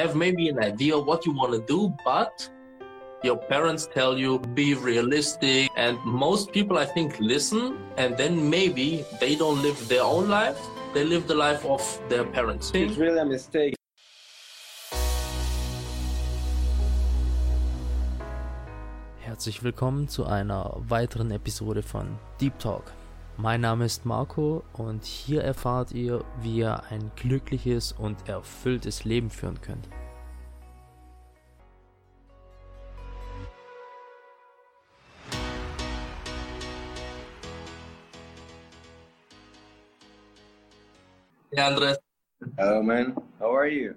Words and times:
have 0.00 0.16
maybe 0.16 0.48
an 0.48 0.58
idea 0.58 0.98
what 0.98 1.26
you 1.26 1.32
want 1.32 1.52
to 1.52 1.60
do, 1.66 1.94
but 2.04 2.48
your 3.22 3.36
parents 3.36 3.86
tell 3.92 4.16
you 4.16 4.38
be 4.54 4.72
realistic 4.72 5.68
and 5.76 5.98
most 6.06 6.50
people 6.52 6.78
i 6.78 6.86
think 6.86 7.20
listen 7.20 7.76
and 7.98 8.16
then 8.16 8.48
maybe 8.48 9.04
they 9.20 9.36
don't 9.36 9.60
live 9.60 9.76
their 9.88 10.02
own 10.02 10.26
life 10.26 10.58
they 10.94 11.04
live 11.04 11.26
the 11.28 11.34
life 11.34 11.64
of 11.66 11.82
their 12.08 12.24
parents. 12.24 12.72
It's 12.74 12.96
really 12.96 13.20
a 13.20 13.24
mistake. 13.24 13.76
Herzlich 19.20 19.62
willkommen 19.62 20.08
zu 20.08 20.24
einer 20.24 20.74
weiteren 20.88 21.30
Episode 21.30 21.82
von 21.82 22.18
Deep 22.40 22.58
Talk. 22.58 22.92
Mein 23.42 23.62
Name 23.62 23.86
ist 23.86 24.04
Marco 24.04 24.62
und 24.74 25.02
hier 25.06 25.42
erfahrt 25.42 25.92
ihr, 25.92 26.22
wie 26.42 26.58
ihr 26.58 26.82
ein 26.90 27.10
glückliches 27.16 27.90
und 27.90 28.28
erfülltes 28.28 29.04
Leben 29.04 29.30
führen 29.30 29.58
könnt. 29.62 29.88
Hey, 41.50 41.64
Andres. 41.64 41.96
Hello, 42.58 42.82
man. 42.82 43.16
How 43.38 43.56
are 43.56 43.66
you? 43.66 43.94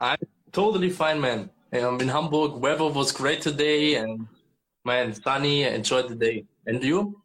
I'm 0.00 0.18
totally 0.50 0.90
fine, 0.90 1.20
man. 1.20 1.50
I'm 1.72 2.00
in 2.00 2.12
Hamburg. 2.12 2.60
Weather 2.60 2.92
was 2.92 3.12
great 3.12 3.40
today, 3.40 3.94
and 3.94 4.26
man, 4.84 5.14
sunny. 5.14 5.64
I 5.64 5.76
enjoyed 5.76 6.08
the 6.08 6.16
day. 6.16 6.44
And 6.66 6.82
you? 6.82 7.23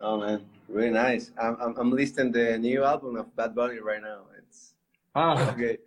Oh 0.00 0.18
man, 0.18 0.44
really 0.68 0.90
nice. 0.90 1.30
I'm 1.40 1.56
I'm, 1.60 1.74
I'm 1.76 1.90
listening 1.90 2.32
the 2.32 2.58
new 2.58 2.84
album 2.84 3.16
of 3.16 3.34
Bad 3.36 3.54
Bunny 3.54 3.78
right 3.78 4.02
now. 4.02 4.22
It's 4.38 4.74
ah. 5.14 5.52
okay. 5.54 5.78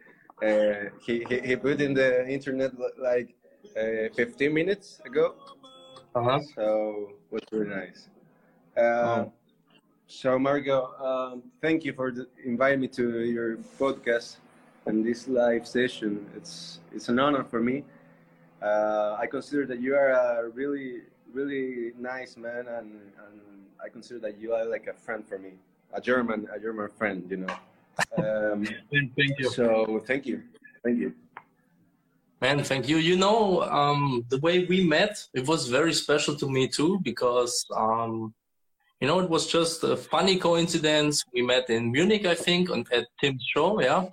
Uh, 0.42 0.90
he, 1.04 1.26
he 1.30 1.40
he 1.40 1.56
put 1.56 1.82
in 1.82 1.94
the 1.94 2.28
internet 2.28 2.72
like 3.00 3.34
uh, 3.76 4.14
15 4.16 4.54
minutes 4.54 5.02
ago. 5.06 5.36
Uh-huh. 6.16 6.40
So 6.56 7.10
it 7.32 7.34
was 7.34 7.42
really 7.52 7.70
nice. 7.70 8.10
Uh. 8.76 9.26
So, 10.10 10.40
Marco, 10.40 10.96
um, 11.04 11.44
thank 11.62 11.84
you 11.84 11.92
for 11.92 12.12
the, 12.12 12.28
inviting 12.46 12.80
me 12.80 12.88
to 12.96 13.26
your 13.26 13.58
podcast 13.78 14.38
and 14.86 15.06
this 15.06 15.28
live 15.28 15.68
session. 15.68 16.26
It's 16.34 16.80
it's 16.96 17.10
an 17.10 17.20
honor 17.20 17.44
for 17.44 17.60
me. 17.60 17.84
Uh, 18.64 19.18
I 19.20 19.28
consider 19.28 19.66
that 19.66 19.82
you 19.82 19.96
are 19.96 20.12
a 20.12 20.50
really 20.50 21.02
really 21.34 21.94
nice 21.98 22.38
man, 22.38 22.68
and, 22.68 22.92
and 23.26 23.42
I 23.84 23.90
consider 23.90 24.20
that 24.22 24.38
you 24.38 24.54
are 24.54 24.66
like 24.66 24.88
a 24.88 24.94
friend 24.94 25.28
for 25.28 25.38
me, 25.38 25.54
a 25.94 26.02
German 26.02 26.48
a 26.54 26.60
German 26.60 26.90
friend, 26.98 27.26
you 27.30 27.38
know. 27.38 27.56
Um, 28.18 28.66
thank 28.92 29.40
you. 29.40 29.50
So, 29.50 30.02
thank 30.06 30.26
you, 30.26 30.44
thank 30.84 31.00
you. 31.00 31.14
Man, 32.40 32.64
thank 32.64 32.88
you. 32.88 32.98
You 32.98 33.18
know, 33.18 33.64
um, 33.64 34.24
the 34.30 34.38
way 34.40 34.66
we 34.66 34.84
met, 34.84 35.24
it 35.34 35.48
was 35.48 35.68
very 35.68 35.94
special 35.94 36.36
to 36.36 36.48
me 36.50 36.68
too, 36.68 37.00
because 37.02 37.66
um, 37.76 38.34
you 39.00 39.08
know, 39.08 39.20
it 39.20 39.30
was 39.30 39.48
just 39.48 39.84
a 39.84 39.96
funny 39.96 40.38
coincidence. 40.38 41.24
We 41.34 41.42
met 41.42 41.70
in 41.70 41.92
Munich, 41.92 42.26
I 42.26 42.36
think, 42.36 42.70
on, 42.70 42.86
at 42.92 43.06
Tim's 43.22 43.44
show, 43.54 43.80
yeah. 43.80 44.06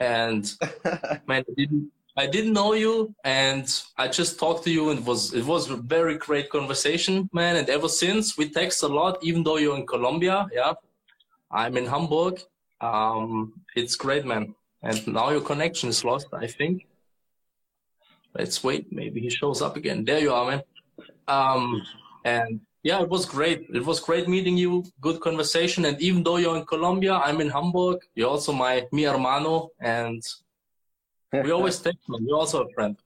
And 0.00 0.50
man, 1.26 1.44
I 1.48 1.54
didn't, 1.56 1.90
I 2.16 2.26
didn't 2.26 2.52
know 2.52 2.74
you, 2.74 3.14
and 3.24 3.66
I 3.96 4.08
just 4.08 4.38
talked 4.38 4.64
to 4.64 4.70
you, 4.70 4.90
and 4.90 5.00
it 5.00 5.04
was 5.06 5.32
it 5.32 5.46
was 5.46 5.70
a 5.70 5.76
very 5.76 6.18
great 6.18 6.50
conversation, 6.50 7.28
man. 7.32 7.56
And 7.56 7.68
ever 7.70 7.88
since, 7.88 8.36
we 8.36 8.50
text 8.50 8.82
a 8.82 8.88
lot, 8.88 9.18
even 9.22 9.42
though 9.42 9.56
you're 9.56 9.76
in 9.76 9.86
Colombia, 9.86 10.46
yeah. 10.52 10.74
I'm 11.50 11.76
in 11.76 11.86
Hamburg. 11.86 12.40
Um, 12.80 13.52
it's 13.76 13.94
great, 13.94 14.24
man. 14.24 14.54
And 14.82 15.06
now 15.06 15.30
your 15.30 15.42
connection 15.42 15.88
is 15.90 16.04
lost, 16.04 16.28
I 16.32 16.46
think. 16.46 16.86
Let's 18.34 18.64
wait. 18.64 18.90
Maybe 18.90 19.20
he 19.20 19.30
shows 19.30 19.60
up 19.62 19.76
again. 19.76 20.04
There 20.04 20.18
you 20.18 20.32
are, 20.32 20.50
man. 20.50 20.62
Um, 21.28 21.82
and 22.24 22.60
yeah, 22.82 23.00
it 23.02 23.08
was 23.08 23.26
great. 23.26 23.68
It 23.72 23.84
was 23.84 24.00
great 24.00 24.28
meeting 24.28 24.56
you. 24.56 24.84
Good 25.00 25.20
conversation. 25.20 25.84
And 25.84 26.00
even 26.00 26.22
though 26.22 26.38
you're 26.38 26.56
in 26.56 26.64
Colombia, 26.64 27.14
I'm 27.14 27.40
in 27.40 27.50
Hamburg. 27.50 28.00
You're 28.14 28.30
also 28.30 28.52
my 28.52 28.86
mi 28.90 29.04
hermano, 29.04 29.70
and 29.80 30.22
we 31.32 31.50
always 31.50 31.78
text. 31.78 32.08
Man. 32.08 32.26
You're 32.26 32.38
also 32.38 32.64
a 32.64 32.70
friend. 32.72 32.96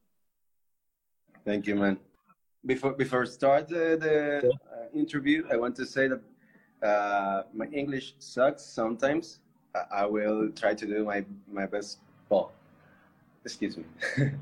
Thank 1.45 1.67
you, 1.67 1.77
man. 1.77 1.99
Before 2.65 2.93
before 2.93 3.27
start 3.27 3.69
the, 3.69 3.97
the 4.01 4.49
uh, 4.49 4.99
interview, 4.99 5.47
I 5.51 5.57
want 5.57 5.77
to 5.77 5.87
say 5.87 6.09
that 6.09 6.21
uh, 6.83 7.43
my 7.55 7.67
English 7.67 8.15
sucks 8.19 8.63
sometimes. 8.65 9.41
I, 9.75 10.03
I, 10.03 10.07
will 10.07 10.51
try 10.51 10.75
to 10.75 10.87
do 10.87 11.05
my 11.05 11.25
my 11.51 11.67
best. 11.67 11.99
Well, 12.29 12.53
excuse 13.45 13.77
me. 13.77 13.85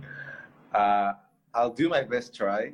uh, 0.75 1.13
I'll 1.53 1.71
do 1.71 1.89
my 1.89 2.03
best 2.03 2.35
try 2.35 2.73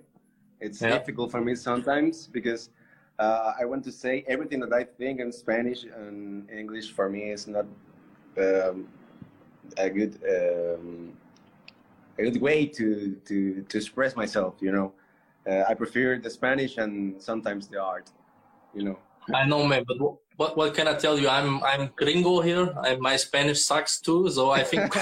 it's 0.61 0.83
yeah. 0.83 0.99
difficult 0.99 1.31
for 1.31 1.41
me 1.41 1.55
sometimes 1.55 2.27
because 2.27 2.71
uh, 3.19 3.55
I 3.59 3.65
want 3.65 3.83
to 3.85 3.93
say 3.93 4.25
everything 4.29 4.61
that 4.61 4.73
I 4.73 4.85
think 4.85 5.21
in 5.21 5.33
Spanish 5.33 5.85
and 5.85 6.49
English 6.51 6.93
for 6.93 7.09
me 7.09 7.31
is 7.31 7.47
not 7.47 7.67
um, 8.39 8.89
a 9.79 9.91
good 9.91 10.15
um, 10.29 11.13
a 12.19 12.23
good 12.31 12.41
way 12.41 12.67
to, 12.67 13.17
to 13.27 13.63
to 13.63 13.79
express 13.79 14.17
myself. 14.17 14.55
You 14.61 14.73
know, 14.73 14.93
uh, 15.51 15.65
I 15.69 15.75
prefer 15.75 16.19
the 16.19 16.31
Spanish 16.31 16.79
and 16.79 17.21
sometimes 17.23 17.69
the 17.69 17.81
art. 17.83 18.11
You 18.75 18.85
know. 18.85 18.99
I 19.35 19.47
know, 19.47 19.67
man, 19.67 19.85
but 19.87 19.99
what 20.37 20.57
what 20.57 20.75
can 20.75 20.89
I 20.89 20.95
tell 20.95 21.19
you? 21.19 21.29
I'm 21.29 21.63
I'm 21.63 21.91
gringo 21.97 22.41
here. 22.41 22.75
I, 22.83 22.97
my 22.97 23.17
Spanish 23.17 23.61
sucks 23.63 24.01
too, 24.01 24.29
so 24.31 24.51
I 24.51 24.63
think 24.63 24.95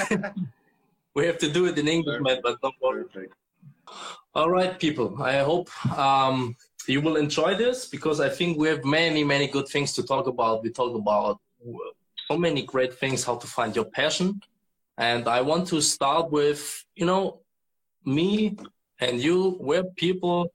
we 1.15 1.27
have 1.27 1.39
to 1.39 1.51
do 1.51 1.67
it 1.67 1.79
in 1.79 1.89
English, 1.89 2.21
man. 2.21 2.41
But 2.43 2.61
don't 2.61 2.75
worry. 2.83 3.05
Perfect. 3.05 3.35
All 4.35 4.51
right, 4.51 4.79
people. 4.79 5.23
I 5.23 5.39
hope 5.39 5.69
um, 5.97 6.57
you 6.87 7.01
will 7.01 7.17
enjoy 7.17 7.55
this 7.55 7.87
because 7.87 8.21
I 8.21 8.29
think 8.29 8.59
we 8.59 8.69
have 8.69 8.85
many, 8.85 9.25
many 9.25 9.47
good 9.47 9.69
things 9.69 9.93
to 9.95 10.03
talk 10.03 10.27
about. 10.27 10.63
We 10.63 10.71
talk 10.71 10.95
about 10.95 11.41
so 12.29 12.37
many 12.37 12.63
great 12.63 12.95
things, 12.95 13.25
how 13.25 13.37
to 13.37 13.47
find 13.47 13.75
your 13.75 13.87
passion. 13.87 14.41
And 14.99 15.29
I 15.29 15.41
want 15.41 15.69
to 15.69 15.81
start 15.81 16.31
with, 16.31 16.85
you 16.95 17.07
know, 17.07 17.41
me 18.05 18.57
and 19.01 19.21
you, 19.21 19.57
we're 19.61 19.85
people, 19.85 20.53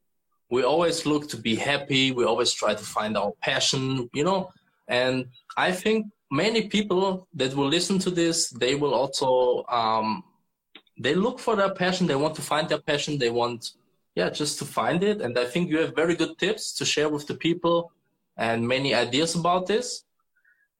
we 0.52 0.64
always 0.64 1.06
look 1.06 1.28
to 1.30 1.38
be 1.38 1.56
happy. 1.56 2.12
We 2.12 2.26
always 2.26 2.54
try 2.54 2.76
to 2.76 2.84
find 2.84 3.18
our 3.18 3.31
passion, 3.42 4.09
you 4.14 4.24
know, 4.24 4.52
and 4.88 5.28
I 5.58 5.72
think 5.72 6.08
many 6.30 6.68
people 6.68 7.28
that 7.36 7.56
will 7.56 7.68
listen 7.68 8.00
to 8.00 8.12
this, 8.12 8.50
they 8.50 8.76
will 8.76 8.94
also 8.94 9.64
um, 9.70 10.24
they 11.00 11.16
look 11.16 11.40
for 11.40 11.56
their 11.56 11.74
passion. 11.74 12.08
They 12.08 12.16
want 12.16 12.36
to 12.36 12.42
find 12.42 12.68
their 12.70 12.81
passion. 12.81 13.18
They 13.18 13.30
want 13.30 13.72
yeah 14.16 14.30
just 14.30 14.60
to 14.60 14.66
find 14.66 15.04
it. 15.04 15.22
And 15.22 15.38
i 15.40 15.46
think 15.46 15.70
you 15.70 15.80
have 15.80 15.96
very 15.96 16.16
good 16.16 16.38
tips 16.38 16.74
to 16.78 16.86
share 16.86 17.10
with 17.10 17.25
the 17.28 17.36
people 17.36 17.92
and 18.38 18.68
many 18.68 18.94
ideas 18.94 19.36
about 19.36 19.68
this. 19.68 20.04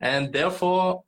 And 0.01 0.31
therefore 0.34 1.03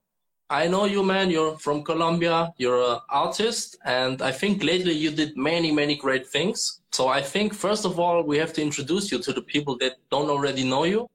i 0.50 0.68
know 0.68 0.86
you 0.86 1.04
man 1.04 1.30
you're 1.30 1.58
from 1.58 1.84
colombia 1.84 2.54
you're 2.58 2.82
an 2.82 3.00
artist 3.10 3.78
and 3.86 4.22
i 4.22 4.32
think 4.32 4.64
lately 4.64 4.94
you 4.94 5.12
did 5.12 5.36
many 5.36 5.72
many 5.72 5.96
great 5.96 6.28
things 6.28 6.82
so 6.92 7.08
i 7.08 7.22
think 7.22 7.54
first 7.54 7.86
of 7.86 8.00
all 8.00 8.24
we 8.24 8.38
have 8.38 8.54
to 8.54 8.62
introduce 8.62 9.12
you 9.12 9.20
to 9.20 9.34
the 9.34 9.42
people 9.42 9.78
that 9.78 9.94
don't 10.12 10.30
already 10.30 10.64
know 10.64 10.84
you 10.84 11.10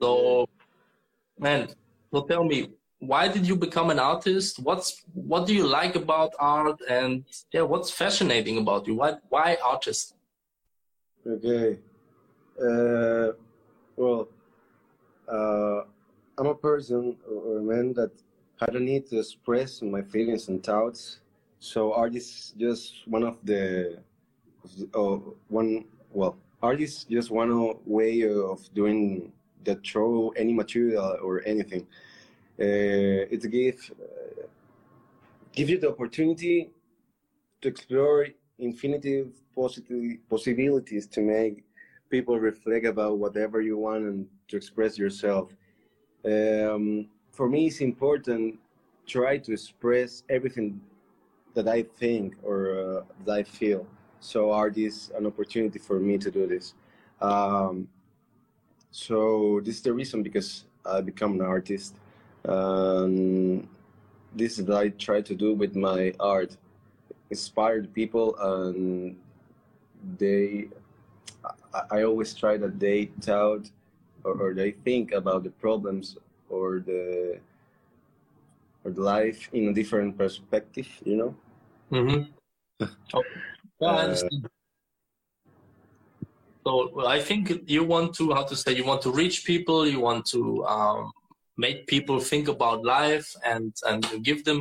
so 0.00 0.46
man 1.38 1.68
so 2.12 2.22
tell 2.22 2.44
me 2.44 2.68
why 3.06 3.28
did 3.28 3.46
you 3.46 3.56
become 3.56 3.90
an 3.90 3.98
artist? 3.98 4.58
What's 4.58 5.02
what 5.12 5.46
do 5.46 5.54
you 5.54 5.66
like 5.66 5.94
about 5.96 6.32
art, 6.38 6.80
and 6.88 7.24
yeah, 7.52 7.62
what's 7.62 7.90
fascinating 7.90 8.58
about 8.58 8.86
you? 8.86 8.94
Why 8.94 9.14
why 9.28 9.58
artist? 9.64 10.14
Okay, 11.26 11.78
uh, 12.60 13.32
well, 13.96 14.28
uh, 15.28 15.82
I'm 16.38 16.46
a 16.46 16.54
person 16.54 17.16
or 17.28 17.58
a 17.58 17.62
man 17.62 17.92
that 17.94 18.12
had 18.60 18.76
a 18.76 18.80
need 18.80 19.06
to 19.08 19.18
express 19.18 19.82
my 19.82 20.02
feelings 20.02 20.48
and 20.48 20.62
thoughts. 20.62 21.18
So 21.58 21.92
art 21.92 22.14
is 22.14 22.54
just 22.58 23.06
one 23.06 23.22
of 23.22 23.38
the, 23.44 23.98
uh, 24.94 25.18
one 25.48 25.86
well, 26.12 26.36
art 26.62 26.80
is 26.80 27.04
just 27.04 27.30
one 27.30 27.74
way 27.84 28.22
of 28.22 28.72
doing 28.74 29.32
that 29.64 29.84
through 29.86 30.30
any 30.32 30.52
material 30.52 31.18
or 31.22 31.42
anything. 31.46 31.86
Uh, 32.60 33.26
it 33.34 33.50
gives 33.50 33.90
uh, 33.90 34.46
give 35.52 35.68
you 35.68 35.78
the 35.78 35.88
opportunity 35.88 36.70
to 37.60 37.68
explore 37.68 38.26
infinitive 38.58 39.32
positive 39.54 40.18
possibilities 40.28 41.06
to 41.06 41.20
make 41.20 41.64
people 42.10 42.38
reflect 42.38 42.86
about 42.86 43.18
whatever 43.18 43.60
you 43.60 43.76
want 43.76 44.04
and 44.04 44.26
to 44.48 44.56
express 44.56 44.98
yourself. 44.98 45.52
Um, 46.24 47.08
for 47.34 47.48
me, 47.48 47.66
it's 47.66 47.80
important 47.80 48.58
try 49.06 49.36
to 49.36 49.52
express 49.52 50.22
everything 50.30 50.80
that 51.54 51.68
I 51.68 51.82
think 51.82 52.36
or 52.42 52.58
uh, 52.78 53.00
that 53.26 53.32
I 53.32 53.42
feel. 53.42 53.86
So 54.20 54.52
art 54.52 54.78
is 54.78 55.10
an 55.16 55.26
opportunity 55.26 55.78
for 55.78 56.00
me 56.00 56.16
to 56.18 56.30
do 56.30 56.46
this. 56.46 56.74
Um, 57.20 57.88
so 58.90 59.60
this 59.64 59.76
is 59.76 59.82
the 59.82 59.92
reason 59.92 60.22
because 60.22 60.64
I 60.86 61.00
become 61.00 61.32
an 61.32 61.42
artist. 61.42 61.96
Um, 62.46 63.68
this 64.34 64.58
is 64.58 64.66
what 64.66 64.78
I 64.78 64.88
try 64.90 65.20
to 65.20 65.34
do 65.34 65.54
with 65.54 65.76
my 65.76 66.14
art, 66.20 66.56
inspire 67.30 67.82
people, 67.82 68.36
and 68.38 69.16
they. 70.18 70.68
I, 71.74 71.98
I 71.98 72.02
always 72.04 72.32
try 72.34 72.56
that 72.56 72.78
they 72.78 73.10
thought 73.20 73.70
or, 74.24 74.32
or 74.32 74.54
they 74.54 74.72
think 74.72 75.12
about 75.12 75.44
the 75.44 75.50
problems 75.50 76.16
or 76.54 76.80
the 76.90 77.38
or 78.84 78.90
the 78.90 79.00
life 79.00 79.48
in 79.52 79.68
a 79.68 79.74
different 79.74 80.16
perspective. 80.16 80.88
You 81.04 81.16
know. 81.20 81.32
Mm-hmm. 81.92 82.20
okay. 83.18 83.40
yeah, 83.80 83.88
I 83.88 84.02
understand. 84.04 84.48
So 86.66 86.90
well, 86.94 87.08
I 87.08 87.20
think 87.20 87.42
you 87.66 87.84
want 87.84 88.14
to 88.18 88.32
how 88.32 88.44
to 88.44 88.56
say 88.56 88.72
you 88.72 88.86
want 88.92 89.02
to 89.02 89.10
reach 89.10 89.44
people. 89.44 89.86
You 89.86 90.00
want 90.00 90.24
to 90.34 90.64
um, 90.64 91.12
make 91.56 91.86
people 91.86 92.18
think 92.20 92.48
about 92.48 92.84
life 92.84 93.28
and 93.44 93.72
and 93.86 94.02
give 94.22 94.44
them 94.44 94.60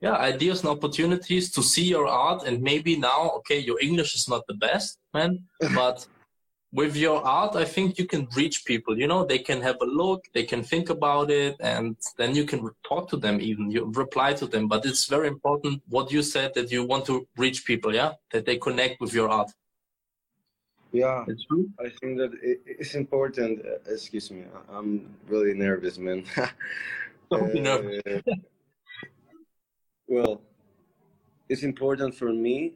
yeah 0.00 0.16
ideas 0.16 0.60
and 0.60 0.70
opportunities 0.70 1.50
to 1.50 1.62
see 1.62 1.84
your 1.84 2.06
art 2.06 2.42
and 2.46 2.62
maybe 2.62 2.96
now 2.96 3.30
okay 3.30 3.58
your 3.58 3.78
english 3.80 4.14
is 4.14 4.28
not 4.28 4.42
the 4.46 4.54
best 4.54 4.98
man 5.14 5.38
but 5.74 6.06
with 6.76 6.94
your 6.94 7.18
art 7.38 7.52
i 7.56 7.64
think 7.74 7.98
you 8.00 8.06
can 8.12 8.24
reach 8.40 8.56
people 8.70 8.94
you 9.02 9.08
know 9.10 9.20
they 9.24 9.38
can 9.48 9.60
have 9.68 9.78
a 9.80 9.90
look 10.02 10.20
they 10.34 10.44
can 10.52 10.62
think 10.62 10.86
about 10.90 11.30
it 11.30 11.54
and 11.60 11.96
then 12.18 12.30
you 12.38 12.44
can 12.44 12.60
talk 12.90 13.08
to 13.08 13.16
them 13.24 13.40
even 13.40 13.70
you 13.70 13.82
reply 14.04 14.30
to 14.40 14.46
them 14.46 14.64
but 14.72 14.84
it's 14.88 15.06
very 15.16 15.28
important 15.36 15.82
what 15.88 16.12
you 16.14 16.22
said 16.22 16.52
that 16.54 16.70
you 16.70 16.84
want 16.92 17.04
to 17.10 17.26
reach 17.44 17.64
people 17.64 17.94
yeah 18.00 18.12
that 18.32 18.44
they 18.46 18.56
connect 18.68 19.00
with 19.00 19.12
your 19.18 19.28
art 19.28 19.50
yeah, 20.92 21.24
it's 21.28 21.44
true. 21.44 21.68
I 21.78 21.88
think 22.00 22.16
that 22.18 22.30
it's 22.42 22.94
important. 22.94 23.60
Uh, 23.66 23.92
excuse 23.92 24.30
me, 24.30 24.44
I'm 24.70 25.14
really 25.28 25.52
nervous, 25.52 25.98
man. 25.98 26.24
Don't 27.30 27.52
be 27.52 27.60
nervous. 27.60 28.00
Uh, 28.06 28.20
well, 30.06 30.40
it's 31.50 31.64
important 31.64 32.14
for 32.14 32.32
me 32.32 32.74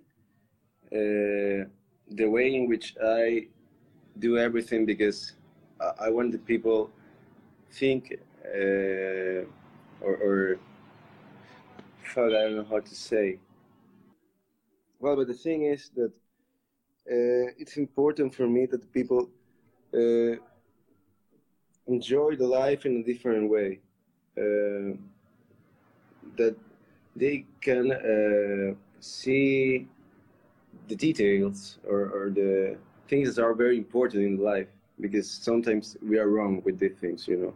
uh, 0.92 1.64
the 2.10 2.26
way 2.26 2.54
in 2.54 2.68
which 2.68 2.94
I 3.02 3.46
do 4.20 4.38
everything 4.38 4.86
because 4.86 5.32
I, 5.80 6.06
I 6.06 6.10
want 6.10 6.32
the 6.32 6.38
people 6.38 6.90
think 7.72 8.18
uh, 8.44 9.44
or, 10.00 10.14
or 10.26 10.58
fuck, 12.02 12.28
I 12.28 12.42
don't 12.42 12.56
know 12.56 12.66
how 12.68 12.80
to 12.80 12.94
say. 12.94 13.38
Well, 14.98 15.16
but 15.16 15.28
the 15.28 15.34
thing 15.34 15.64
is 15.64 15.90
that 15.96 16.12
uh, 17.10 17.46
it's 17.58 17.76
important 17.76 18.34
for 18.34 18.46
me 18.46 18.66
that 18.66 18.92
people 18.92 19.28
uh, 19.94 20.36
enjoy 21.86 22.36
the 22.36 22.46
life 22.46 22.86
in 22.86 22.98
a 22.98 23.02
different 23.02 23.50
way. 23.50 23.80
Uh, 24.36 24.96
that 26.36 26.56
they 27.16 27.44
can 27.60 27.92
uh, 27.92 28.74
see 29.00 29.86
the 30.88 30.96
details 30.96 31.78
or, 31.86 32.00
or, 32.16 32.30
the 32.30 32.76
things 33.10 33.38
are 33.38 33.54
very 33.54 33.76
important 33.76 34.22
in 34.22 34.36
life 34.38 34.68
because 35.00 35.28
sometimes 35.28 35.96
we 36.00 36.16
are 36.18 36.28
wrong 36.28 36.62
with 36.64 36.78
these 36.78 36.96
things, 37.00 37.26
you 37.26 37.36
know. 37.42 37.54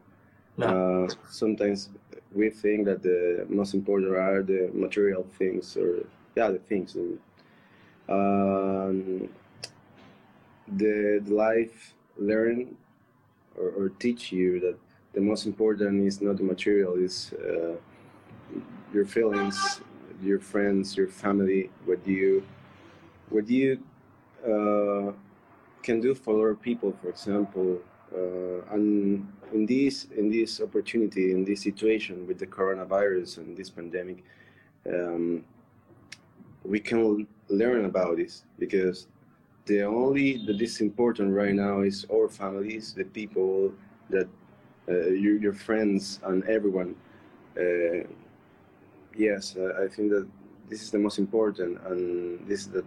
No. 0.57 0.67
Uh, 0.67 1.15
sometimes 1.31 1.89
we 2.33 2.51
think 2.51 2.85
that 2.87 3.03
the 3.03 3.47
most 3.49 3.73
important 3.75 4.13
are 4.13 4.43
the 4.43 4.71
material 4.75 5.27
things 5.39 5.77
or 5.77 6.05
yeah, 6.37 6.51
the 6.51 6.59
things. 6.59 6.97
And, 6.97 7.19
um, 8.09 9.29
the, 10.77 11.23
the 11.25 11.35
life 11.35 11.95
learn 12.19 12.77
or, 13.57 13.69
or, 13.79 13.89
teach 13.89 14.33
you 14.33 14.61
that 14.61 14.77
the 15.13 15.21
most 15.21 15.47
important 15.47 16.07
is 16.07 16.21
not 16.21 16.37
the 16.37 16.43
material, 16.43 16.95
is 16.95 17.33
uh, 17.35 17.77
your 18.93 19.05
feelings, 19.05 19.81
your 20.23 20.41
friends, 20.41 20.97
your 20.97 21.09
family, 21.09 21.71
what 21.85 22.07
you 22.07 22.45
what 23.31 23.49
you 23.49 23.79
uh, 24.45 25.13
can 25.85 26.01
do 26.01 26.15
for 26.15 26.35
other 26.35 26.55
people, 26.55 26.93
for 27.01 27.09
example. 27.09 27.79
Uh, 28.17 28.75
and 28.75 29.27
in 29.53 29.67
this 29.67 30.07
in 30.17 30.31
this 30.31 30.61
opportunity, 30.61 31.33
in 31.33 31.45
this 31.45 31.63
situation 31.63 32.27
with 32.27 32.39
the 32.39 32.47
coronavirus 32.47 33.39
and 33.39 33.57
this 33.57 33.71
pandemic, 33.71 34.25
um, 34.87 35.45
we 36.65 36.81
can 36.81 37.27
learn 37.49 37.85
about 37.85 38.17
this 38.17 38.45
because 38.59 39.07
the 39.67 39.83
only 39.83 40.39
that 40.47 40.61
is 40.61 40.81
important 40.81 41.35
right 41.35 41.55
now 41.55 41.81
is 41.81 42.07
our 42.13 42.29
families, 42.29 42.95
the 42.95 43.05
people 43.05 43.73
that 44.11 44.29
uh, 44.89 45.09
you, 45.09 45.39
your 45.39 45.55
friends 45.55 46.21
and 46.25 46.45
everyone. 46.45 46.95
Uh, 47.59 48.07
yes, 49.17 49.57
I 49.57 49.89
think 49.89 50.11
that 50.11 50.27
this 50.69 50.83
is 50.83 50.91
the 50.91 50.99
most 50.99 51.19
important, 51.19 51.81
and 51.87 52.47
this 52.47 52.61
is 52.61 52.69
that 52.69 52.85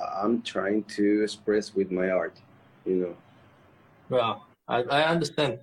I'm 0.00 0.42
trying 0.42 0.84
to 0.96 1.22
express 1.22 1.74
with 1.74 1.90
my 1.90 2.10
art. 2.10 2.38
You 2.84 2.94
know. 2.94 3.16
Well, 4.08 4.46
I, 4.68 4.82
I 4.82 5.02
understand, 5.04 5.58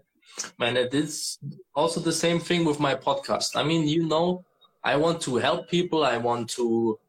man. 0.59 0.77
It 0.77 0.93
is 0.93 1.39
also 1.75 1.99
the 1.99 2.11
same 2.11 2.39
thing 2.39 2.65
with 2.65 2.79
my 2.79 2.95
podcast. 2.95 3.55
I 3.55 3.63
mean, 3.63 3.87
you 3.87 4.05
know, 4.07 4.43
I 4.83 4.95
want 4.97 5.21
to 5.21 5.37
help 5.37 5.69
people. 5.69 6.03
I 6.03 6.17
want 6.17 6.49
to 6.51 6.99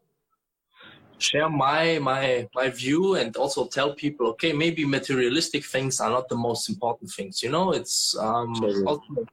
share 1.19 1.49
my 1.49 1.99
my 1.99 2.49
my 2.55 2.69
view 2.69 3.15
and 3.15 3.37
also 3.37 3.67
tell 3.67 3.95
people 3.95 4.27
okay 4.29 4.53
maybe 4.53 4.85
materialistic 4.85 5.65
things 5.65 6.01
are 6.01 6.11
not 6.11 6.29
the 6.29 6.37
most 6.37 6.69
important 6.69 7.11
things 7.11 7.43
you 7.43 7.51
know 7.51 7.73
it's 7.73 8.17
um 8.19 8.53
also 8.87 9.27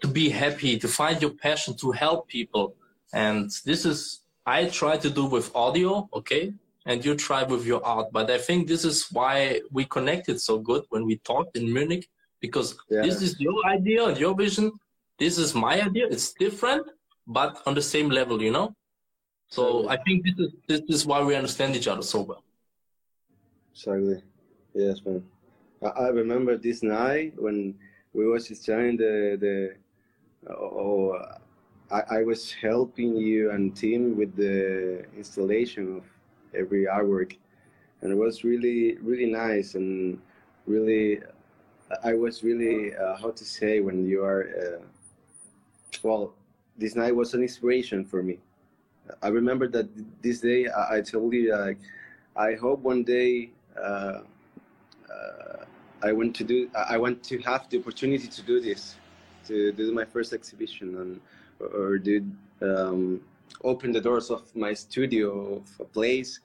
to 0.00 0.08
be 0.08 0.28
happy 0.28 0.78
to 0.78 0.88
find 0.88 1.20
your 1.20 1.30
passion 1.30 1.74
to 1.74 1.90
help 1.90 2.28
people 2.28 2.74
and 3.12 3.50
this 3.64 3.84
is 3.84 4.20
i 4.46 4.66
try 4.66 4.96
to 4.96 5.10
do 5.10 5.24
with 5.24 5.54
audio 5.54 6.08
okay 6.14 6.52
and 6.86 7.04
you 7.04 7.14
try 7.14 7.42
with 7.42 7.64
your 7.64 7.84
art 7.84 8.08
but 8.12 8.30
i 8.30 8.38
think 8.38 8.66
this 8.66 8.84
is 8.84 9.06
why 9.12 9.60
we 9.70 9.84
connected 9.84 10.40
so 10.40 10.58
good 10.58 10.82
when 10.90 11.04
we 11.04 11.16
talked 11.18 11.56
in 11.56 11.72
munich 11.72 12.08
because 12.40 12.76
yeah. 12.90 13.02
this 13.02 13.22
is 13.22 13.38
your 13.38 13.64
idea 13.66 14.04
and 14.04 14.18
your 14.18 14.34
vision 14.34 14.72
this 15.18 15.38
is 15.38 15.54
my 15.54 15.80
idea 15.80 16.06
it's 16.10 16.32
different 16.32 16.86
but 17.26 17.62
on 17.66 17.74
the 17.74 17.82
same 17.82 18.08
level 18.10 18.42
you 18.42 18.50
know 18.50 18.74
so 19.52 19.86
I 19.86 19.98
think 19.98 20.24
this 20.24 20.38
is 20.38 20.50
this 20.66 20.80
is 20.88 21.04
why 21.04 21.22
we 21.22 21.36
understand 21.36 21.76
each 21.76 21.86
other 21.86 22.00
so 22.00 22.22
well. 22.22 22.42
Exactly. 23.74 24.22
Yes, 24.72 24.96
man. 25.04 25.22
I, 25.84 25.88
I 25.88 26.08
remember 26.08 26.56
this 26.56 26.82
night 26.82 27.34
when 27.36 27.74
we 28.14 28.26
was 28.26 28.48
trying 28.64 28.96
the 28.96 29.36
the 29.44 29.56
oh 30.48 31.20
I, 31.90 32.00
I 32.18 32.22
was 32.22 32.50
helping 32.50 33.14
you 33.14 33.50
and 33.50 33.76
Tim 33.76 34.16
with 34.16 34.34
the 34.36 35.04
installation 35.18 35.98
of 35.98 36.04
every 36.54 36.86
artwork. 36.86 37.36
And 38.00 38.12
it 38.12 38.16
was 38.16 38.44
really 38.44 38.96
really 38.98 39.26
nice 39.26 39.74
and 39.74 40.18
really 40.66 41.20
I 42.04 42.14
was 42.14 42.42
really 42.42 42.94
uh, 42.94 43.16
how 43.16 43.30
to 43.30 43.44
say 43.44 43.80
when 43.80 44.06
you 44.06 44.24
are 44.24 44.48
uh, 44.60 44.82
well 46.02 46.34
this 46.78 46.96
night 46.96 47.14
was 47.14 47.34
an 47.34 47.42
inspiration 47.42 48.04
for 48.04 48.22
me. 48.22 48.38
I 49.22 49.28
remember 49.28 49.68
that 49.68 49.88
this 50.22 50.40
day 50.40 50.68
I, 50.68 50.96
I 50.96 51.00
told 51.00 51.32
you 51.32 51.54
like 51.56 51.78
I 52.36 52.54
hope 52.54 52.80
one 52.80 53.04
day 53.04 53.50
uh, 53.76 54.20
uh, 55.12 55.64
I 56.02 56.12
want 56.12 56.34
to 56.36 56.44
do 56.44 56.70
I 56.74 56.96
want 56.98 57.22
to 57.24 57.38
have 57.40 57.68
the 57.68 57.78
opportunity 57.78 58.26
to 58.28 58.42
do 58.42 58.60
this 58.60 58.96
to 59.46 59.72
do 59.72 59.92
my 59.92 60.04
first 60.04 60.32
exhibition 60.32 60.96
and 60.96 61.20
or 61.60 61.98
do 61.98 62.26
um, 62.60 63.20
open 63.64 63.92
the 63.92 64.00
doors 64.00 64.30
of 64.30 64.54
my 64.54 64.72
studio 64.74 65.56
of 65.56 65.80
a 65.80 65.84
place 65.84 66.40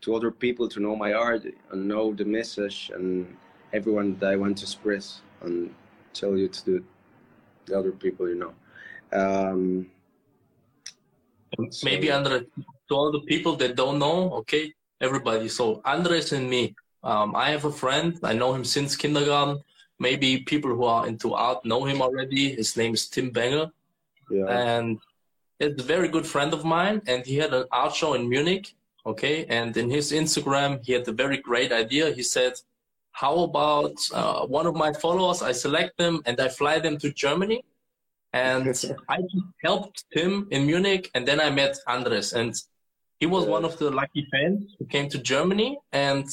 to 0.00 0.14
other 0.14 0.30
people 0.30 0.68
to 0.68 0.80
know 0.80 0.94
my 0.94 1.12
art 1.12 1.44
and 1.70 1.88
know 1.88 2.12
the 2.14 2.24
message 2.24 2.90
and 2.94 3.36
everyone 3.72 4.16
that 4.18 4.32
I 4.32 4.36
want 4.36 4.58
to 4.58 4.64
express 4.64 5.22
and 5.42 5.74
tell 6.12 6.36
you 6.36 6.48
to 6.48 6.64
do 6.64 6.84
the 7.66 7.78
other 7.78 7.92
people 7.92 8.28
you 8.28 8.36
know 8.36 8.54
um, 9.12 9.86
Maybe 11.82 12.10
Andres, 12.12 12.44
to 12.88 12.94
all 12.94 13.12
the 13.12 13.20
people 13.20 13.56
that 13.56 13.76
don't 13.76 13.98
know, 13.98 14.30
okay, 14.40 14.72
everybody. 15.00 15.48
So 15.48 15.80
Andres 15.84 16.32
and 16.32 16.48
me, 16.48 16.74
um, 17.02 17.34
I 17.34 17.50
have 17.50 17.64
a 17.64 17.72
friend. 17.72 18.18
I 18.22 18.32
know 18.34 18.52
him 18.54 18.64
since 18.64 18.96
kindergarten. 18.96 19.62
Maybe 19.98 20.38
people 20.38 20.74
who 20.74 20.84
are 20.84 21.06
into 21.08 21.34
art 21.34 21.64
know 21.64 21.84
him 21.84 22.02
already. 22.02 22.54
His 22.54 22.76
name 22.76 22.94
is 22.94 23.08
Tim 23.08 23.30
Banger. 23.30 23.70
Yeah. 24.30 24.46
And 24.46 24.98
it's 25.60 25.82
a 25.82 25.86
very 25.86 26.08
good 26.08 26.26
friend 26.26 26.52
of 26.52 26.64
mine. 26.64 27.02
And 27.06 27.24
he 27.26 27.36
had 27.36 27.52
an 27.54 27.64
art 27.72 27.94
show 27.94 28.14
in 28.14 28.28
Munich. 28.28 28.74
Okay. 29.06 29.46
And 29.46 29.76
in 29.76 29.90
his 29.90 30.12
Instagram, 30.12 30.84
he 30.84 30.92
had 30.92 31.06
a 31.08 31.12
very 31.12 31.38
great 31.38 31.72
idea. 31.72 32.12
He 32.12 32.22
said, 32.22 32.54
how 33.12 33.40
about 33.40 33.96
uh, 34.12 34.46
one 34.46 34.66
of 34.66 34.74
my 34.76 34.92
followers? 34.92 35.42
I 35.42 35.52
select 35.52 35.98
them 35.98 36.22
and 36.26 36.40
I 36.40 36.48
fly 36.48 36.78
them 36.78 36.98
to 36.98 37.12
Germany 37.12 37.64
and 38.32 38.96
I 39.08 39.18
helped 39.62 40.04
him 40.10 40.48
in 40.50 40.66
Munich, 40.66 41.10
and 41.14 41.26
then 41.26 41.40
I 41.40 41.50
met 41.50 41.76
Andres, 41.86 42.32
and 42.32 42.54
he 43.20 43.26
was 43.26 43.46
one 43.46 43.64
of 43.64 43.78
the 43.78 43.90
lucky 43.90 44.26
fans 44.30 44.76
who 44.78 44.86
came 44.86 45.08
to 45.10 45.18
Germany, 45.18 45.78
and 45.92 46.26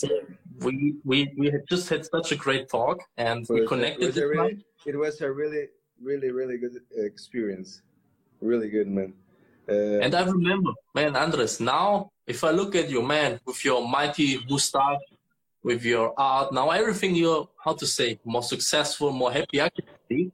we 0.60 0.96
we 1.04 1.34
we 1.38 1.50
had 1.50 1.64
just 1.70 1.90
had 1.90 2.06
such 2.06 2.32
a 2.32 2.36
great 2.36 2.70
talk, 2.70 3.00
and 3.18 3.46
we 3.50 3.66
connected. 3.68 4.04
It 4.04 4.08
was, 4.08 4.18
really, 4.18 4.66
it 4.86 4.96
was 4.98 5.22
a 5.22 5.32
really 5.32 5.68
really 6.02 6.32
really 6.32 6.58
good 6.58 6.78
experience. 6.98 7.82
Really 8.46 8.70
good, 8.70 8.88
man. 8.88 9.14
Uh, 9.68 10.00
and 10.00 10.14
I 10.14 10.24
remember, 10.24 10.72
man, 10.94 11.16
Andres. 11.16 11.60
Now, 11.60 12.12
if 12.28 12.44
I 12.44 12.52
look 12.52 12.76
at 12.76 12.90
you, 12.90 13.02
man, 13.02 13.40
with 13.46 13.66
your 13.66 13.88
mighty 13.88 14.40
mustache, 14.50 15.02
with 15.64 15.84
your 15.84 16.14
art, 16.18 16.54
now 16.54 16.70
everything 16.70 17.16
you're 17.16 17.50
how 17.64 17.74
to 17.74 17.86
say 17.88 18.20
more 18.24 18.44
successful, 18.44 19.12
more 19.12 19.32
happy. 19.32 19.62
I 19.62 19.70
can 19.70 19.86
see. 20.08 20.32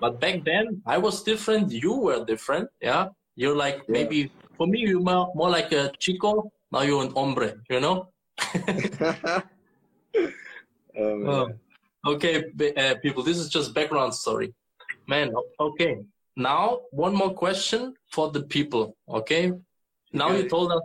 But 0.00 0.20
back 0.20 0.44
then, 0.44 0.82
I 0.84 0.98
was 0.98 1.22
different. 1.22 1.70
You 1.70 1.94
were 1.94 2.24
different. 2.24 2.68
Yeah, 2.80 3.08
you're 3.36 3.54
like 3.54 3.76
yeah. 3.76 3.92
maybe 3.96 4.32
for 4.56 4.66
me, 4.66 4.80
you're 4.80 5.00
more, 5.00 5.30
more 5.34 5.50
like 5.50 5.70
a 5.72 5.92
chico. 5.98 6.50
Now 6.72 6.82
you're 6.82 7.04
an 7.04 7.12
hombre. 7.12 7.54
You 7.70 7.80
know. 7.80 8.08
oh, 10.98 11.48
okay, 12.06 12.44
uh, 12.76 12.94
people. 13.00 13.22
This 13.22 13.38
is 13.38 13.48
just 13.48 13.74
background 13.74 14.14
story, 14.14 14.52
man. 15.06 15.32
Okay, 15.60 15.98
now 16.36 16.80
one 16.90 17.14
more 17.14 17.34
question 17.34 17.94
for 18.10 18.30
the 18.30 18.42
people. 18.42 18.96
Okay, 19.08 19.52
now 20.12 20.28
okay. 20.28 20.42
you 20.42 20.48
told 20.48 20.72
us 20.72 20.82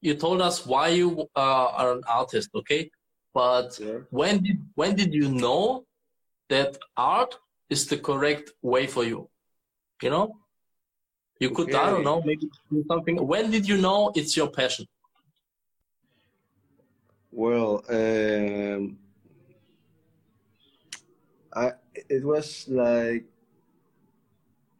you 0.00 0.14
told 0.14 0.42
us 0.42 0.66
why 0.66 0.88
you 0.88 1.28
uh, 1.36 1.66
are 1.78 1.92
an 1.92 2.02
artist. 2.08 2.50
Okay, 2.54 2.90
but 3.32 3.78
yeah. 3.80 3.98
when 4.10 4.42
did 4.42 4.58
when 4.74 4.96
did 4.96 5.14
you 5.14 5.28
know 5.28 5.84
that 6.48 6.76
art 6.96 7.38
is 7.70 7.86
the 7.86 7.96
correct 7.96 8.52
way 8.62 8.86
for 8.86 9.04
you? 9.04 9.28
You 10.02 10.10
know, 10.10 10.36
you 11.38 11.50
could 11.50 11.68
okay. 11.68 11.78
I 11.78 11.90
don't 11.90 12.04
know 12.04 12.20
maybe 12.24 12.48
do 12.70 12.84
something. 12.88 13.16
When 13.26 13.50
did 13.50 13.68
you 13.68 13.78
know 13.78 14.12
it's 14.14 14.36
your 14.36 14.50
passion? 14.50 14.86
Well, 17.30 17.82
um, 17.88 18.98
I 21.54 21.72
it 22.08 22.24
was 22.24 22.66
like 22.68 23.24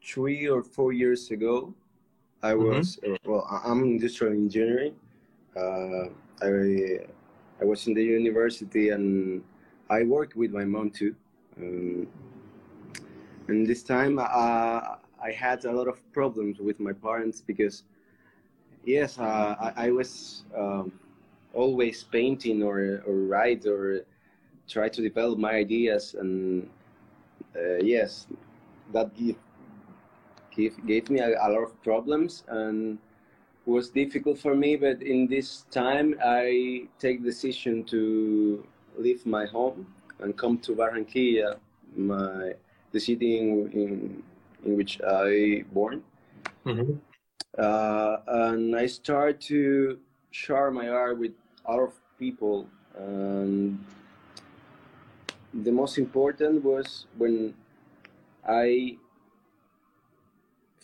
three 0.05 0.49
or 0.49 0.63
four 0.63 0.93
years 0.93 1.31
ago. 1.31 1.75
I 2.43 2.53
mm-hmm. 2.53 2.69
was 2.69 2.99
mm-hmm. 3.03 3.31
well. 3.31 3.47
I'm 3.65 3.83
industrial 3.85 4.33
engineering. 4.33 4.95
Uh, 5.57 6.09
I 6.43 7.07
I 7.61 7.65
was 7.65 7.87
in 7.87 7.95
the 7.95 8.03
university 8.03 8.89
and 8.91 9.43
I 9.89 10.03
worked 10.03 10.35
with 10.37 10.51
my 10.53 10.65
mom 10.65 10.91
too. 10.91 11.15
Um, 11.57 12.09
and 13.49 13.67
this 13.67 13.83
time 13.83 14.19
uh, 14.19 14.23
I 15.23 15.31
had 15.31 15.65
a 15.65 15.73
lot 15.73 15.87
of 15.87 16.01
problems 16.13 16.59
with 16.59 16.81
my 16.81 16.93
parents 16.93 17.41
because, 17.41 17.85
yes, 18.85 19.19
uh, 19.19 19.55
I, 19.61 19.87
I, 19.87 19.91
was 19.91 20.45
um, 20.57 20.93
always 21.55 22.03
painting 22.03 22.63
or, 22.63 23.03
or 23.07 23.15
write 23.15 23.67
or 23.67 24.05
try 24.69 24.89
to 24.89 25.03
develop 25.03 25.39
my 25.39 25.53
ideas. 25.53 26.17
And 26.19 26.69
uh, 27.55 27.77
yes, 27.77 28.27
that 28.93 29.15
give, 29.15 29.37
give, 30.55 30.75
gave 30.87 31.11
me 31.11 31.21
a, 31.21 31.31
a 31.31 31.49
lot 31.49 31.63
of 31.63 31.83
problems. 31.83 32.45
And 32.49 32.99
was 33.65 33.91
difficult 33.91 34.39
for 34.39 34.55
me, 34.55 34.77
but 34.77 35.03
in 35.03 35.27
this 35.29 35.67
time 35.71 36.17
I 36.25 36.89
take 36.99 37.23
decision 37.23 37.85
to 37.85 38.67
leave 38.99 39.25
my 39.25 39.47
home 39.47 39.87
and 40.19 40.37
come 40.37 40.59
to 40.59 40.75
Barranquilla, 40.75 41.59
my 41.97 42.55
the 42.93 43.01
city 43.01 43.39
in 43.39 43.71
in, 43.73 44.23
in 44.65 44.77
which 44.77 45.01
I 45.07 45.65
born. 45.73 46.03
Mm-hmm. 46.67 46.95
Uh, 47.59 48.17
and 48.27 48.77
I 48.77 48.87
start 48.87 49.41
to 49.43 49.99
share 50.31 50.71
my 50.71 50.89
art 50.89 51.19
with 51.19 51.33
other 51.67 51.91
people. 52.19 52.67
And 52.97 53.85
the 55.53 55.71
most 55.71 55.99
important 55.99 56.65
was 56.65 57.07
when 57.17 57.55
I 58.49 58.97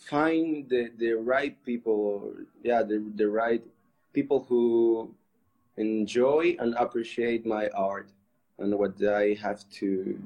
find 0.07 0.69
the, 0.69 0.91
the 0.97 1.13
right 1.13 1.55
people, 1.65 2.33
yeah, 2.63 2.83
the, 2.83 3.03
the 3.15 3.27
right 3.27 3.63
people 4.13 4.45
who 4.47 5.13
enjoy 5.77 6.55
and 6.59 6.73
appreciate 6.75 7.45
my 7.45 7.69
art 7.69 8.09
and 8.57 8.77
what 8.77 9.01
I 9.03 9.37
have 9.41 9.67
to 9.79 10.19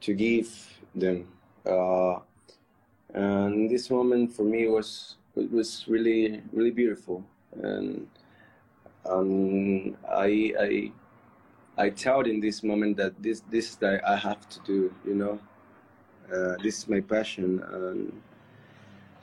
to 0.00 0.12
give 0.12 0.50
them. 0.94 1.26
Uh, 1.64 2.18
and 3.14 3.70
this 3.70 3.90
moment 3.90 4.32
for 4.32 4.42
me 4.42 4.68
was 4.68 5.16
it 5.36 5.50
was 5.50 5.84
really 5.88 6.42
really 6.52 6.72
beautiful, 6.72 7.24
and 7.62 8.06
um, 9.06 9.96
I 10.08 10.52
I 10.58 10.92
I 11.76 11.90
felt 11.90 12.26
in 12.26 12.40
this 12.40 12.62
moment 12.62 12.96
that 12.96 13.14
this 13.22 13.42
this 13.50 13.76
that 13.76 14.06
I 14.06 14.16
have 14.16 14.48
to 14.48 14.60
do, 14.66 14.94
you 15.06 15.14
know, 15.14 15.38
uh, 16.32 16.56
this 16.62 16.78
is 16.78 16.88
my 16.88 17.00
passion 17.00 17.62
and 17.72 18.12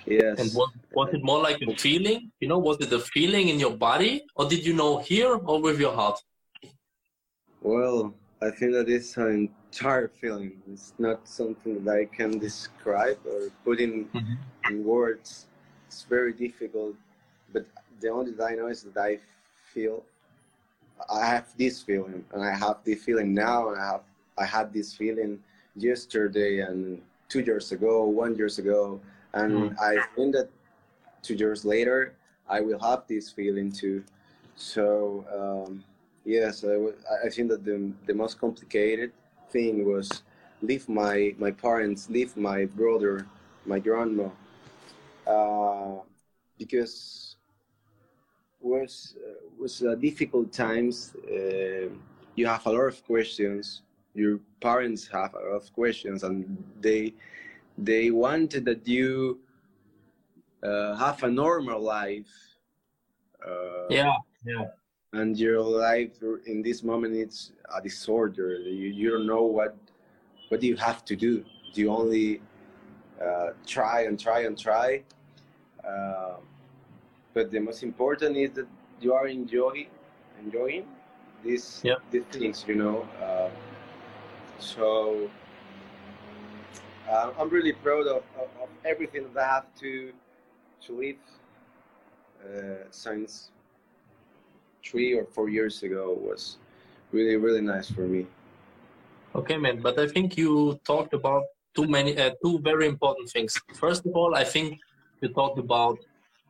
Yes. 0.06 0.40
And 0.40 0.52
was, 0.54 0.70
was 0.94 1.10
it 1.14 1.24
more 1.24 1.42
like 1.42 1.62
a 1.62 1.76
feeling? 1.76 2.32
You 2.40 2.48
know, 2.48 2.58
was 2.58 2.78
it 2.80 2.92
a 2.92 3.00
feeling 3.00 3.50
in 3.50 3.60
your 3.60 3.76
body, 3.78 4.24
or 4.36 4.48
did 4.48 4.66
you 4.66 4.74
know 4.74 5.00
here 5.00 5.36
or 5.36 5.62
with 5.62 5.80
your 5.80 5.94
heart? 5.94 6.20
Well, 7.62 8.14
I 8.42 8.50
think 8.50 8.74
that 8.74 8.90
it's 8.90 9.18
an 9.18 9.50
entire 9.72 10.08
feeling. 10.08 10.54
It's 10.72 10.94
not 10.98 11.28
something 11.28 11.84
that 11.84 11.96
I 11.96 12.06
can 12.06 12.40
describe 12.40 13.20
or 13.26 13.50
put 13.64 13.80
in, 13.80 14.06
mm-hmm. 14.06 14.34
in 14.70 14.84
words. 14.84 15.46
It's 15.88 16.04
very 16.04 16.34
difficult. 16.34 16.96
But 17.54 17.66
the 18.00 18.10
only 18.10 18.32
thing 18.32 18.46
I 18.46 18.56
know 18.56 18.68
is 18.68 18.84
that 18.84 18.98
I 18.98 19.20
feel, 19.74 20.04
I 21.10 21.26
have 21.26 21.48
this 21.58 21.82
feeling, 21.84 22.26
and 22.34 22.44
I 22.44 22.56
have 22.56 22.78
this 22.84 23.04
feeling 23.04 23.34
now, 23.34 23.70
and 23.70 23.80
I 23.80 23.86
have, 23.86 24.02
I 24.38 24.46
had 24.46 24.74
this 24.74 24.96
feeling 24.96 25.40
yesterday 25.76 26.60
and 26.60 27.02
two 27.30 27.42
years 27.42 27.72
ago, 27.72 28.06
one 28.06 28.36
years 28.36 28.58
ago 28.60 29.00
and 29.34 29.72
mm. 29.72 29.80
I 29.80 30.04
think 30.16 30.36
that 30.36 30.50
two 31.22 31.36
years 31.36 31.66
later 31.66 32.16
I 32.50 32.62
will 32.62 32.80
have 32.80 33.04
this 33.08 33.32
feeling 33.32 33.72
too. 33.72 34.04
So 34.56 35.26
um, 35.32 35.84
yes, 36.26 36.64
I, 36.64 36.76
I 37.26 37.30
think 37.30 37.50
that 37.50 37.64
the 37.64 37.92
the 38.06 38.14
most 38.14 38.40
complicated 38.40 39.12
thing 39.50 39.86
was 39.86 40.24
leave 40.62 40.88
my 40.88 41.34
my 41.38 41.52
parents, 41.52 42.10
leave 42.10 42.36
my 42.38 42.66
brother, 42.66 43.28
my 43.66 43.80
grandma, 43.80 44.30
uh, 45.28 46.02
because 46.58 47.36
was 48.60 49.16
uh, 49.26 49.34
was 49.60 49.82
uh, 49.84 49.96
difficult 49.96 50.52
times. 50.52 51.16
Uh, 51.28 51.90
you 52.36 52.48
have 52.48 52.66
a 52.66 52.72
lot 52.72 52.88
of 52.88 53.04
questions. 53.06 53.82
Your 54.14 54.40
parents 54.60 55.08
have 55.08 55.34
a 55.34 55.38
lot 55.38 55.56
of 55.62 55.74
questions, 55.74 56.24
and 56.24 56.64
they 56.80 57.14
they 57.82 58.12
wanted 58.12 58.66
that 58.66 58.88
you 58.88 59.40
uh, 60.64 60.96
have 60.96 61.24
a 61.24 61.30
normal 61.30 61.82
life. 61.82 62.32
Uh, 63.46 63.88
yeah, 63.90 64.14
yeah. 64.46 64.66
And 65.14 65.38
your 65.38 65.60
life 65.60 66.12
in 66.46 66.62
this 66.62 66.84
moment 66.84 67.16
it's 67.16 67.52
a 67.76 67.82
disorder. 67.82 68.56
You, 68.60 68.90
you 68.90 69.10
don't 69.10 69.28
know 69.28 69.44
what 69.44 69.76
what 70.50 70.62
do 70.62 70.68
you 70.68 70.78
have 70.78 71.04
to 71.06 71.16
do. 71.16 71.44
You 71.74 71.92
only 71.92 72.42
uh, 73.22 73.50
try 73.66 74.04
and 74.04 74.20
try 74.20 74.42
and 74.42 74.58
try. 74.58 75.04
Uh, 75.84 76.36
but 77.34 77.50
the 77.52 77.60
most 77.60 77.82
important 77.84 78.38
is 78.38 78.52
that 78.52 78.68
you 79.00 79.14
are 79.14 79.28
enjoy 79.28 79.88
enjoying 80.40 80.86
these 81.44 81.82
yep. 81.84 82.00
these 82.12 82.24
things. 82.32 82.64
You 82.68 82.76
know. 82.76 83.08
Uh, 83.22 83.50
so 84.60 85.30
uh, 87.12 87.32
I'm 87.38 87.50
really 87.50 87.74
proud 87.74 88.08
of, 88.08 88.24
of, 88.42 88.50
of, 88.64 88.70
everything 88.86 89.26
that 89.34 89.44
I 89.44 89.48
have 89.56 89.66
to 89.82 90.14
to 90.86 90.98
live 90.98 91.22
uh, 92.44 92.86
since 92.90 93.52
three 94.84 95.14
or 95.14 95.26
four 95.26 95.50
years 95.50 95.84
ago 95.84 96.18
was 96.20 96.58
really 97.12 97.36
really 97.36 97.62
nice 97.62 97.90
for 97.92 98.08
me. 98.08 98.26
Okay, 99.36 99.58
man. 99.58 99.82
But 99.82 100.00
I 100.00 100.08
think 100.08 100.38
you 100.38 100.80
talked 100.86 101.14
about 101.14 101.44
too 101.76 101.88
many 101.88 102.18
uh, 102.18 102.32
two 102.44 102.60
very 102.60 102.88
important 102.88 103.30
things. 103.30 103.60
First 103.76 104.06
of 104.06 104.14
all, 104.16 104.36
I 104.36 104.44
think 104.44 104.80
you 105.22 105.30
talked 105.30 105.60
about 105.60 105.98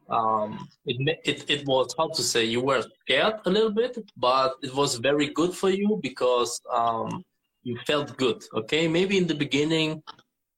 um, 0.10 0.68
it, 0.86 1.20
it, 1.24 1.50
it 1.50 1.65
was 1.65 1.96
how 1.98 2.10
to 2.10 2.22
say 2.22 2.44
you 2.44 2.62
were 2.62 2.84
scared 3.01 3.36
a 3.46 3.50
little 3.50 3.72
bit, 3.72 3.98
but 4.18 4.56
it 4.62 4.74
was 4.75 4.96
very 4.96 5.27
good 5.30 5.53
for 5.53 5.70
you 5.70 6.00
because 6.01 6.62
um, 6.74 7.24
you 7.63 7.77
felt 7.88 8.18
good. 8.18 8.44
Okay, 8.53 8.88
maybe 8.88 9.18
in 9.18 9.27
the 9.27 9.36
beginning 9.36 10.03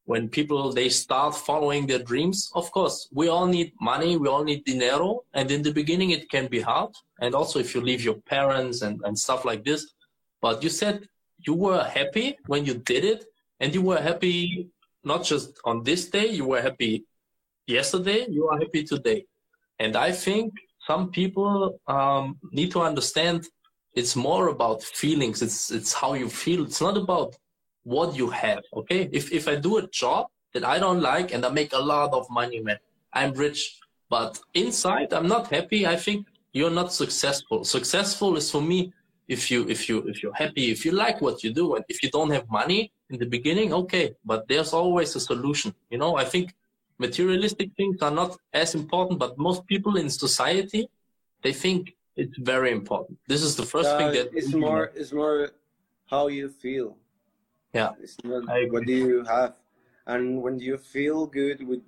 when 0.05 0.27
people 0.27 0.71
they 0.73 0.89
start 0.89 1.35
following 1.35 1.87
their 1.87 2.03
dreams 2.11 2.51
of 2.55 2.69
course 2.71 3.07
we 3.13 3.29
all 3.29 3.47
need 3.47 3.71
money 3.79 4.17
we 4.17 4.27
all 4.27 4.43
need 4.43 4.63
dinero 4.65 5.21
and 5.33 5.49
in 5.49 5.61
the 5.61 5.71
beginning 5.71 6.11
it 6.11 6.29
can 6.29 6.47
be 6.47 6.59
hard. 6.59 6.91
And 7.21 7.33
also 7.33 7.59
if 7.59 7.73
you 7.73 7.81
leave 7.81 8.03
your 8.03 8.19
parents 8.35 8.81
and, 8.81 8.99
and 9.05 9.17
stuff 9.17 9.45
like 9.45 9.63
this. 9.63 9.93
But 10.41 10.61
you 10.61 10.69
said 10.69 11.07
you 11.47 11.53
were 11.53 11.83
happy 11.83 12.37
when 12.47 12.65
you 12.65 12.75
did 12.75 13.05
it 13.05 13.25
and 13.59 13.73
you 13.73 13.81
were 13.81 14.01
happy 14.01 14.69
not 15.03 15.23
just 15.23 15.59
on 15.63 15.83
this 15.83 16.09
day 16.09 16.27
you 16.27 16.45
were 16.45 16.61
happy 16.61 17.05
yesterday 17.67 18.25
you 18.29 18.47
are 18.49 18.59
happy 18.59 18.83
today. 18.83 19.25
And 19.79 19.95
i 19.95 20.11
think 20.11 20.53
some 20.87 21.11
people 21.11 21.79
um, 21.87 22.37
need 22.51 22.71
to 22.71 22.81
understand 22.81 23.47
it's 23.95 24.15
more 24.15 24.47
about 24.47 24.83
feelings. 24.83 25.41
It's 25.41 25.71
it's 25.71 25.93
how 25.93 26.13
you 26.13 26.29
feel. 26.29 26.63
It's 26.65 26.81
not 26.81 26.97
about 26.97 27.35
what 27.83 28.15
you 28.15 28.29
have 28.29 28.63
okay 28.73 29.09
if 29.11 29.31
if 29.31 29.47
i 29.47 29.55
do 29.55 29.77
a 29.77 29.87
job 29.87 30.27
that 30.53 30.63
I 30.63 30.79
don't 30.79 31.01
like 31.01 31.33
and 31.33 31.45
I 31.45 31.49
make 31.49 31.73
a 31.73 31.79
lot 31.79 32.13
of 32.13 32.29
money, 32.29 32.59
man. 32.59 32.77
I'm 33.11 33.33
rich, 33.33 33.79
but 34.09 34.39
inside 34.53 35.13
I'm 35.13 35.27
not 35.27 35.47
happy. 35.47 35.85
I 35.85 35.95
think 35.95 36.27
you're 36.53 36.71
not 36.81 36.93
successful. 36.93 37.63
Successful 37.63 38.37
is 38.37 38.49
for 38.49 38.61
me 38.61 38.93
if 39.27 39.49
you 39.49 39.67
if 39.67 39.89
you 39.89 39.99
if 40.07 40.21
you're 40.21 40.33
happy, 40.33 40.71
if 40.71 40.85
you 40.85 40.91
like 40.91 41.21
what 41.21 41.43
you 41.43 41.51
do, 41.53 41.75
and 41.75 41.85
if 41.89 42.03
you 42.03 42.09
don't 42.09 42.31
have 42.31 42.49
money 42.49 42.91
in 43.09 43.17
the 43.17 43.25
beginning, 43.25 43.73
okay. 43.73 44.15
But 44.25 44.47
there's 44.47 44.73
always 44.73 45.15
a 45.15 45.19
solution. 45.19 45.73
You 45.89 45.97
know, 45.97 46.17
I 46.17 46.25
think 46.25 46.53
materialistic 46.99 47.69
things 47.75 48.01
are 48.01 48.11
not 48.11 48.37
as 48.53 48.75
important, 48.75 49.19
but 49.19 49.37
most 49.37 49.65
people 49.65 49.97
in 49.97 50.09
society 50.09 50.87
they 51.41 51.51
think 51.51 51.93
it's 52.15 52.37
very 52.37 52.71
important. 52.71 53.17
This 53.27 53.43
is 53.43 53.55
the 53.55 53.63
first 53.63 53.89
uh, 53.89 53.97
thing 53.97 54.13
that 54.13 54.29
it's 54.33 54.53
more 54.53 54.91
it's 54.95 55.11
more 55.11 55.49
how 56.05 56.27
you 56.27 56.49
feel. 56.49 56.97
Yeah. 57.73 57.91
It's 58.01 58.17
not 58.23 58.45
what 58.71 58.85
do 58.85 58.93
you 58.93 59.23
have. 59.25 59.55
And 60.05 60.41
when 60.41 60.59
you 60.59 60.77
feel 60.77 61.25
good 61.25 61.67
with 61.67 61.81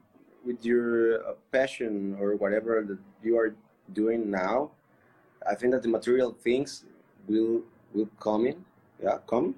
with 0.45 0.63
your 0.63 1.25
uh, 1.25 1.33
passion 1.51 2.17
or 2.19 2.35
whatever 2.35 2.83
that 2.85 2.99
you 3.23 3.37
are 3.37 3.55
doing 3.93 4.29
now, 4.29 4.71
I 5.49 5.55
think 5.55 5.73
that 5.73 5.81
the 5.81 5.89
material 5.89 6.35
things 6.43 6.85
will 7.27 7.61
will 7.93 8.09
come 8.19 8.45
in. 8.45 8.65
Yeah, 9.01 9.17
come 9.27 9.55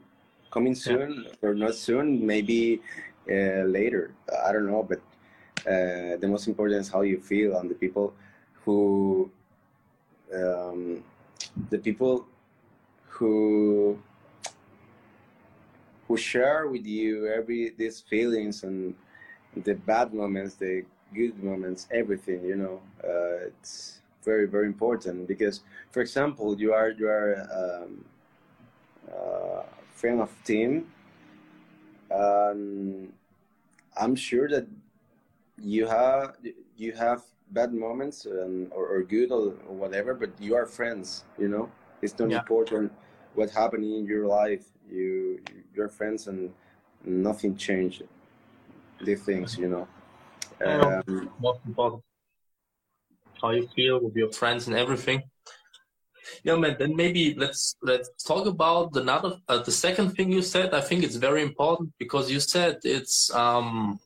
coming 0.52 0.76
soon 0.76 1.26
yeah. 1.28 1.50
or 1.50 1.54
not 1.54 1.76
soon, 1.76 2.26
maybe 2.26 2.82
uh, 3.30 3.64
later. 3.64 4.12
I 4.46 4.52
don't 4.52 4.68
know, 4.68 4.84
but 4.84 5.00
uh, 5.68 6.18
the 6.18 6.28
most 6.28 6.48
important 6.48 6.82
is 6.82 6.90
how 6.90 7.02
you 7.02 7.20
feel 7.20 7.58
and 7.58 7.70
the 7.70 7.76
people 7.76 8.14
who 8.66 9.30
um, 10.34 11.04
the 11.70 11.78
people 11.78 12.26
who 13.08 13.98
who 16.08 16.18
share 16.18 16.68
with 16.68 16.86
you 16.86 17.28
every 17.28 17.74
these 17.78 18.02
feelings 18.02 18.64
and 18.64 18.96
the 19.64 19.74
bad 19.74 20.14
moments, 20.14 20.56
the 20.56 20.84
good 21.14 21.42
moments, 21.44 21.88
everything. 21.92 22.44
You 22.46 22.56
know, 22.56 22.82
uh, 23.04 23.48
it's 23.48 24.02
very 24.24 24.48
very 24.48 24.68
important 24.68 25.28
because, 25.28 25.62
for 25.92 26.02
example, 26.02 26.60
you 26.60 26.74
are 26.74 26.90
you 26.92 27.08
are 27.08 27.32
um, 27.52 28.06
uh, 29.12 29.64
fan 29.96 30.20
of 30.20 30.32
Tim. 30.44 30.88
Um, 32.12 33.10
I'm 34.00 34.16
sure 34.16 34.48
that 34.48 34.68
you 35.58 35.88
have 35.88 36.38
you 36.78 36.94
have 36.94 37.24
bad 37.52 37.74
moments 37.74 38.26
um, 38.26 38.68
or, 38.72 38.88
or, 38.88 39.04
good 39.04 39.32
or, 39.32 39.54
or, 39.68 39.76
whatever, 39.76 40.14
but 40.14 40.30
you 40.40 40.54
are 40.54 40.66
friends. 40.66 41.24
You 41.40 41.48
know, 41.48 41.72
it's 42.02 42.18
not 42.20 42.30
yeah. 42.30 42.40
important 42.40 42.92
what 43.38 43.52
happened 43.52 43.84
in 43.84 44.06
your 44.06 44.26
life. 44.26 44.66
You 44.90 45.40
you're 45.74 45.90
friends 45.90 46.28
and 46.28 46.52
nothing 47.06 47.56
changed. 47.56 48.04
The 49.08 49.16
things, 49.16 49.58
you 49.58 49.70
know. 49.74 49.88
Um, 50.66 51.30
most 51.40 51.60
important, 51.66 52.04
how 53.42 53.52
you 53.52 53.68
feel 53.76 54.00
with 54.04 54.16
your 54.16 54.32
friends 54.32 54.68
and 54.68 54.76
everything. 54.76 55.22
Yeah, 56.44 56.56
man. 56.56 56.76
Then 56.80 56.96
maybe 56.96 57.36
let's 57.36 57.76
let's 57.82 58.10
talk 58.32 58.48
about 58.48 58.96
another 58.96 59.32
uh, 59.48 59.62
the 59.62 59.72
second 59.72 60.08
thing 60.16 60.32
you 60.32 60.42
said. 60.42 60.74
I 60.74 60.82
think 60.82 61.04
it's 61.04 61.20
very 61.28 61.44
important 61.44 61.94
because 62.00 62.32
you 62.32 62.40
said 62.40 62.80
it's 62.84 63.32
um 63.44 64.00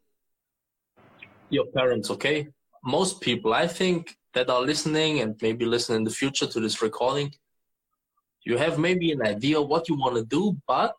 your 1.50 1.67
parents. 1.77 2.09
Okay, 2.15 2.38
most 2.83 3.21
people 3.21 3.53
I 3.53 3.67
think 3.67 4.17
that 4.33 4.50
are 4.50 4.61
listening 4.61 5.21
and 5.21 5.35
maybe 5.41 5.65
listen 5.65 5.95
in 5.95 6.03
the 6.03 6.17
future 6.21 6.47
to 6.47 6.59
this 6.59 6.81
recording, 6.81 7.31
you 8.43 8.57
have 8.57 8.79
maybe 8.79 9.12
an 9.12 9.21
idea 9.21 9.62
what 9.62 9.88
you 9.89 9.95
want 9.95 10.15
to 10.15 10.25
do, 10.25 10.57
but 10.67 10.95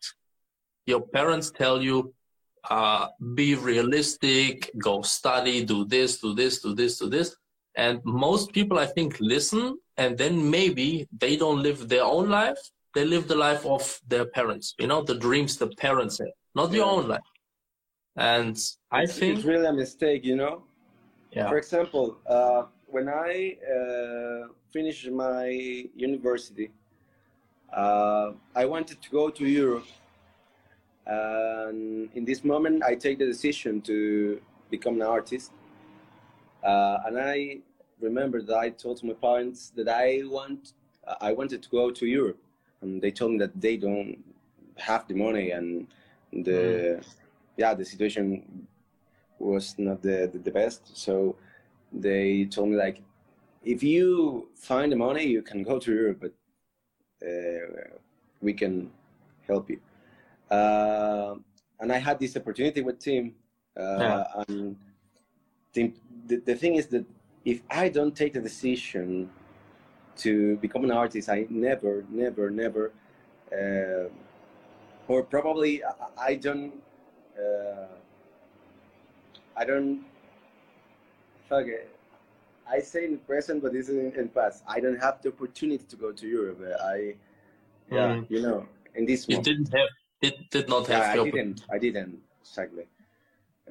your 0.86 1.00
parents 1.00 1.50
tell 1.50 1.82
you, 1.82 2.14
uh, 2.70 3.08
be 3.34 3.54
realistic, 3.54 4.70
go 4.78 5.02
study, 5.02 5.64
do 5.64 5.84
this, 5.84 6.18
do 6.18 6.34
this, 6.34 6.60
do 6.60 6.74
this, 6.74 6.98
do 6.98 7.08
this. 7.08 7.36
And 7.74 8.00
most 8.04 8.52
people, 8.52 8.78
I 8.78 8.86
think, 8.86 9.16
listen 9.20 9.78
and 9.96 10.16
then 10.16 10.50
maybe 10.50 11.08
they 11.18 11.36
don't 11.36 11.62
live 11.62 11.88
their 11.88 12.04
own 12.04 12.28
life. 12.28 12.58
They 12.94 13.04
live 13.04 13.28
the 13.28 13.36
life 13.36 13.64
of 13.64 14.00
their 14.06 14.26
parents, 14.26 14.74
you 14.78 14.86
know, 14.86 15.02
the 15.02 15.14
dreams 15.14 15.56
the 15.56 15.68
parents 15.68 16.18
have, 16.18 16.28
not 16.54 16.70
yeah. 16.70 16.78
your 16.78 16.86
own 16.86 17.08
life. 17.08 17.20
And 18.16 18.58
I 18.90 19.02
it's, 19.02 19.18
think 19.18 19.38
it's 19.38 19.46
really 19.46 19.66
a 19.66 19.72
mistake, 19.72 20.24
you 20.24 20.36
know. 20.36 20.64
Yeah. 21.30 21.48
For 21.48 21.56
example, 21.56 22.18
uh, 22.26 22.64
when 22.86 23.08
I 23.08 23.56
uh, 23.74 24.48
finished 24.70 25.10
my 25.10 25.48
university, 25.94 26.70
uh, 27.72 28.32
I 28.54 28.64
wanted 28.64 29.00
to 29.02 29.10
go 29.10 29.30
to 29.30 29.46
Europe. 29.46 29.86
And 31.06 32.10
in 32.14 32.24
this 32.24 32.44
moment, 32.44 32.82
I 32.84 32.94
take 32.94 33.18
the 33.18 33.26
decision 33.26 33.80
to 33.82 34.40
become 34.70 34.94
an 34.96 35.02
artist. 35.02 35.52
Uh, 36.62 36.98
and 37.06 37.18
I 37.18 37.58
remember 38.00 38.42
that 38.42 38.56
I 38.56 38.70
told 38.70 39.02
my 39.02 39.14
parents 39.14 39.72
that 39.76 39.88
I 39.88 40.22
want, 40.24 40.74
I 41.20 41.32
wanted 41.32 41.62
to 41.62 41.68
go 41.70 41.90
to 41.90 42.06
Europe, 42.06 42.38
and 42.80 43.00
they 43.02 43.10
told 43.10 43.32
me 43.32 43.38
that 43.38 43.60
they 43.60 43.76
don't 43.76 44.18
have 44.76 45.06
the 45.08 45.14
money 45.14 45.50
and 45.50 45.86
the, 46.32 47.00
mm. 47.00 47.06
yeah, 47.56 47.74
the 47.74 47.84
situation 47.84 48.66
was 49.38 49.74
not 49.78 50.02
the, 50.02 50.30
the, 50.32 50.38
the 50.38 50.50
best. 50.50 50.96
So 50.96 51.36
they 51.92 52.44
told 52.46 52.70
me 52.70 52.76
like, 52.76 53.02
if 53.64 53.82
you 53.82 54.48
find 54.54 54.90
the 54.90 54.96
money, 54.96 55.24
you 55.26 55.42
can 55.42 55.62
go 55.62 55.78
to 55.78 55.92
Europe, 55.92 56.18
but 56.20 56.32
we 58.40 58.52
can 58.52 58.90
help 59.46 59.70
you. 59.70 59.80
Uh, 60.50 61.36
and 61.80 61.92
I 61.92 61.98
had 61.98 62.18
this 62.18 62.36
opportunity 62.36 62.82
with 62.82 62.98
Tim. 62.98 63.34
Uh, 63.78 63.98
yeah. 63.98 64.24
And 64.48 64.76
Tim, 65.72 65.94
the, 66.26 66.36
the 66.36 66.54
thing 66.54 66.74
is 66.76 66.86
that 66.88 67.04
if 67.44 67.62
I 67.70 67.88
don't 67.88 68.14
take 68.14 68.34
the 68.34 68.40
decision 68.40 69.30
to 70.16 70.56
become 70.56 70.84
an 70.84 70.90
artist, 70.90 71.28
I 71.28 71.46
never, 71.48 72.04
never, 72.10 72.50
never, 72.50 72.92
uh, 73.50 74.08
or 75.08 75.22
probably 75.22 75.82
I 76.18 76.34
don't, 76.34 76.74
uh, 77.38 77.86
I 79.56 79.64
don't, 79.64 80.04
fuck 81.48 81.66
it. 81.66 81.91
I 82.70 82.80
say 82.80 83.04
in 83.04 83.18
present, 83.18 83.62
but 83.62 83.72
this 83.72 83.88
is 83.88 83.96
in, 83.96 84.20
in 84.20 84.28
past. 84.28 84.62
I 84.66 84.80
don't 84.80 85.00
have 85.00 85.20
the 85.22 85.28
opportunity 85.30 85.84
to 85.84 85.96
go 85.96 86.12
to 86.12 86.26
Europe. 86.26 86.60
I, 86.82 87.14
yeah, 87.90 88.16
mm. 88.16 88.30
you 88.30 88.42
know, 88.42 88.66
in 88.94 89.06
this. 89.06 89.26
You 89.28 89.36
moment. 89.36 89.44
didn't 89.44 89.72
have. 89.74 89.88
It 90.22 90.50
did 90.50 90.68
not 90.68 90.86
have. 90.86 91.16
Yeah, 91.16 91.22
I 91.22 91.24
didn't. 91.24 91.64
I 91.70 91.78
didn't 91.78 92.18
exactly. 92.42 92.84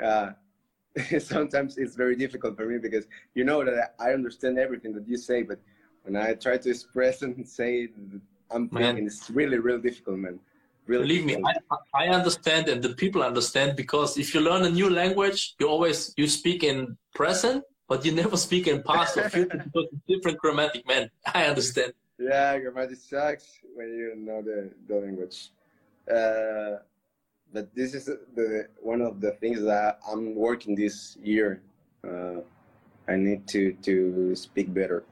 Uh, 0.01 0.32
sometimes 1.19 1.77
it's 1.77 1.95
very 1.95 2.15
difficult 2.15 2.58
for 2.58 2.65
me 2.65 2.77
because 2.77 3.06
you 3.34 3.43
know 3.43 3.63
that 3.63 3.95
I 3.99 4.12
understand 4.12 4.58
everything 4.58 4.93
that 4.93 5.08
you 5.08 5.17
say, 5.17 5.43
but 5.43 5.60
when 6.04 6.15
I 6.15 6.34
try 6.34 6.58
to 6.58 6.69
express 6.69 7.21
and 7.21 7.47
say 7.47 7.89
I'm 8.49 8.67
thinking, 8.69 9.06
it's 9.06 9.30
really, 9.30 9.60
really 9.60 9.82
difficult, 9.82 10.17
man. 10.17 10.39
Really 10.88 11.04
Believe 11.04 11.27
difficult. 11.27 11.56
me, 11.56 11.77
I, 11.95 12.06
I 12.06 12.08
understand, 12.10 12.67
and 12.67 12.82
the 12.82 12.89
people 12.95 13.23
understand 13.23 13.77
because 13.77 14.17
if 14.17 14.34
you 14.34 14.41
learn 14.41 14.63
a 14.63 14.69
new 14.69 14.89
language, 14.89 15.56
you 15.60 15.67
always 15.67 16.13
you 16.17 16.27
speak 16.27 16.63
in 16.63 16.97
present, 17.13 17.63
but 17.91 18.06
you 18.06 18.13
never 18.13 18.38
speak 18.38 18.67
in 18.67 18.82
past 18.84 19.17
or 19.17 19.30
future 19.30 19.62
because 19.65 19.88
it's 19.91 20.04
different 20.08 20.38
grammatic, 20.38 20.88
man. 20.88 21.12
I 21.36 21.43
understand. 21.51 21.91
Yeah, 22.17 22.58
grammatic 22.58 22.99
sucks 22.99 23.60
when 23.75 23.89
you 23.89 24.15
know 24.15 24.41
the, 24.41 24.71
the 24.88 24.95
language. 24.95 25.49
Uh, 26.10 26.77
but 27.51 27.75
this 27.75 27.93
is 27.93 28.06
the 28.06 28.69
one 28.80 29.01
of 29.01 29.19
the 29.19 29.32
things 29.41 29.62
that 29.63 29.99
I'm 30.10 30.36
working 30.36 30.73
this 30.73 31.17
year. 31.21 31.62
Uh, 32.08 32.39
I 33.10 33.17
need 33.17 33.45
to 33.49 33.73
to 33.88 34.38
speak 34.38 34.73
better. 34.73 35.04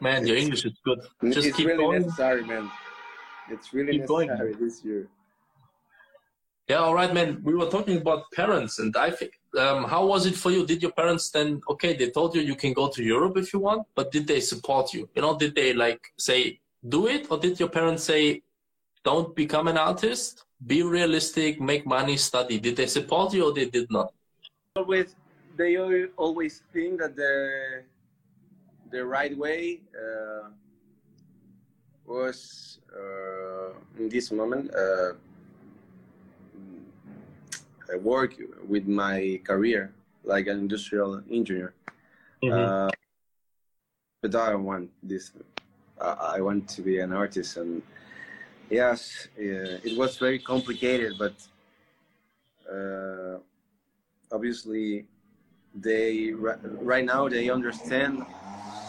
Man, 0.00 0.26
your 0.26 0.36
English 0.36 0.64
is 0.64 0.76
good. 0.84 1.00
Just 1.30 1.46
it's 1.46 1.56
keep 1.56 1.68
really 1.68 1.84
going. 1.84 2.02
necessary, 2.02 2.42
man. 2.42 2.68
It's 3.52 3.72
really 3.72 3.92
keep 3.92 4.10
necessary 4.10 4.54
going. 4.54 4.64
this 4.64 4.84
year. 4.84 5.06
Yeah, 6.68 6.78
all 6.86 6.94
right, 6.94 7.14
man. 7.14 7.40
We 7.44 7.54
were 7.54 7.70
talking 7.76 7.98
about 7.98 8.24
parents, 8.34 8.80
and 8.80 8.96
I 8.96 9.10
think, 9.12 9.32
um, 9.58 9.84
how 9.84 10.06
was 10.06 10.26
it 10.26 10.36
for 10.36 10.50
you? 10.50 10.64
Did 10.66 10.82
your 10.82 10.92
parents 10.92 11.30
then? 11.30 11.60
Okay, 11.68 11.96
they 11.96 12.10
told 12.10 12.34
you 12.34 12.42
you 12.42 12.54
can 12.54 12.72
go 12.72 12.88
to 12.88 13.02
Europe 13.02 13.36
if 13.36 13.52
you 13.52 13.58
want, 13.58 13.86
but 13.94 14.12
did 14.12 14.26
they 14.26 14.40
support 14.40 14.94
you? 14.94 15.08
You 15.14 15.22
know, 15.22 15.36
did 15.36 15.54
they 15.54 15.72
like 15.72 16.00
say 16.16 16.60
do 16.88 17.06
it, 17.06 17.26
or 17.30 17.38
did 17.38 17.58
your 17.58 17.68
parents 17.68 18.04
say 18.04 18.42
don't 19.04 19.34
become 19.34 19.68
an 19.68 19.76
artist? 19.76 20.44
be 20.66 20.82
realistic, 20.82 21.60
make 21.60 21.86
money, 21.86 22.16
study. 22.16 22.58
Did 22.58 22.76
they 22.76 22.86
support 22.86 23.32
you 23.32 23.48
or 23.48 23.52
they 23.52 23.66
did 23.66 23.90
not? 23.90 24.12
Always, 24.76 25.14
they 25.56 25.76
always 26.16 26.62
think 26.72 27.00
that 27.00 27.16
the 27.16 27.82
the 28.90 29.04
right 29.04 29.36
way 29.36 29.80
uh, 29.94 30.50
was 32.04 32.80
uh, 32.92 33.70
in 33.98 34.08
this 34.08 34.32
moment 34.32 34.74
uh, 34.74 35.12
work 37.96 38.34
with 38.68 38.86
my 38.86 39.40
career 39.44 39.92
like 40.24 40.46
an 40.46 40.58
industrial 40.58 41.22
engineer. 41.30 41.72
Mm 42.42 42.50
-hmm. 42.52 42.90
but 44.22 44.34
I 44.34 44.54
want 44.54 44.90
this. 45.08 45.32
I 46.36 46.40
want 46.40 46.76
to 46.76 46.82
be 46.82 47.02
an 47.02 47.12
artist 47.12 47.56
and 47.56 47.82
Yes, 48.70 49.26
yeah, 49.36 49.82
it 49.82 49.98
was 49.98 50.16
very 50.16 50.38
complicated, 50.38 51.14
but 51.18 51.34
uh, 52.72 53.38
obviously 54.30 55.06
they 55.74 56.30
right 56.32 57.04
now 57.04 57.28
they 57.28 57.50
understand 57.50 58.22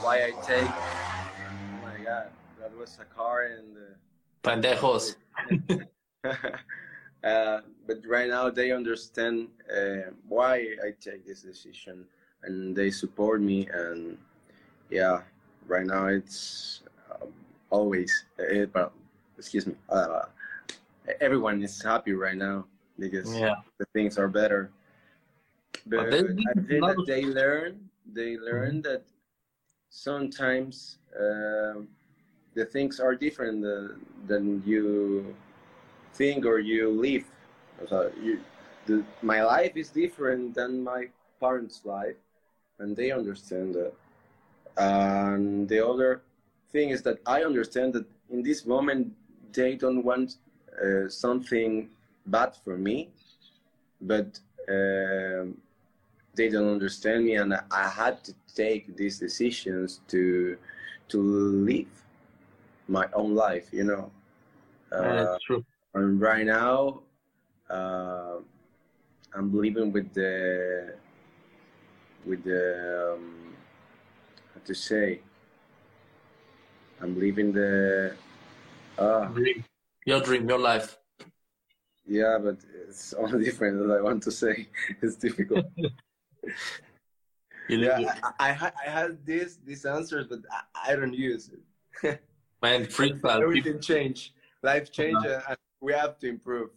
why 0.01 0.17
I 0.17 0.31
take. 0.45 0.69
Oh 0.69 1.81
my 1.81 1.97
god, 2.05 2.27
that 2.59 2.77
was 2.77 2.99
a 3.01 3.05
car 3.05 3.41
and. 3.57 3.75
Uh, 3.75 3.97
Pendejos. 4.43 5.15
uh, 7.23 7.61
but 7.87 7.99
right 8.07 8.29
now 8.29 8.49
they 8.49 8.71
understand 8.71 9.47
uh, 9.71 10.11
why 10.27 10.75
I 10.83 10.93
take 10.99 11.25
this 11.25 11.41
decision 11.41 12.05
and 12.43 12.75
they 12.75 12.89
support 12.89 13.41
me 13.41 13.67
and 13.71 14.17
yeah, 14.89 15.21
right 15.67 15.85
now 15.85 16.07
it's 16.07 16.81
um, 17.11 17.29
always 17.69 18.25
it, 18.37 18.63
uh, 18.63 18.65
but 18.73 18.91
excuse 19.37 19.65
me, 19.67 19.75
uh, 19.89 20.23
everyone 21.19 21.63
is 21.63 21.81
happy 21.81 22.13
right 22.13 22.37
now 22.37 22.65
because 22.99 23.33
yeah. 23.35 23.55
the 23.77 23.85
things 23.93 24.17
are 24.17 24.27
better. 24.27 24.71
But, 25.85 26.13
I 26.13 26.21
think 26.21 26.45
that 26.67 27.03
they 27.07 27.25
learn 27.25 27.89
they 28.13 28.37
learn 28.37 28.81
mm-hmm. 28.81 28.91
that 28.91 29.03
sometimes 29.89 30.97
uh, 31.15 31.81
the 32.53 32.65
things 32.65 32.99
are 32.99 33.15
different 33.15 33.65
uh, 33.65 33.95
than 34.27 34.61
you 34.65 35.35
think 36.13 36.45
or 36.45 36.59
you 36.59 36.89
live. 36.89 37.25
So 37.87 38.11
you, 38.21 38.39
the, 38.85 39.03
my 39.21 39.43
life 39.43 39.73
is 39.75 39.89
different 39.89 40.55
than 40.55 40.83
my 40.83 41.07
parents' 41.39 41.81
life, 41.85 42.15
and 42.79 42.95
they 42.95 43.11
understand 43.11 43.75
that. 43.75 43.93
And 44.77 45.67
the 45.67 45.85
other 45.85 46.21
thing 46.71 46.89
is 46.89 47.01
that 47.03 47.19
I 47.25 47.43
understand 47.43 47.93
that 47.93 48.05
in 48.29 48.41
this 48.43 48.65
moment 48.65 49.13
they 49.51 49.75
don't 49.75 50.03
want 50.03 50.37
uh, 50.81 51.09
something 51.09 51.89
bad 52.27 52.55
for 52.63 52.77
me, 52.77 53.09
but 54.01 54.39
um, 54.69 55.57
they 56.35 56.49
don't 56.49 56.71
understand 56.71 57.25
me, 57.25 57.35
and 57.35 57.53
I 57.71 57.87
had 57.89 58.23
to 58.23 58.33
take 58.55 58.95
these 58.95 59.19
decisions 59.19 60.01
to 60.09 60.57
to 61.09 61.21
live 61.21 61.91
my 62.87 63.07
own 63.13 63.35
life. 63.35 63.67
You 63.71 63.83
know. 63.83 64.11
Uh, 64.91 65.25
That's 65.25 65.43
true. 65.43 65.65
And 65.93 66.21
right 66.21 66.45
now, 66.45 67.01
uh, 67.69 68.37
I'm 69.33 69.57
living 69.57 69.91
with 69.91 70.13
the 70.13 70.95
with 72.25 72.43
the 72.43 73.13
um, 73.15 73.55
how 74.53 74.61
to 74.65 74.73
say. 74.73 75.21
I'm 77.01 77.19
living 77.19 77.51
the 77.51 78.13
uh, 78.97 79.25
dream. 79.25 79.65
your 80.05 80.21
dream, 80.21 80.47
your 80.47 80.59
life. 80.59 80.97
Yeah, 82.05 82.37
but 82.41 82.57
it's 82.87 83.13
all 83.19 83.27
different. 83.27 83.83
As 83.83 83.91
I 83.97 84.01
want 84.01 84.23
to 84.23 84.31
say, 84.31 84.67
it's 85.01 85.15
difficult. 85.15 85.65
yeah, 87.69 88.15
I, 88.39 88.49
I, 88.51 88.71
I 88.85 88.89
had 88.89 89.25
this 89.25 89.57
these 89.65 89.85
answers, 89.85 90.27
but 90.27 90.39
I, 90.51 90.91
I 90.91 90.95
don't 90.95 91.13
use 91.13 91.49
it. 91.49 92.21
Man, 92.61 92.85
freestyle. 92.85 93.41
Everything 93.41 93.79
change. 93.79 94.33
Life 94.63 94.91
change, 94.91 95.25
uh, 95.25 95.41
and 95.49 95.57
we 95.81 95.93
have 95.93 96.17
to 96.19 96.29
improve. 96.29 96.69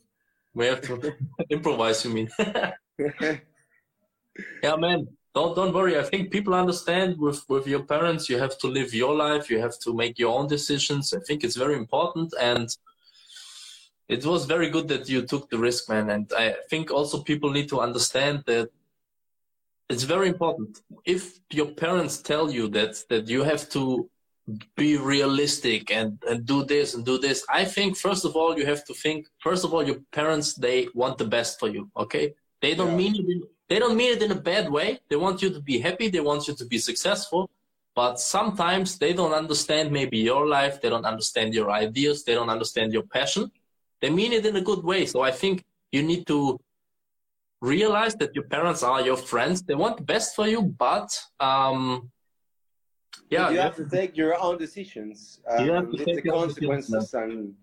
We 0.54 0.66
have 0.66 0.80
to 0.82 1.14
improvise. 1.50 2.04
You 2.04 2.10
mean? 2.12 2.30
yeah, 4.62 4.76
man. 4.76 5.08
Don't 5.34 5.54
don't 5.56 5.74
worry. 5.74 5.98
I 5.98 6.02
think 6.02 6.30
people 6.30 6.54
understand 6.54 7.18
with 7.18 7.44
with 7.48 7.66
your 7.66 7.82
parents. 7.82 8.28
You 8.28 8.38
have 8.38 8.56
to 8.58 8.68
live 8.68 8.94
your 8.94 9.14
life. 9.14 9.50
You 9.50 9.58
have 9.60 9.78
to 9.80 9.92
make 9.92 10.18
your 10.18 10.36
own 10.38 10.46
decisions. 10.48 11.12
I 11.12 11.20
think 11.26 11.44
it's 11.44 11.56
very 11.56 11.76
important 11.76 12.32
and 12.40 12.68
it 14.08 14.24
was 14.24 14.44
very 14.44 14.68
good 14.70 14.88
that 14.88 15.08
you 15.08 15.22
took 15.22 15.48
the 15.48 15.58
risk, 15.58 15.88
man. 15.88 16.10
And 16.10 16.30
I 16.36 16.56
think 16.68 16.90
also 16.90 17.22
people 17.22 17.50
need 17.50 17.68
to 17.70 17.80
understand 17.80 18.44
that 18.46 18.70
it's 19.88 20.02
very 20.04 20.28
important. 20.28 20.80
If 21.04 21.40
your 21.50 21.70
parents 21.84 22.18
tell 22.20 22.50
you 22.50 22.68
that 22.68 23.02
that 23.08 23.28
you 23.28 23.42
have 23.42 23.68
to 23.70 24.08
be 24.76 24.96
realistic 24.98 25.90
and, 25.90 26.22
and 26.28 26.44
do 26.44 26.64
this 26.64 26.94
and 26.94 27.04
do 27.04 27.18
this, 27.18 27.44
I 27.48 27.64
think 27.64 27.96
first 27.96 28.24
of 28.24 28.36
all 28.36 28.58
you 28.58 28.66
have 28.66 28.84
to 28.84 28.94
think 28.94 29.26
first 29.38 29.64
of 29.64 29.72
all 29.72 29.82
your 29.82 30.00
parents 30.12 30.54
they 30.54 30.88
want 30.94 31.18
the 31.18 31.24
best 31.24 31.58
for 31.58 31.68
you. 31.68 31.90
Okay, 31.96 32.34
they 32.60 32.74
don't 32.74 32.90
yeah. 32.90 32.96
mean 32.96 33.14
it. 33.16 33.26
In, 33.32 33.42
they 33.68 33.78
don't 33.78 33.96
mean 33.96 34.12
it 34.16 34.22
in 34.22 34.30
a 34.30 34.40
bad 34.52 34.70
way. 34.70 35.00
They 35.08 35.16
want 35.16 35.40
you 35.40 35.50
to 35.50 35.60
be 35.60 35.78
happy. 35.78 36.08
They 36.08 36.20
want 36.20 36.46
you 36.46 36.54
to 36.54 36.66
be 36.66 36.78
successful. 36.78 37.50
But 37.94 38.18
sometimes 38.18 38.98
they 38.98 39.12
don't 39.12 39.32
understand 39.32 39.90
maybe 39.90 40.18
your 40.18 40.46
life. 40.46 40.80
They 40.80 40.90
don't 40.90 41.06
understand 41.06 41.54
your 41.54 41.70
ideas. 41.70 42.24
They 42.24 42.34
don't 42.34 42.50
understand 42.50 42.92
your 42.92 43.04
passion. 43.04 43.50
They 44.00 44.10
mean 44.10 44.32
it 44.32 44.44
in 44.44 44.56
a 44.56 44.60
good 44.60 44.82
way. 44.82 45.06
So 45.06 45.22
I 45.22 45.30
think 45.30 45.64
you 45.92 46.02
need 46.02 46.26
to 46.26 46.60
realize 47.60 48.14
that 48.16 48.34
your 48.34 48.44
parents 48.44 48.82
are 48.82 49.00
your 49.00 49.16
friends. 49.16 49.62
They 49.62 49.74
want 49.74 49.96
the 49.96 50.02
best 50.02 50.34
for 50.36 50.46
you, 50.46 50.60
but 50.62 51.08
um, 51.40 52.10
yeah, 53.30 53.50
you, 53.50 53.58
have, 53.58 53.76
to 53.76 53.88
take 53.88 54.16
your 54.16 54.40
own 54.40 54.58
decisions. 54.58 55.40
Um, 55.50 55.64
you 55.64 55.72
have 55.72 55.90
to 55.90 56.04
take 56.04 56.22
the 56.22 56.30
consequences, 56.30 57.14
and 57.14 57.54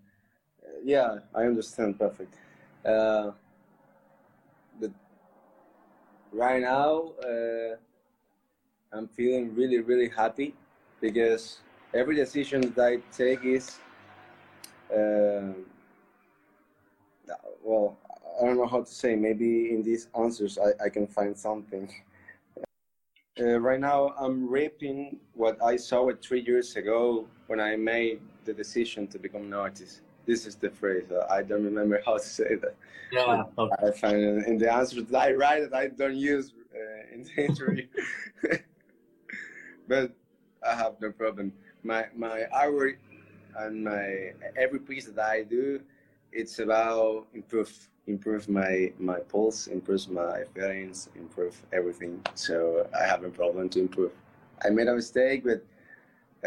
uh, 0.62 0.68
yeah, 0.84 1.18
I 1.34 1.42
understand 1.42 1.98
perfect. 1.98 2.34
Uh, 2.84 3.30
but 4.80 4.90
right 6.32 6.60
now, 6.60 7.12
uh, 7.24 7.76
I'm 8.92 9.08
feeling 9.08 9.54
really, 9.54 9.78
really 9.80 10.08
happy 10.08 10.54
because 11.00 11.60
every 11.94 12.16
decision 12.16 12.72
that 12.76 12.84
I 12.84 12.96
take 13.16 13.44
is, 13.44 13.78
uh, 14.90 15.52
well, 17.62 17.96
I 18.40 18.46
don't 18.46 18.56
know 18.56 18.66
how 18.66 18.80
to 18.80 18.90
say. 18.90 19.14
Maybe 19.14 19.70
in 19.72 19.82
these 19.82 20.08
answers 20.18 20.58
I, 20.58 20.84
I 20.84 20.88
can 20.88 21.06
find 21.06 21.36
something. 21.36 21.92
Uh, 23.40 23.58
right 23.60 23.80
now, 23.80 24.14
I'm 24.18 24.46
reaping 24.46 25.18
what 25.32 25.56
I 25.62 25.76
saw 25.76 26.08
it 26.08 26.22
three 26.22 26.42
years 26.42 26.76
ago 26.76 27.26
when 27.46 27.60
I 27.60 27.76
made 27.76 28.20
the 28.44 28.52
decision 28.52 29.06
to 29.08 29.18
become 29.18 29.44
an 29.44 29.54
artist. 29.54 30.02
This 30.26 30.44
is 30.46 30.54
the 30.54 30.68
phrase. 30.68 31.10
Uh, 31.10 31.26
I 31.30 31.42
don't 31.42 31.64
remember 31.64 32.02
how 32.04 32.18
to 32.18 32.22
say 32.22 32.56
that. 32.56 32.76
Yeah. 33.10 33.44
Okay. 33.58 33.86
I 33.86 33.90
find 33.92 34.16
it 34.18 34.46
in 34.46 34.58
the 34.58 34.70
answers 34.70 35.04
that 35.06 35.18
I 35.18 35.32
write 35.32 35.70
that 35.70 35.74
I 35.74 35.88
don't 35.88 36.16
use 36.16 36.52
uh, 36.74 37.14
in 37.14 37.24
the 37.24 37.44
interview. 37.48 37.86
but 39.88 40.12
I 40.66 40.74
have 40.74 41.00
no 41.00 41.10
problem. 41.10 41.54
My 41.82 42.06
my 42.14 42.44
artwork 42.54 42.98
and 43.56 43.84
my 43.84 44.32
every 44.56 44.78
piece 44.78 45.06
that 45.06 45.24
I 45.24 45.42
do, 45.42 45.80
it's 46.32 46.58
about 46.58 47.26
improve 47.34 47.72
improve 48.06 48.48
my 48.48 48.92
my 48.98 49.20
pulse, 49.20 49.66
improve 49.66 50.08
my 50.10 50.44
feelings, 50.54 51.08
improve 51.14 51.60
everything. 51.72 52.20
So 52.34 52.86
I 52.98 53.04
have 53.06 53.24
a 53.24 53.30
problem 53.30 53.68
to 53.70 53.80
improve. 53.80 54.12
I 54.64 54.70
made 54.70 54.88
a 54.88 54.94
mistake, 54.94 55.44
but 55.44 55.62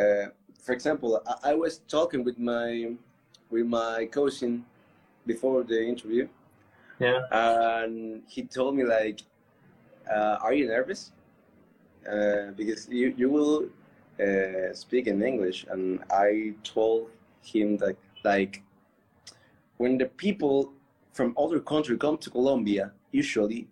uh, 0.02 0.30
for 0.62 0.74
example, 0.74 1.22
I, 1.28 1.52
I, 1.52 1.54
was 1.54 1.80
talking 1.88 2.24
with 2.24 2.38
my 2.38 2.94
with 3.50 3.66
my 3.66 4.08
cousin 4.12 4.66
before 5.26 5.64
the 5.64 5.82
interview. 5.82 6.28
Yeah. 7.00 7.22
And 7.32 8.24
he 8.28 8.44
told 8.44 8.76
me 8.76 8.84
like, 8.84 9.22
uh, 10.12 10.38
"Are 10.42 10.54
you 10.54 10.68
nervous?" 10.68 11.12
Uh, 12.10 12.52
because 12.56 12.88
you 12.90 13.14
you 13.18 13.30
will 13.30 13.70
uh, 14.20 14.74
speak 14.74 15.08
in 15.08 15.24
English, 15.24 15.66
and 15.70 16.04
I 16.12 16.54
told 16.64 17.10
him 17.42 17.78
that 17.78 17.96
like 18.24 18.64
when 19.78 19.98
the 19.98 20.06
people 20.06 20.75
from 21.16 21.34
other 21.38 21.62
country 21.62 21.98
come 21.98 22.18
to 22.18 22.30
Colombia 22.30 22.92
usually 23.12 23.68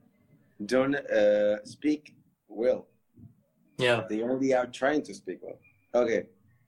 don't 0.65 0.95
uh, 0.95 1.63
speak 1.65 2.15
well. 2.47 2.87
Yeah. 3.77 4.03
They 4.09 4.21
only 4.21 4.53
are 4.53 4.67
trying 4.67 5.01
to 5.03 5.13
speak 5.13 5.39
well. 5.41 5.59
Okay. 5.93 6.23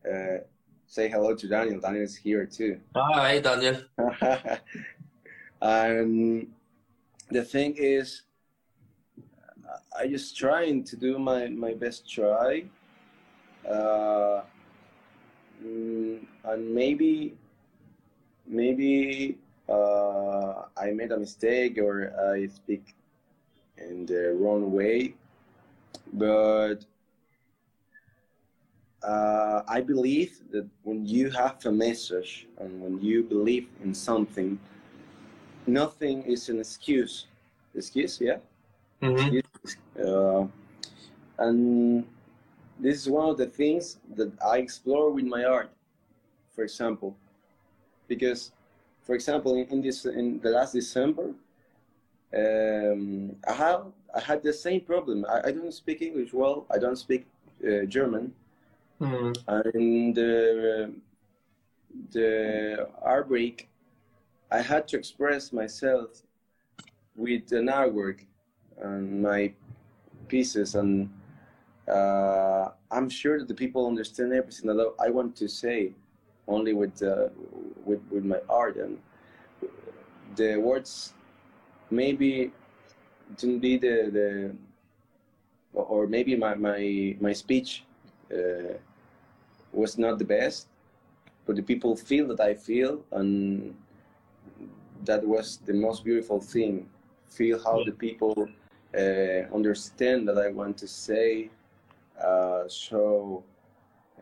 Uh, 0.06 0.44
say 0.86 1.08
hello 1.08 1.34
to 1.34 1.48
Daniel. 1.48 1.80
Daniel 1.80 2.04
is 2.04 2.18
here 2.18 2.46
too. 2.46 2.82
Hi, 2.94 3.40
Daniel. 3.40 3.78
and 5.62 6.48
the 7.32 7.44
thing 7.46 7.76
is, 7.78 8.24
I 9.98 10.08
just 10.08 10.38
trying 10.38 10.84
to 10.84 10.98
do 10.98 11.18
my, 11.18 11.48
my 11.48 11.74
best 11.74 12.12
try. 12.12 12.66
Uh, 13.66 14.42
mm, 15.64 16.20
and 16.44 16.76
maybe, 16.76 17.34
maybe 18.46 19.38
uh, 19.70 20.66
I 20.78 20.92
made 20.92 21.12
a 21.12 21.18
mistake 21.18 21.78
or 21.78 22.14
I 22.34 22.48
speak 22.48 22.96
in 23.78 24.06
the 24.06 24.36
wrong 24.40 24.72
way, 24.72 25.16
but 26.14 26.86
uh, 29.04 29.62
I 29.68 29.82
believe 29.82 30.40
that 30.52 30.68
when 30.84 31.06
you 31.06 31.30
have 31.30 31.66
a 31.66 31.72
message 31.72 32.48
and 32.60 32.82
when 32.82 33.02
you 33.02 33.24
believe 33.24 33.68
in 33.84 33.94
something, 33.94 34.60
nothing 35.68 36.24
is 36.24 36.50
an 36.50 36.60
excuse. 36.60 37.28
Excuse, 37.76 38.20
yeah. 38.22 38.38
Mm-hmm. 39.02 39.38
Excuse. 39.38 39.78
Uh, 40.00 40.48
and 41.38 42.06
this 42.80 42.98
is 42.98 43.10
one 43.10 43.30
of 43.30 43.38
the 43.38 43.46
things 43.46 43.98
that 44.16 44.32
I 44.44 44.58
explore 44.58 45.12
with 45.12 45.26
my 45.26 45.44
art, 45.44 45.70
for 46.54 46.64
example, 46.64 47.16
because 48.08 48.52
for 49.06 49.14
example, 49.16 49.56
in, 49.56 49.66
in 49.70 49.82
this 49.82 50.06
in 50.06 50.40
the 50.40 50.50
last 50.50 50.74
December, 50.74 51.34
um, 52.36 53.36
I 53.48 53.54
have 53.54 53.86
I 54.14 54.20
had 54.20 54.44
the 54.44 54.54
same 54.54 54.82
problem. 54.82 55.26
I, 55.30 55.48
I 55.48 55.52
don't 55.52 55.74
speak 55.74 56.02
English 56.02 56.34
well. 56.34 56.66
I 56.74 56.78
don't 56.78 56.98
speak 56.98 57.26
uh, 57.64 57.86
German, 57.86 58.34
Mm. 59.02 59.36
and 59.48 60.18
uh, 60.18 60.88
the 62.12 62.90
heartbreak. 63.04 63.70
I 64.52 64.62
had 64.62 64.88
to 64.90 64.98
express 64.98 65.52
myself 65.52 66.22
with 67.16 67.52
an 67.52 67.68
artwork 67.68 68.20
and 68.82 69.22
my 69.22 69.54
pieces, 70.28 70.76
and 70.76 71.10
uh, 71.88 72.70
I'm 72.92 73.10
sure 73.10 73.40
that 73.40 73.48
the 73.48 73.54
people 73.54 73.86
understand 73.88 74.34
everything 74.34 74.68
that 74.68 74.94
I 75.00 75.10
want 75.10 75.36
to 75.38 75.48
say, 75.48 75.92
only 76.48 76.74
with 76.74 77.02
uh, 77.04 77.30
with 77.86 78.02
with 78.12 78.26
my 78.26 78.40
art. 78.50 78.78
And 78.78 78.98
the 80.36 80.58
words 80.58 81.14
maybe 81.90 82.52
didn't 83.38 83.60
be 83.60 83.78
the, 83.78 84.10
the 84.12 84.56
or 85.74 86.08
maybe 86.08 86.36
my 86.36 86.56
my 86.56 87.16
my 87.20 87.34
speech 87.34 87.84
uh, 88.32 88.74
was 89.74 89.98
not 89.98 90.18
the 90.20 90.26
best 90.26 90.68
but 91.46 91.56
the 91.56 91.62
people 91.62 91.96
feel 91.96 92.28
that 92.28 92.40
i 92.40 92.54
feel 92.54 93.04
and 93.12 93.76
that 95.06 95.26
was 95.26 95.58
the 95.66 95.74
most 95.74 96.04
beautiful 96.04 96.40
thing. 96.40 96.90
Feel 97.30 97.62
how 97.64 97.84
the 97.84 97.92
people 97.92 98.48
uh, 98.98 99.54
understand 99.54 100.28
that 100.28 100.38
i 100.38 100.50
want 100.50 100.78
to 100.78 100.88
say 100.88 101.50
uh, 102.24 102.64
so 102.68 103.44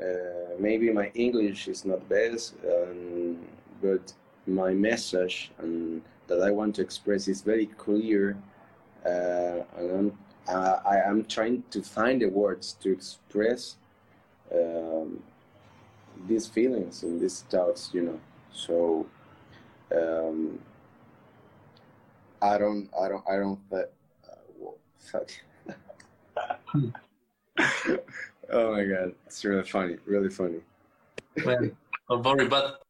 uh, 0.02 0.56
maybe 0.60 0.92
my 0.92 1.12
english 1.14 1.68
is 1.68 1.86
not 1.86 2.08
best 2.10 2.56
um, 2.66 3.38
but 3.82 4.14
my 4.48 4.74
message 4.74 5.52
and 5.60 6.02
that 6.28 6.42
I 6.42 6.52
want 6.52 6.76
to 6.76 6.82
express 6.82 7.28
is 7.28 7.42
very 7.42 7.66
clear, 7.66 8.38
uh, 9.06 9.60
and 9.78 9.92
I'm, 9.92 10.18
uh, 10.48 10.80
I 10.86 10.98
am 10.98 11.26
trying 11.26 11.64
to 11.72 11.82
find 11.82 12.22
the 12.22 12.28
words 12.28 12.74
to 12.82 12.92
express 12.92 13.76
um, 14.54 15.22
these 16.28 16.48
feelings 16.48 17.04
and 17.04 17.20
these 17.20 17.42
thoughts, 17.50 17.92
you 17.94 18.02
know. 18.04 18.20
So 18.52 19.06
um, 19.96 20.60
I 22.42 22.58
don't, 22.58 22.90
I 23.00 23.08
don't, 23.10 23.24
I 23.30 23.36
don't. 23.38 23.60
Uh, 23.72 23.84
well, 24.60 24.78
fuck. 24.98 25.30
oh 28.54 28.72
my 28.72 28.84
god, 28.86 29.14
it's 29.26 29.44
really 29.44 29.64
funny, 29.64 29.98
really 30.06 30.30
funny. 30.30 30.60
Man, 31.46 31.76
don't 32.10 32.24
worry, 32.24 32.48
but 32.48 32.82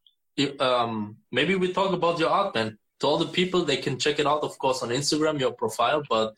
um, 0.60 1.18
maybe 1.32 1.56
we 1.56 1.72
talk 1.72 1.94
about 1.94 2.20
your 2.20 2.30
art, 2.30 2.56
man. 2.56 2.78
To 3.00 3.08
all 3.08 3.18
the 3.18 3.28
people, 3.28 3.64
they 3.64 3.78
can 3.78 3.98
check 4.00 4.20
it 4.20 4.26
out, 4.26 4.44
of 4.44 4.58
course, 4.58 4.82
on 4.84 4.90
Instagram, 4.90 5.40
your 5.40 5.52
profile. 5.52 6.04
But 6.10 6.36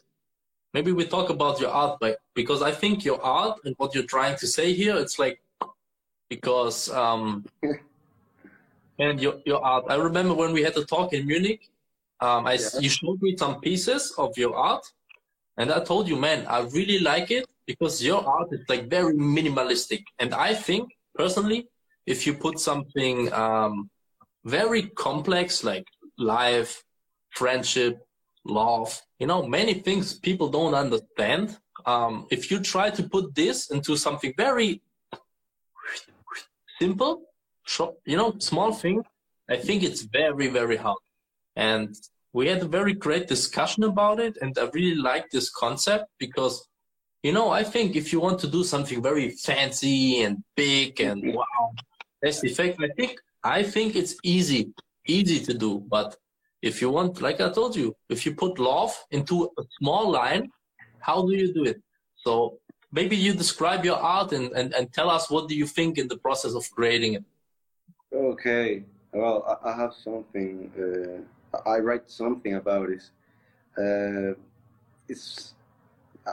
maybe 0.73 0.91
we 0.91 1.05
talk 1.05 1.29
about 1.29 1.59
your 1.59 1.69
art, 1.69 1.97
but 1.99 2.17
because 2.33 2.61
I 2.61 2.71
think 2.71 3.05
your 3.05 3.21
art 3.21 3.59
and 3.65 3.75
what 3.77 3.93
you're 3.95 4.03
trying 4.15 4.37
to 4.37 4.47
say 4.47 4.73
here, 4.73 4.95
it's 4.97 5.17
like 5.19 5.41
because 6.29 6.89
um, 6.89 7.45
and 8.99 9.21
your 9.21 9.41
your 9.45 9.63
art. 9.63 9.85
I 9.89 9.95
remember 9.95 10.33
when 10.33 10.53
we 10.53 10.63
had 10.63 10.75
a 10.77 10.85
talk 10.85 11.13
in 11.13 11.25
Munich. 11.25 11.69
Um, 12.21 12.47
I 12.47 12.53
Yeah. 12.53 12.79
you 12.79 12.89
showed 12.89 13.21
me 13.21 13.35
some 13.37 13.59
pieces 13.59 14.13
of 14.17 14.37
your 14.37 14.55
art, 14.55 14.85
and 15.57 15.71
I 15.71 15.83
told 15.83 16.07
you, 16.07 16.15
man, 16.15 16.45
I 16.47 16.59
really 16.61 16.99
like 16.99 17.31
it 17.31 17.45
because 17.65 18.03
your 18.03 18.25
art 18.25 18.49
is 18.51 18.61
like 18.69 18.89
very 18.89 19.13
minimalistic, 19.13 20.03
and 20.19 20.33
I 20.33 20.53
think 20.53 20.89
personally 21.15 21.69
if 22.05 22.27
you 22.27 22.33
put 22.33 22.59
something 22.59 23.31
um, 23.33 23.89
very 24.43 24.83
complex 24.83 25.63
like 25.63 25.87
life, 26.17 26.83
friendship, 27.31 27.99
love, 28.45 29.01
you 29.19 29.27
know, 29.27 29.45
many 29.47 29.73
things 29.73 30.13
people 30.13 30.49
don't 30.49 30.75
understand. 30.75 31.57
Um, 31.85 32.27
if 32.31 32.51
you 32.51 32.59
try 32.59 32.89
to 32.91 33.03
put 33.03 33.35
this 33.35 33.69
into 33.71 33.95
something 33.95 34.33
very 34.37 34.81
simple, 36.79 37.23
you 38.05 38.17
know, 38.17 38.35
small 38.39 38.71
thing, 38.71 39.03
I 39.49 39.57
think 39.57 39.83
it's 39.83 40.01
very, 40.01 40.47
very 40.47 40.77
hard. 40.77 40.97
And 41.55 41.95
we 42.33 42.47
had 42.47 42.61
a 42.61 42.67
very 42.67 42.93
great 42.93 43.27
discussion 43.27 43.83
about 43.83 44.19
it. 44.19 44.37
And 44.41 44.57
I 44.57 44.69
really 44.73 44.95
like 44.95 45.29
this 45.29 45.49
concept 45.49 46.05
because 46.19 46.67
you 47.25 47.31
know, 47.31 47.49
I 47.49 47.63
think 47.63 47.95
if 47.95 48.13
you 48.13 48.19
want 48.19 48.37
to 48.41 48.47
do 48.57 48.63
something 48.63 49.01
very 49.01 49.29
fancy 49.31 50.21
and 50.21 50.43
big 50.55 51.01
and 51.01 51.33
wow, 51.33 51.73
best 52.21 52.43
effect, 52.43 52.77
I 52.87 52.89
think 52.97 53.19
I 53.43 53.63
think 53.63 53.95
it's 53.95 54.15
easy, 54.23 54.61
easy 55.07 55.39
to 55.47 55.53
do. 55.65 55.71
But 55.95 56.15
if 56.61 56.73
you 56.81 56.91
want, 56.91 57.23
like 57.27 57.41
I 57.41 57.49
told 57.49 57.75
you, 57.75 57.95
if 58.09 58.27
you 58.27 58.35
put 58.35 58.59
love 58.59 58.93
into 59.09 59.35
a 59.57 59.63
small 59.79 60.11
line, 60.11 60.51
how 60.99 61.25
do 61.25 61.33
you 61.41 61.51
do 61.51 61.63
it? 61.63 61.81
So 62.15 62.59
maybe 62.91 63.15
you 63.15 63.33
describe 63.33 63.83
your 63.83 63.97
art 63.97 64.31
and, 64.31 64.51
and, 64.51 64.75
and 64.75 64.93
tell 64.93 65.09
us 65.09 65.27
what 65.31 65.49
do 65.49 65.55
you 65.55 65.65
think 65.65 65.97
in 65.97 66.07
the 66.07 66.17
process 66.17 66.53
of 66.53 66.69
creating 66.77 67.13
it. 67.15 67.23
Okay. 68.13 68.83
Well, 69.11 69.37
I, 69.51 69.71
I 69.71 69.75
have 69.75 69.95
something. 69.95 70.53
Uh, 70.77 71.59
I 71.75 71.79
write 71.79 72.07
something 72.07 72.53
about 72.53 72.87
it. 72.91 73.03
Uh, 73.75 74.35
it's. 75.09 75.54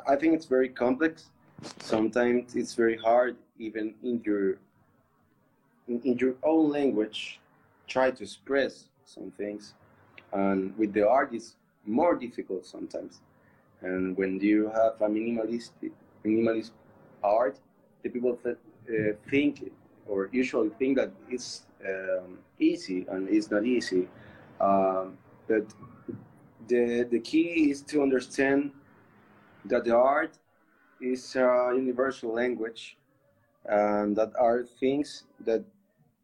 I 0.08 0.16
think 0.16 0.34
it's 0.34 0.46
very 0.46 0.68
complex. 0.68 1.30
Sometimes 1.80 2.56
it's 2.56 2.74
very 2.74 2.96
hard, 2.96 3.36
even 3.58 3.94
in 4.02 4.22
your 4.24 4.58
in, 5.88 6.00
in 6.04 6.16
your 6.18 6.34
own 6.42 6.70
language, 6.70 7.40
try 7.86 8.10
to 8.10 8.22
express 8.22 8.84
some 9.04 9.30
things, 9.36 9.74
and 10.32 10.76
with 10.78 10.92
the 10.92 11.06
art, 11.08 11.30
it's 11.32 11.56
more 11.86 12.14
difficult 12.14 12.64
sometimes. 12.64 13.20
And 13.82 14.16
when 14.16 14.40
you 14.40 14.70
have 14.70 15.00
a 15.00 15.08
minimalist 15.08 15.70
minimalist 16.24 16.70
art, 17.22 17.58
the 18.02 18.08
people 18.08 18.38
that 18.44 18.58
uh, 18.88 19.14
think 19.30 19.72
or 20.06 20.28
usually 20.32 20.70
think 20.78 20.96
that 20.96 21.10
it's 21.28 21.62
um, 21.86 22.38
easy 22.58 23.06
and 23.08 23.28
it's 23.28 23.50
not 23.50 23.64
easy. 23.64 24.08
Um, 24.60 25.18
but 25.48 25.66
the 26.68 27.06
the 27.10 27.20
key 27.20 27.70
is 27.70 27.82
to 27.82 28.02
understand 28.02 28.72
that 29.64 29.84
the 29.84 29.96
art 29.96 30.38
is 31.00 31.36
a 31.36 31.72
universal 31.74 32.32
language 32.32 32.96
and 33.66 34.16
that 34.16 34.32
are 34.38 34.64
things 34.64 35.24
that 35.44 35.64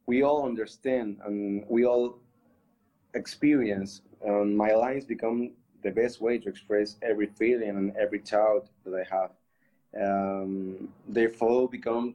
we 0.07 0.23
all 0.23 0.47
understand 0.47 1.19
and 1.25 1.65
we 1.69 1.85
all 1.85 2.19
experience. 3.15 4.03
And 4.25 4.57
my 4.57 4.73
lines 4.75 5.05
become 5.05 5.53
the 5.83 5.91
best 5.91 6.21
way 6.21 6.39
to 6.39 6.49
express 6.49 6.97
every 7.03 7.27
feeling 7.27 7.71
and 7.71 7.97
every 7.97 8.19
thought 8.19 8.67
that 8.85 8.95
i 8.95 9.05
have. 9.15 9.31
Um, 9.97 10.89
their 11.09 11.29
flow 11.29 11.67
become 11.67 12.15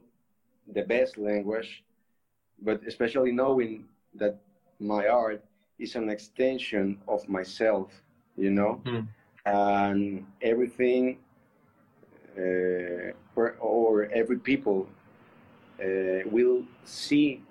the 0.72 0.82
best 0.82 1.18
language 1.18 1.82
but 2.62 2.80
especially 2.86 3.32
knowing 3.32 3.84
that 4.14 4.38
my 4.80 5.08
art 5.08 5.44
is 5.78 5.96
an 5.96 6.08
extension 6.08 6.98
of 7.08 7.28
myself 7.28 7.90
you 8.36 8.50
know? 8.50 8.80
Hmm. 8.84 9.00
And 9.46 10.26
everything 10.42 11.18
uh, 12.38 13.12
or, 13.36 13.56
or 13.60 14.04
every 14.06 14.38
people 14.38 14.88
uh, 15.82 16.26
will 16.26 16.64
see 16.84 17.42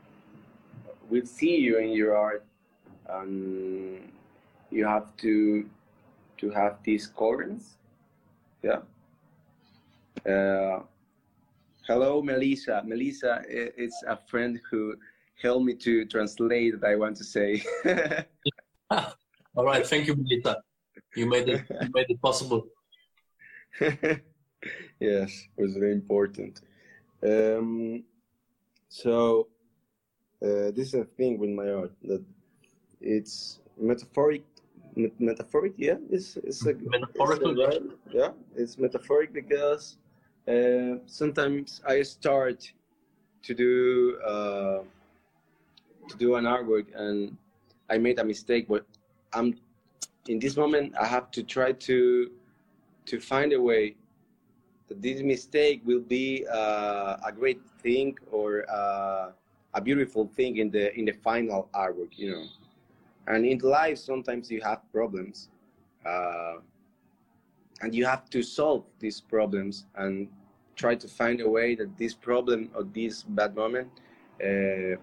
will 1.09 1.25
see 1.25 1.57
you 1.57 1.77
in 1.77 1.91
your 1.91 2.15
art. 2.15 2.45
And 3.09 4.11
you 4.71 4.85
have 4.85 5.15
to 5.17 5.69
to 6.37 6.49
have 6.49 6.77
these 6.83 7.07
currents 7.07 7.75
yeah. 8.63 8.79
Uh, 10.25 10.81
hello 11.85 12.21
melissa. 12.21 12.81
Melissa 12.85 13.43
it's 13.47 14.01
a 14.07 14.17
friend 14.27 14.59
who 14.69 14.95
helped 15.41 15.65
me 15.65 15.73
to 15.73 16.05
translate 16.05 16.79
that 16.79 16.89
i 16.89 16.95
want 16.95 17.17
to 17.17 17.23
say. 17.23 17.61
All 19.55 19.65
right, 19.65 19.85
thank 19.85 20.07
you, 20.07 20.15
Melita. 20.15 20.61
You 21.15 21.27
made 21.27 21.47
it. 21.49 21.61
You 21.69 21.89
made 21.93 22.09
it 22.09 22.21
possible. 22.21 22.67
yes, 24.99 25.47
it 25.57 25.61
was 25.61 25.75
very 25.75 25.91
important. 25.91 26.61
Um, 27.21 28.03
so 28.89 29.47
uh, 30.41 30.71
this 30.75 30.89
is 30.89 30.95
a 30.95 31.05
thing 31.05 31.39
with 31.39 31.49
my 31.49 31.69
art 31.69 31.91
that 32.03 32.23
it's 33.01 33.59
metaphoric. 33.77 34.43
met- 34.95 35.19
Metaphoric, 35.19 35.73
yeah, 35.77 35.97
it's 36.09 36.37
it's 36.37 36.65
a 36.65 36.73
Metaphorical, 36.73 37.59
it's 37.59 37.77
a 37.77 38.17
yeah, 38.17 38.31
it's 38.55 38.77
metaphoric 38.77 39.33
because 39.33 39.97
uh, 40.47 40.97
sometimes 41.05 41.81
I 41.87 42.03
start 42.03 42.71
to 43.43 43.53
do 43.53 44.17
uh, 44.25 44.83
to 46.09 46.17
do 46.17 46.35
an 46.35 46.45
artwork 46.45 46.87
and 46.95 47.37
I 47.89 47.97
made 47.97 48.19
a 48.19 48.23
mistake, 48.23 48.67
but 48.67 48.85
I'm 49.33 49.55
in 50.27 50.39
this 50.39 50.55
moment 50.57 50.93
I 50.99 51.05
have 51.05 51.31
to 51.31 51.43
try 51.43 51.71
to 51.71 52.31
to 53.05 53.19
find 53.19 53.53
a 53.53 53.61
way 53.61 53.95
that 54.87 55.01
this 55.01 55.21
mistake 55.21 55.81
will 55.85 55.99
be 55.99 56.45
uh, 56.51 57.17
a 57.25 57.31
great 57.31 57.61
thing 57.81 58.17
or 58.31 58.65
uh, 58.69 59.31
a 59.73 59.81
beautiful 59.81 60.27
thing 60.35 60.57
in 60.57 60.69
the 60.71 60.97
in 60.97 61.05
the 61.05 61.11
final 61.11 61.69
artwork, 61.73 62.17
you 62.17 62.31
know. 62.31 62.45
And 63.27 63.45
in 63.45 63.59
life, 63.59 63.97
sometimes 63.97 64.51
you 64.51 64.61
have 64.61 64.81
problems. 64.91 65.49
Uh, 66.05 66.55
and 67.81 67.93
you 67.93 68.05
have 68.05 68.29
to 68.29 68.41
solve 68.43 68.85
these 68.99 69.19
problems 69.19 69.85
and 69.95 70.27
try 70.75 70.95
to 70.95 71.07
find 71.07 71.41
a 71.41 71.49
way 71.49 71.75
that 71.75 71.97
this 71.97 72.13
problem 72.13 72.69
or 72.75 72.83
this 72.83 73.23
bad 73.23 73.55
moment 73.55 73.89
uh, 74.43 74.95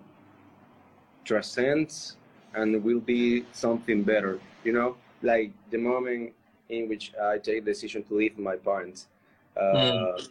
transcends 1.25 2.17
and 2.55 2.83
will 2.83 3.01
be 3.01 3.45
something 3.53 4.03
better 4.03 4.41
you 4.65 4.73
know 4.73 4.97
like 5.23 5.53
the 5.71 5.79
moment 5.79 6.33
in 6.69 6.89
which 6.89 7.13
i 7.23 7.39
take 7.39 7.65
the 7.65 7.71
decision 7.71 8.03
to 8.03 8.15
leave 8.15 8.39
my 8.39 8.57
parents 8.57 9.09
uh, 9.57 9.75
mm. 9.75 10.29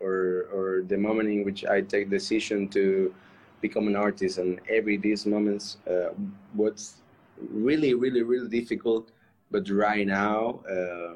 or 0.00 0.48
or 0.52 0.84
the 0.88 0.96
moment 0.96 1.28
in 1.28 1.44
which 1.44 1.64
i 1.66 1.80
take 1.80 2.10
the 2.10 2.16
decision 2.16 2.68
to 2.68 3.14
become 3.60 3.86
an 3.88 3.96
artist 3.96 4.38
and 4.38 4.60
every 4.68 4.96
these 4.96 5.26
moments 5.26 5.76
uh, 5.86 6.10
what's 6.54 7.02
really 7.50 7.94
really 7.94 8.22
really 8.22 8.48
difficult 8.48 9.10
but 9.50 9.68
right 9.70 10.06
now 10.06 10.60
uh, 10.70 11.14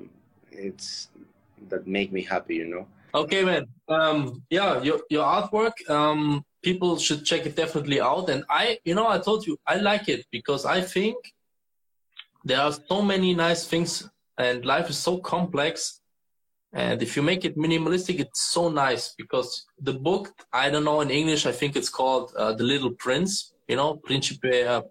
it's 0.52 1.08
that 1.68 1.86
make 1.86 2.12
me 2.12 2.22
happy 2.22 2.56
you 2.56 2.66
know? 2.66 2.86
Okay 3.14 3.44
man. 3.44 3.66
Um 3.88 4.42
yeah 4.50 4.82
your 4.82 5.00
your 5.08 5.24
artwork 5.24 5.76
um 5.88 6.44
people 6.62 6.98
should 6.98 7.24
check 7.24 7.46
it 7.46 7.56
definitely 7.56 8.00
out. 8.00 8.28
And 8.28 8.44
i 8.50 8.78
you 8.84 8.94
know 8.94 9.08
i 9.08 9.18
told 9.18 9.46
you 9.46 9.56
i 9.66 9.76
like 9.76 10.08
it 10.08 10.26
because 10.30 10.64
i 10.64 10.80
think 10.80 11.16
there 12.44 12.60
are 12.60 12.72
so 12.72 13.02
many 13.02 13.34
nice 13.34 13.66
things 13.66 14.08
and 14.38 14.64
life 14.64 14.90
is 14.90 14.98
so 14.98 15.18
complex. 15.18 16.00
And 16.72 17.02
if 17.02 17.16
you 17.16 17.22
make 17.22 17.44
it 17.44 17.56
minimalistic 17.56 18.18
it's 18.20 18.40
so 18.40 18.68
nice 18.68 19.14
because 19.16 19.64
the 19.80 19.92
book 19.92 20.32
i 20.52 20.68
don't 20.68 20.82
know 20.82 21.00
in 21.02 21.10
english 21.10 21.46
i 21.46 21.52
think 21.52 21.76
it's 21.76 21.88
called 21.88 22.32
uh, 22.36 22.52
the 22.52 22.64
little 22.64 22.90
prince 23.04 23.52
you 23.68 23.76
know 23.76 23.94
principe 23.94 24.64
uh, 24.66 24.82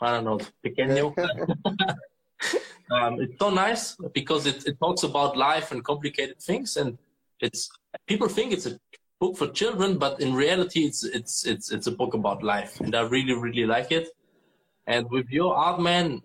i 0.00 0.10
don't 0.12 0.24
know 0.24 0.38
pequeño. 0.64 1.14
Um, 2.88 3.20
it's 3.20 3.36
so 3.40 3.50
nice 3.50 3.96
because 4.14 4.46
it, 4.46 4.64
it 4.64 4.78
talks 4.78 5.02
about 5.02 5.36
life 5.36 5.72
and 5.72 5.82
complicated 5.82 6.38
things 6.40 6.76
and 6.76 6.96
it's 7.40 7.68
people 8.06 8.28
think 8.28 8.52
it's 8.52 8.66
a 8.66 8.78
book 9.18 9.36
for 9.36 9.48
children 9.48 9.98
but 9.98 10.20
in 10.20 10.32
reality 10.34 10.84
it's 10.84 11.02
it's 11.02 11.44
it's 11.44 11.72
it's 11.72 11.88
a 11.88 11.90
book 11.90 12.14
about 12.14 12.44
life 12.44 12.78
and 12.80 12.94
i 12.94 13.00
really 13.00 13.34
really 13.34 13.66
like 13.66 13.90
it. 13.90 14.08
And 14.86 15.10
with 15.10 15.28
your 15.30 15.56
art 15.56 15.80
man 15.80 16.22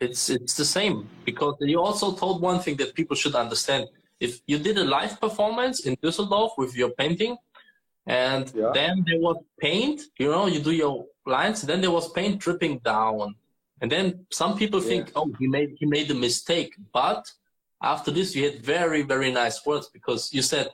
it's 0.00 0.30
it's 0.30 0.54
the 0.54 0.64
same 0.64 1.08
because 1.24 1.54
you 1.60 1.80
also 1.80 2.12
told 2.12 2.40
one 2.40 2.60
thing 2.60 2.76
that 2.76 2.94
people 2.94 3.16
should 3.16 3.34
understand 3.34 3.86
if 4.20 4.40
you 4.46 4.58
did 4.58 4.76
a 4.78 4.84
live 4.84 5.20
performance 5.20 5.86
in 5.86 5.96
düsseldorf 5.96 6.50
with 6.56 6.76
your 6.76 6.90
painting 6.90 7.36
and 8.06 8.52
yeah. 8.54 8.70
then 8.74 9.04
there 9.06 9.20
was 9.20 9.36
paint 9.60 10.02
you 10.18 10.30
know 10.30 10.46
you 10.46 10.60
do 10.60 10.72
your 10.72 11.04
lines 11.26 11.62
then 11.62 11.80
there 11.80 11.90
was 11.90 12.12
paint 12.12 12.38
dripping 12.38 12.78
down 12.78 13.34
and 13.80 13.90
then 13.90 14.26
some 14.30 14.56
people 14.56 14.82
yeah. 14.82 14.88
think, 14.88 15.12
oh, 15.14 15.32
he 15.38 15.46
made 15.46 15.76
he 15.78 15.86
made 15.86 16.10
a 16.10 16.14
mistake. 16.14 16.74
But 16.92 17.30
after 17.82 18.10
this, 18.10 18.34
you 18.34 18.44
had 18.44 18.60
very 18.62 19.02
very 19.02 19.30
nice 19.30 19.64
words 19.64 19.88
because 19.88 20.32
you 20.32 20.42
said 20.42 20.68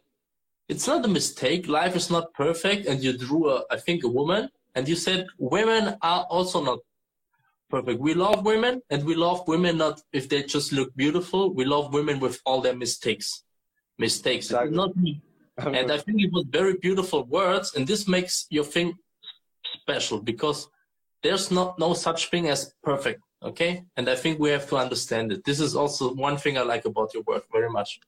it's 0.68 0.86
not 0.86 1.04
a 1.04 1.08
mistake. 1.08 1.68
Life 1.68 1.96
is 1.96 2.10
not 2.10 2.32
perfect, 2.34 2.86
and 2.86 3.02
you 3.02 3.16
drew 3.16 3.50
a 3.50 3.64
I 3.70 3.76
think 3.76 4.04
a 4.04 4.08
woman, 4.08 4.48
and 4.74 4.88
you 4.88 4.96
said 4.96 5.26
women 5.38 5.96
are 6.02 6.24
also 6.30 6.62
not 6.62 6.78
perfect. 7.74 8.00
We 8.00 8.14
love 8.14 8.44
women, 8.44 8.74
and 8.90 9.04
we 9.04 9.14
love 9.14 9.38
women 9.48 9.78
not 9.84 10.00
if 10.12 10.28
they 10.28 10.42
just 10.42 10.72
look 10.72 10.94
beautiful. 10.94 11.42
We 11.60 11.64
love 11.64 11.92
women 11.92 12.20
with 12.20 12.36
all 12.46 12.60
their 12.60 12.76
mistakes. 12.76 13.44
Mistakes, 13.98 14.46
exactly. 14.46 14.76
not 14.76 14.96
me. 14.96 15.22
and 15.78 15.86
I 15.96 15.98
think 15.98 16.16
it 16.26 16.32
was 16.32 16.44
very 16.50 16.74
beautiful 16.86 17.20
words, 17.24 17.74
and 17.74 17.86
this 17.86 18.08
makes 18.16 18.46
your 18.50 18.64
thing 18.64 18.88
special 19.82 20.18
because 20.20 20.68
there's 21.24 21.50
not 21.50 21.78
no 21.78 21.94
such 21.94 22.30
thing 22.30 22.48
as 22.48 22.60
perfect 22.82 23.20
okay 23.42 23.84
and 23.96 24.08
i 24.08 24.16
think 24.22 24.38
we 24.38 24.50
have 24.50 24.66
to 24.68 24.76
understand 24.76 25.32
it 25.32 25.44
this 25.44 25.60
is 25.60 25.74
also 25.74 26.14
one 26.14 26.36
thing 26.36 26.56
i 26.56 26.62
like 26.62 26.84
about 26.84 27.12
your 27.14 27.22
work 27.24 27.44
very 27.52 27.70
much 27.70 28.00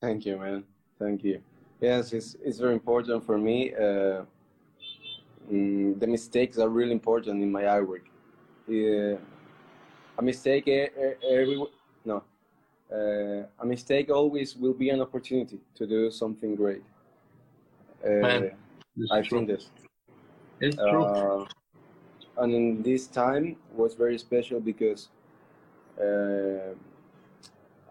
thank 0.00 0.24
you 0.26 0.36
man 0.38 0.64
thank 0.98 1.22
you 1.22 1.40
yes 1.80 2.12
it's, 2.12 2.36
it's 2.42 2.58
very 2.58 2.72
important 2.72 3.24
for 3.24 3.38
me 3.38 3.74
uh, 3.74 4.22
mm, 5.52 5.98
the 6.00 6.06
mistakes 6.06 6.58
are 6.58 6.68
really 6.68 6.92
important 6.92 7.42
in 7.42 7.50
my 7.50 7.62
artwork 7.62 8.06
uh, 8.68 9.18
a 10.18 10.22
mistake 10.22 10.68
every 10.68 11.64
no. 12.04 12.22
Uh, 12.90 13.44
a 13.60 13.66
mistake 13.66 14.10
always 14.10 14.56
will 14.56 14.72
be 14.72 14.88
an 14.90 15.00
opportunity 15.00 15.58
to 15.74 15.86
do 15.86 16.10
something 16.10 16.56
great. 16.56 16.82
Uh, 18.04 18.48
i 19.12 19.22
think 19.22 19.48
this. 19.48 19.70
It's 20.60 20.76
true. 20.76 21.04
Uh, 21.04 21.44
and 22.38 22.54
in 22.54 22.82
this 22.82 23.06
time 23.06 23.56
was 23.74 23.94
very 23.94 24.18
special 24.18 24.60
because 24.60 25.08
uh, 26.00 26.74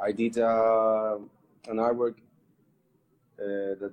I 0.01 0.11
did 0.11 0.37
uh, 0.37 1.17
an 1.67 1.77
artwork 1.77 2.15
uh, 3.39 3.75
that 3.79 3.91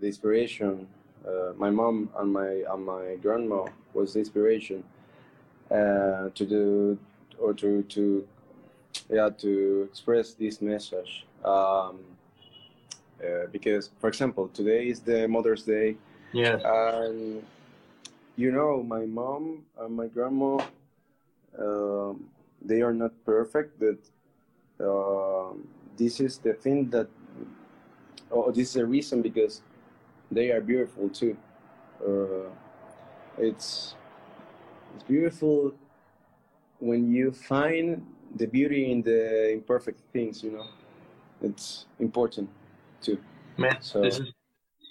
the 0.00 0.06
inspiration. 0.06 0.88
Uh, 1.26 1.52
my 1.56 1.70
mom 1.70 2.08
and 2.18 2.32
my 2.32 2.64
and 2.70 2.84
my 2.84 3.16
grandma 3.20 3.64
was 3.94 4.12
the 4.12 4.20
inspiration 4.20 4.84
uh, 5.70 6.30
to 6.34 6.46
do 6.46 6.98
or 7.38 7.52
to 7.54 7.82
to 7.82 8.26
yeah 9.10 9.30
to 9.38 9.88
express 9.90 10.34
this 10.34 10.60
message. 10.60 11.26
Um, 11.44 12.00
uh, 13.22 13.46
because, 13.50 13.90
for 13.98 14.08
example, 14.08 14.48
today 14.48 14.88
is 14.88 15.00
the 15.00 15.26
Mother's 15.26 15.62
Day. 15.62 15.96
Yeah. 16.32 16.58
And 16.64 17.42
you 18.36 18.52
know, 18.52 18.82
my 18.82 19.06
mom 19.06 19.64
and 19.80 19.96
my 19.96 20.06
grandma, 20.08 20.58
um, 21.58 22.28
they 22.60 22.82
are 22.82 22.92
not 22.92 23.12
perfect, 23.24 23.80
but 23.80 23.96
uh, 24.84 25.54
this 25.96 26.20
is 26.20 26.36
the 26.38 26.52
thing 26.52 26.90
that, 26.90 27.08
oh, 28.30 28.50
this 28.50 28.70
is 28.70 28.76
a 28.76 28.84
reason 28.84 29.22
because 29.22 29.62
they 30.30 30.50
are 30.50 30.60
beautiful 30.60 31.08
too. 31.08 31.36
Uh, 32.06 32.50
it's 33.38 33.94
it's 34.96 35.04
beautiful 35.04 35.72
when 36.80 37.12
you 37.12 37.32
find 37.32 38.04
the 38.36 38.46
beauty 38.46 38.90
in 38.90 39.02
the 39.02 39.52
imperfect 39.52 40.00
things. 40.12 40.42
You 40.42 40.52
know, 40.52 40.66
it's 41.42 41.86
important 42.00 42.48
too. 43.00 43.18
Man, 43.56 43.76
so, 43.80 44.02
this 44.02 44.18
is 44.18 44.32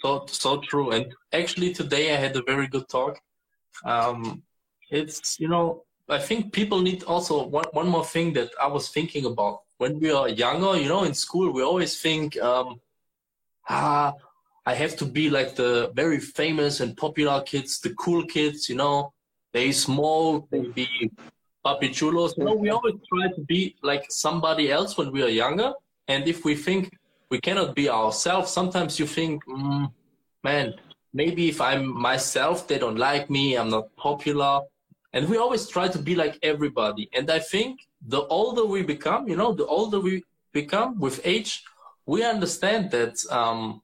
so 0.02 0.26
so 0.28 0.62
true. 0.62 0.91
And 0.91 1.13
actually, 1.34 1.74
today 1.74 2.13
I 2.13 2.18
had 2.18 2.36
a 2.36 2.44
very 2.44 2.68
good 2.68 2.88
talk 2.88 3.20
um, 3.84 4.44
it's 4.89 5.39
you 5.39 5.48
know 5.48 5.84
I 6.08 6.20
think 6.20 6.54
people 6.54 6.82
need 6.82 7.04
also 7.04 7.48
one 7.48 7.65
one 7.74 7.88
more 7.88 8.06
thing 8.06 8.34
that 8.34 8.50
I 8.62 8.68
was 8.68 8.89
thinking 8.89 9.26
about 9.26 9.62
when 9.78 10.00
we 10.00 10.12
are 10.12 10.30
younger. 10.30 10.80
You 10.80 10.88
know, 10.88 11.04
in 11.04 11.13
school 11.13 11.52
we 11.52 11.63
always 11.63 12.00
think, 12.00 12.39
um, 12.39 12.80
ah, 13.68 14.13
I 14.65 14.74
have 14.76 14.96
to 14.98 15.06
be 15.06 15.30
like 15.30 15.56
the 15.56 15.91
very 15.96 16.20
famous 16.20 16.80
and 16.80 16.96
popular 16.96 17.41
kids, 17.41 17.80
the 17.80 17.94
cool 17.96 18.26
kids. 18.26 18.70
You 18.70 18.76
know, 18.76 19.13
they 19.56 19.72
smoke, 19.72 20.50
they 20.52 20.63
be 20.80 20.88
papi 21.65 21.89
chulos. 21.98 22.32
We 22.63 22.70
always 22.70 22.96
try 23.12 23.26
to 23.38 23.41
be 23.54 23.76
like 23.82 24.06
somebody 24.10 24.65
else 24.70 24.98
when 24.98 25.10
we 25.13 25.24
are 25.24 25.34
younger. 25.44 25.72
And 26.10 26.28
if 26.28 26.44
we 26.44 26.56
think 26.56 26.82
we 27.30 27.39
cannot 27.39 27.74
be 27.74 27.88
ourselves, 27.89 28.52
sometimes 28.52 29.00
you 29.00 29.08
think, 29.08 29.46
mm, 29.46 29.89
man, 30.44 30.74
maybe 31.13 31.48
if 31.48 31.62
I'm 31.62 31.84
myself, 32.10 32.68
they 32.68 32.78
don't 32.78 33.00
like 33.10 33.30
me, 33.30 33.56
I'm 33.56 33.70
not 33.70 33.96
popular. 33.96 34.60
And 35.13 35.30
we 35.30 35.38
always 35.38 35.70
try 35.70 35.88
to 35.88 36.00
be 36.10 36.15
like 36.15 36.36
everybody. 36.44 37.10
And 37.13 37.32
I 37.32 37.39
think 37.39 37.80
the 38.06 38.24
older 38.39 38.65
we 38.65 38.82
become, 38.84 39.30
you 39.30 39.38
know, 39.38 39.54
the 39.54 39.68
older 39.78 40.02
we 40.02 40.24
become 40.52 41.00
with 41.00 41.22
age, 41.24 41.63
we 42.06 42.26
understand 42.26 42.91
that 42.91 43.15
um, 43.32 43.82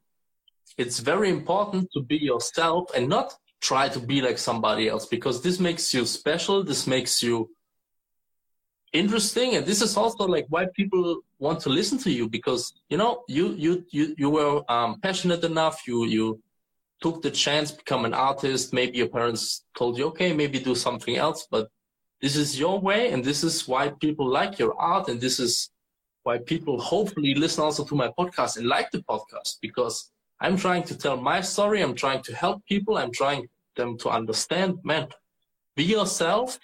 it's 0.77 0.99
very 0.99 1.29
important 1.29 1.89
to 1.93 2.01
be 2.01 2.17
yourself 2.17 2.91
and 2.93 3.07
not 3.07 3.35
try 3.61 3.87
to 3.89 3.99
be 3.99 4.21
like 4.21 4.37
somebody 4.37 4.89
else 4.89 5.05
because 5.05 5.41
this 5.41 5.59
makes 5.59 5.93
you 5.93 6.05
special. 6.05 6.63
This 6.63 6.87
makes 6.87 7.21
you 7.23 7.49
interesting 8.93 9.55
and 9.55 9.65
this 9.65 9.81
is 9.81 9.95
also 9.95 10.27
like 10.27 10.45
why 10.49 10.65
people 10.75 11.21
want 11.39 11.61
to 11.61 11.69
listen 11.69 11.97
to 11.97 12.11
you 12.11 12.27
because 12.27 12.73
you 12.89 12.97
know 12.97 13.23
you 13.29 13.53
you 13.53 13.85
you 13.89 14.13
you 14.17 14.29
were 14.29 14.61
um, 14.69 14.99
passionate 14.99 15.45
enough 15.45 15.87
you 15.87 16.03
you 16.03 16.41
took 17.01 17.21
the 17.21 17.31
chance, 17.31 17.71
become 17.71 18.05
an 18.05 18.13
artist. 18.13 18.73
Maybe 18.73 18.99
your 18.99 19.09
parents 19.09 19.65
told 19.75 19.97
you, 19.97 20.05
okay, 20.07 20.33
maybe 20.33 20.59
do 20.59 20.75
something 20.75 21.17
else, 21.17 21.47
but 21.49 21.69
this 22.21 22.35
is 22.35 22.59
your 22.59 22.79
way. 22.79 23.11
And 23.11 23.25
this 23.25 23.43
is 23.43 23.67
why 23.67 23.89
people 23.99 24.27
like 24.27 24.59
your 24.59 24.79
art. 24.79 25.09
And 25.09 25.19
this 25.19 25.39
is 25.39 25.71
why 26.23 26.37
people 26.37 26.79
hopefully 26.79 27.33
listen 27.33 27.63
also 27.63 27.83
to 27.83 27.95
my 27.95 28.09
podcast 28.17 28.57
and 28.57 28.67
like 28.67 28.91
the 28.91 28.99
podcast 28.99 29.57
because 29.61 30.10
I'm 30.41 30.57
trying 30.57 30.83
to 30.83 30.97
tell 30.97 31.17
my 31.17 31.39
story. 31.41 31.81
I'm 31.81 31.95
trying 31.95 32.23
to 32.23 32.35
help 32.35 32.65
people. 32.65 32.97
I'm 32.97 33.11
trying 33.11 33.47
them 33.75 33.97
to 33.99 34.09
understand, 34.09 34.79
man, 34.83 35.07
be 35.75 35.83
yourself, 35.83 36.59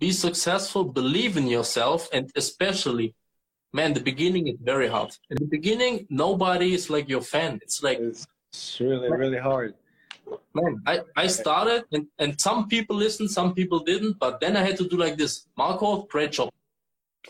be 0.00 0.10
successful, 0.12 0.82
believe 0.84 1.36
in 1.36 1.46
yourself. 1.46 2.08
And 2.12 2.30
especially, 2.34 3.14
man, 3.72 3.92
the 3.92 4.00
beginning 4.00 4.48
is 4.48 4.56
very 4.62 4.88
hard. 4.88 5.10
In 5.30 5.36
the 5.36 5.44
beginning, 5.44 6.06
nobody 6.08 6.72
is 6.72 6.88
like 6.88 7.08
your 7.08 7.20
fan. 7.20 7.60
It's 7.62 7.82
like, 7.82 7.98
it's 7.98 8.26
really, 8.80 9.10
really 9.12 9.38
hard. 9.38 9.74
Man, 10.54 10.82
I, 10.86 11.00
I 11.16 11.26
started 11.26 11.84
and, 11.92 12.06
and 12.18 12.40
some 12.40 12.68
people 12.68 12.96
listened, 12.96 13.30
some 13.30 13.54
people 13.54 13.80
didn't, 13.80 14.18
but 14.18 14.40
then 14.40 14.56
I 14.56 14.62
had 14.62 14.76
to 14.78 14.88
do 14.88 14.96
like 14.96 15.16
this. 15.16 15.46
Marco, 15.56 16.02
great 16.02 16.32
job. 16.32 16.50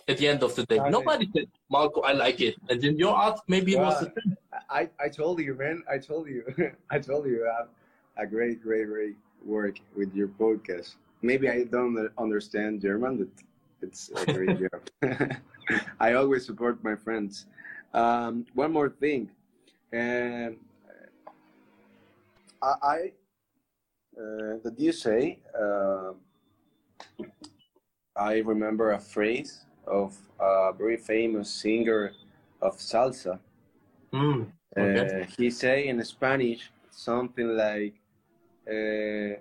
At 0.06 0.18
the 0.18 0.28
end 0.28 0.42
of 0.42 0.54
the 0.54 0.64
day. 0.64 0.78
Nobody 0.90 1.28
said, 1.34 1.48
Marco, 1.70 2.00
I 2.02 2.12
like 2.12 2.40
it. 2.40 2.56
And 2.68 2.82
in 2.84 2.96
your 2.98 3.14
art, 3.14 3.40
maybe 3.48 3.74
it 3.74 3.80
was 3.80 4.00
the 4.00 4.12
same. 4.20 4.36
I, 4.70 4.88
I 5.00 5.08
told 5.08 5.40
you, 5.40 5.54
man. 5.54 5.82
I 5.90 5.98
told 5.98 6.28
you. 6.28 6.44
I 6.90 6.98
told 6.98 7.26
you. 7.26 7.48
I 7.48 7.56
have 7.58 7.68
a 8.16 8.26
great, 8.26 8.62
great, 8.62 8.86
great 8.86 9.16
work 9.44 9.78
with 9.96 10.14
your 10.14 10.28
podcast. 10.28 10.96
Maybe 11.22 11.48
I 11.48 11.64
don't 11.64 12.10
understand 12.18 12.80
German, 12.80 13.16
but 13.18 13.28
it's 13.82 14.10
a 14.14 14.32
great 14.32 14.58
job. 14.64 15.32
I 16.00 16.14
always 16.14 16.46
support 16.46 16.82
my 16.82 16.96
friends. 16.96 17.46
Um, 17.94 18.46
one 18.54 18.72
more 18.72 18.90
thing. 18.90 19.30
Um, 19.92 20.56
I, 22.62 22.74
I 22.82 23.12
uh, 24.20 24.56
did 24.64 24.78
you 24.78 24.92
say? 24.92 25.38
Uh, 25.58 26.12
I 28.16 28.38
remember 28.38 28.92
a 28.92 28.98
phrase 28.98 29.64
of 29.88 30.16
a 30.38 30.72
very 30.72 30.96
famous 30.96 31.50
singer 31.50 32.12
of 32.60 32.76
salsa. 32.76 33.38
Mm, 34.12 34.52
okay. 34.76 35.22
uh, 35.22 35.26
he 35.36 35.50
say 35.50 35.88
in 35.88 36.02
Spanish 36.04 36.70
something 36.90 37.56
like, 37.56 37.94
uh, 38.66 39.40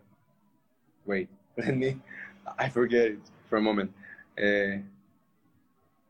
"Wait, 1.05 1.29
let 1.57 1.75
me, 1.75 1.97
I 2.57 2.69
forget 2.69 3.11
it 3.11 3.19
for 3.49 3.57
a 3.57 3.61
moment." 3.61 3.91
Uh, 4.37 4.81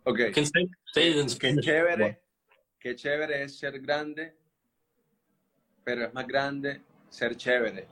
okay. 0.07 0.31
Can 0.31 0.45
say, 0.45 0.67
say 0.93 1.09
it 1.11 1.17
in 1.17 1.29
Spanish. 1.29 1.65
Qué 1.65 1.71
chévere, 1.71 2.17
qué 2.83 2.95
chévere 2.95 3.43
es 3.43 3.59
ser 3.59 3.79
grande, 3.79 4.33
pero 5.85 6.07
es 6.07 6.13
más 6.13 6.27
grande 6.27 6.81
ser 7.09 7.35
chévere. 7.35 7.85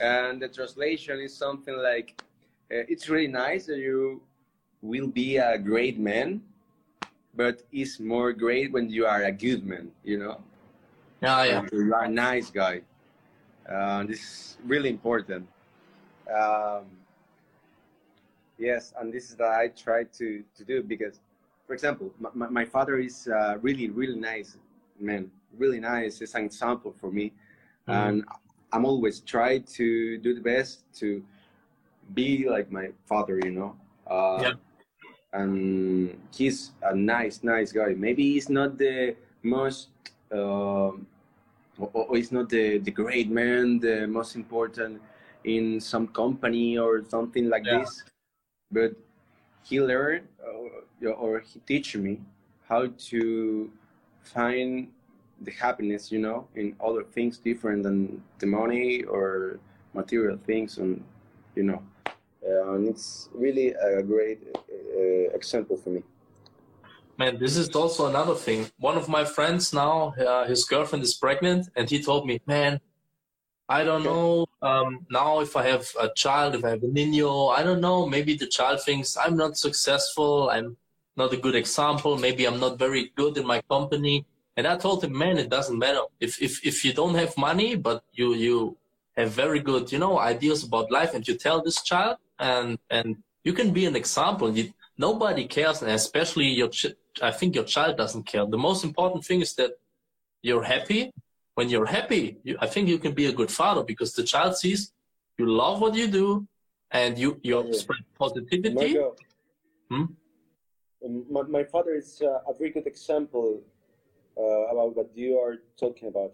And 0.00 0.40
the 0.40 0.48
translation 0.48 1.20
is 1.20 1.36
something 1.36 1.76
like, 1.76 2.22
uh, 2.70 2.86
"It's 2.88 3.08
really 3.08 3.28
nice 3.28 3.66
that 3.66 3.78
you 3.78 4.22
will 4.82 5.06
be 5.06 5.36
a 5.36 5.58
great 5.58 5.98
man, 5.98 6.42
but 7.34 7.62
it's 7.72 8.00
more 8.00 8.32
great 8.32 8.72
when 8.72 8.88
you 8.88 9.06
are 9.06 9.24
a 9.24 9.32
good 9.32 9.64
man, 9.64 9.90
you 10.04 10.18
know? 10.18 10.40
Yeah, 11.22 11.44
yeah. 11.44 11.66
You 11.72 11.94
are 11.94 12.04
a 12.04 12.08
nice 12.08 12.50
guy. 12.50 12.82
Uh, 13.68 14.04
this 14.04 14.20
is 14.20 14.58
really 14.64 14.88
important. 14.88 15.48
Um, 16.32 16.84
yes, 18.56 18.94
and 18.98 19.12
this 19.12 19.30
is 19.30 19.36
that 19.36 19.50
I 19.50 19.68
try 19.68 20.04
to, 20.04 20.44
to 20.56 20.64
do 20.64 20.82
because, 20.82 21.20
for 21.66 21.74
example, 21.74 22.12
my, 22.18 22.48
my 22.48 22.64
father 22.64 22.98
is 22.98 23.26
a 23.26 23.58
really, 23.60 23.90
really 23.90 24.18
nice 24.18 24.56
man, 24.98 25.30
really 25.56 25.80
nice. 25.80 26.20
It's 26.20 26.34
an 26.34 26.44
example 26.44 26.94
for 27.00 27.10
me. 27.10 27.32
Mm-hmm. 27.88 28.08
And 28.08 28.24
I'm 28.72 28.84
always 28.84 29.20
try 29.20 29.58
to 29.58 30.18
do 30.18 30.34
the 30.34 30.40
best 30.40 30.84
to 31.00 31.22
be 32.14 32.48
like 32.48 32.70
my 32.70 32.90
father, 33.06 33.40
you 33.42 33.50
know? 33.50 33.76
Uh, 34.06 34.38
yeah 34.40 34.52
and 35.38 36.18
he's 36.34 36.72
a 36.82 36.94
nice, 36.94 37.42
nice 37.42 37.70
guy. 37.72 37.94
Maybe 37.96 38.32
he's 38.32 38.48
not 38.48 38.76
the 38.76 39.14
most, 39.42 39.88
uh, 40.32 40.90
or 41.78 42.16
he's 42.16 42.32
not 42.32 42.48
the, 42.48 42.78
the 42.78 42.90
great 42.90 43.30
man, 43.30 43.78
the 43.78 44.06
most 44.06 44.34
important 44.34 45.00
in 45.44 45.80
some 45.80 46.08
company 46.08 46.76
or 46.76 47.04
something 47.08 47.48
like 47.48 47.64
yeah. 47.64 47.78
this, 47.78 48.04
but 48.72 48.92
he 49.62 49.80
learned 49.80 50.26
uh, 50.42 51.08
or 51.10 51.40
he 51.40 51.60
teach 51.60 51.96
me 51.96 52.20
how 52.68 52.88
to 53.10 53.70
find 54.22 54.88
the 55.42 55.52
happiness, 55.52 56.10
you 56.10 56.18
know, 56.18 56.48
in 56.56 56.74
other 56.84 57.04
things 57.04 57.38
different 57.38 57.84
than 57.84 58.20
the 58.40 58.46
money 58.46 59.04
or 59.04 59.60
material 59.94 60.36
things, 60.46 60.78
and 60.78 61.02
you 61.54 61.62
know, 61.62 61.80
and 62.72 62.88
it's 62.88 63.28
really 63.34 63.68
a 63.72 64.02
great 64.02 64.40
uh, 64.54 65.36
example 65.38 65.76
for 65.76 65.90
me. 65.90 66.02
Man, 67.18 67.38
this 67.38 67.56
is 67.56 67.68
also 67.74 68.06
another 68.06 68.34
thing. 68.34 68.70
One 68.78 68.96
of 68.96 69.08
my 69.08 69.24
friends 69.24 69.72
now, 69.72 70.14
uh, 70.14 70.46
his 70.46 70.62
girlfriend 70.64 71.02
is 71.02 71.14
pregnant, 71.14 71.68
and 71.76 71.90
he 71.90 71.98
told 72.00 72.26
me, 72.26 72.40
"Man, 72.46 72.80
I 73.68 73.82
don't 73.88 74.04
know 74.04 74.46
um, 74.62 75.06
now 75.10 75.40
if 75.40 75.56
I 75.56 75.64
have 75.72 75.86
a 76.00 76.08
child, 76.14 76.54
if 76.54 76.64
I 76.64 76.70
have 76.70 76.82
a 76.82 76.92
nino. 76.98 77.48
I 77.58 77.62
don't 77.66 77.80
know. 77.80 78.06
Maybe 78.06 78.32
the 78.36 78.46
child 78.46 78.76
thinks 78.82 79.16
I'm 79.16 79.36
not 79.36 79.52
successful. 79.66 80.48
I'm 80.54 80.76
not 81.16 81.32
a 81.32 81.36
good 81.36 81.56
example. 81.56 82.16
Maybe 82.16 82.42
I'm 82.46 82.60
not 82.60 82.78
very 82.78 83.04
good 83.20 83.36
in 83.36 83.46
my 83.46 83.60
company." 83.74 84.16
And 84.56 84.66
I 84.66 84.76
told 84.76 84.98
him, 85.04 85.12
"Man, 85.24 85.38
it 85.38 85.50
doesn't 85.56 85.78
matter. 85.78 86.04
If 86.26 86.32
if 86.46 86.52
if 86.70 86.76
you 86.84 86.92
don't 87.00 87.16
have 87.22 87.32
money, 87.36 87.70
but 87.74 87.98
you 88.12 88.34
you 88.34 88.56
have 89.18 89.30
very 89.44 89.60
good, 89.70 89.90
you 89.92 89.98
know, 89.98 90.14
ideas 90.34 90.62
about 90.68 90.86
life, 90.98 91.12
and 91.14 91.26
you 91.26 91.34
tell 91.34 91.58
this 91.60 91.82
child, 91.82 92.16
and 92.38 92.78
and 92.90 93.16
you 93.44 93.52
can 93.52 93.72
be 93.72 93.86
an 93.86 93.96
example. 93.96 94.56
You, 94.56 94.72
nobody 94.96 95.46
cares, 95.46 95.82
and 95.82 95.90
especially 95.90 96.46
your. 96.46 96.70
I 97.20 97.32
think 97.32 97.54
your 97.54 97.64
child 97.64 97.96
doesn't 97.96 98.24
care. 98.24 98.46
The 98.46 98.58
most 98.58 98.84
important 98.84 99.24
thing 99.24 99.40
is 99.40 99.54
that 99.54 99.72
you're 100.42 100.62
happy. 100.62 101.12
When 101.54 101.68
you're 101.68 101.86
happy, 101.86 102.38
you, 102.44 102.56
I 102.60 102.66
think 102.68 102.88
you 102.88 102.98
can 102.98 103.12
be 103.12 103.26
a 103.26 103.32
good 103.32 103.50
father 103.50 103.82
because 103.82 104.12
the 104.14 104.22
child 104.22 104.56
sees 104.56 104.92
you 105.38 105.46
love 105.46 105.80
what 105.80 105.94
you 105.94 106.08
do, 106.08 106.46
and 106.90 107.18
you 107.18 107.40
you 107.42 107.56
yeah. 107.64 107.72
spread 107.72 108.04
positivity. 108.18 108.94
Marco, 108.94 109.16
hmm? 109.90 110.04
Um, 111.04 111.24
my, 111.30 111.42
my 111.42 111.64
father 111.64 111.94
is 111.94 112.22
uh, 112.22 112.50
a 112.50 112.54
very 112.58 112.70
good 112.70 112.86
example 112.86 113.62
uh, 114.36 114.66
about 114.72 114.96
what 114.96 115.10
you 115.14 115.38
are 115.38 115.56
talking 115.78 116.08
about 116.08 116.32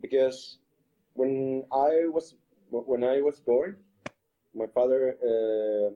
because 0.00 0.58
when 1.14 1.64
I 1.72 2.06
was 2.08 2.34
when 2.70 3.04
I 3.04 3.20
was 3.20 3.40
born, 3.40 3.76
my 4.58 4.66
father 4.66 5.16
uh, 5.22 5.90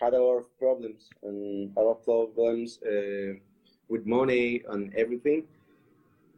had 0.00 0.14
a 0.14 0.22
lot 0.22 0.38
of 0.38 0.58
problems 0.58 1.10
and 1.22 1.76
a 1.76 1.80
lot 1.80 1.98
of 1.98 2.04
problems 2.04 2.78
uh, 2.82 3.34
with 3.88 4.06
money 4.06 4.62
and 4.68 4.94
everything. 4.94 5.42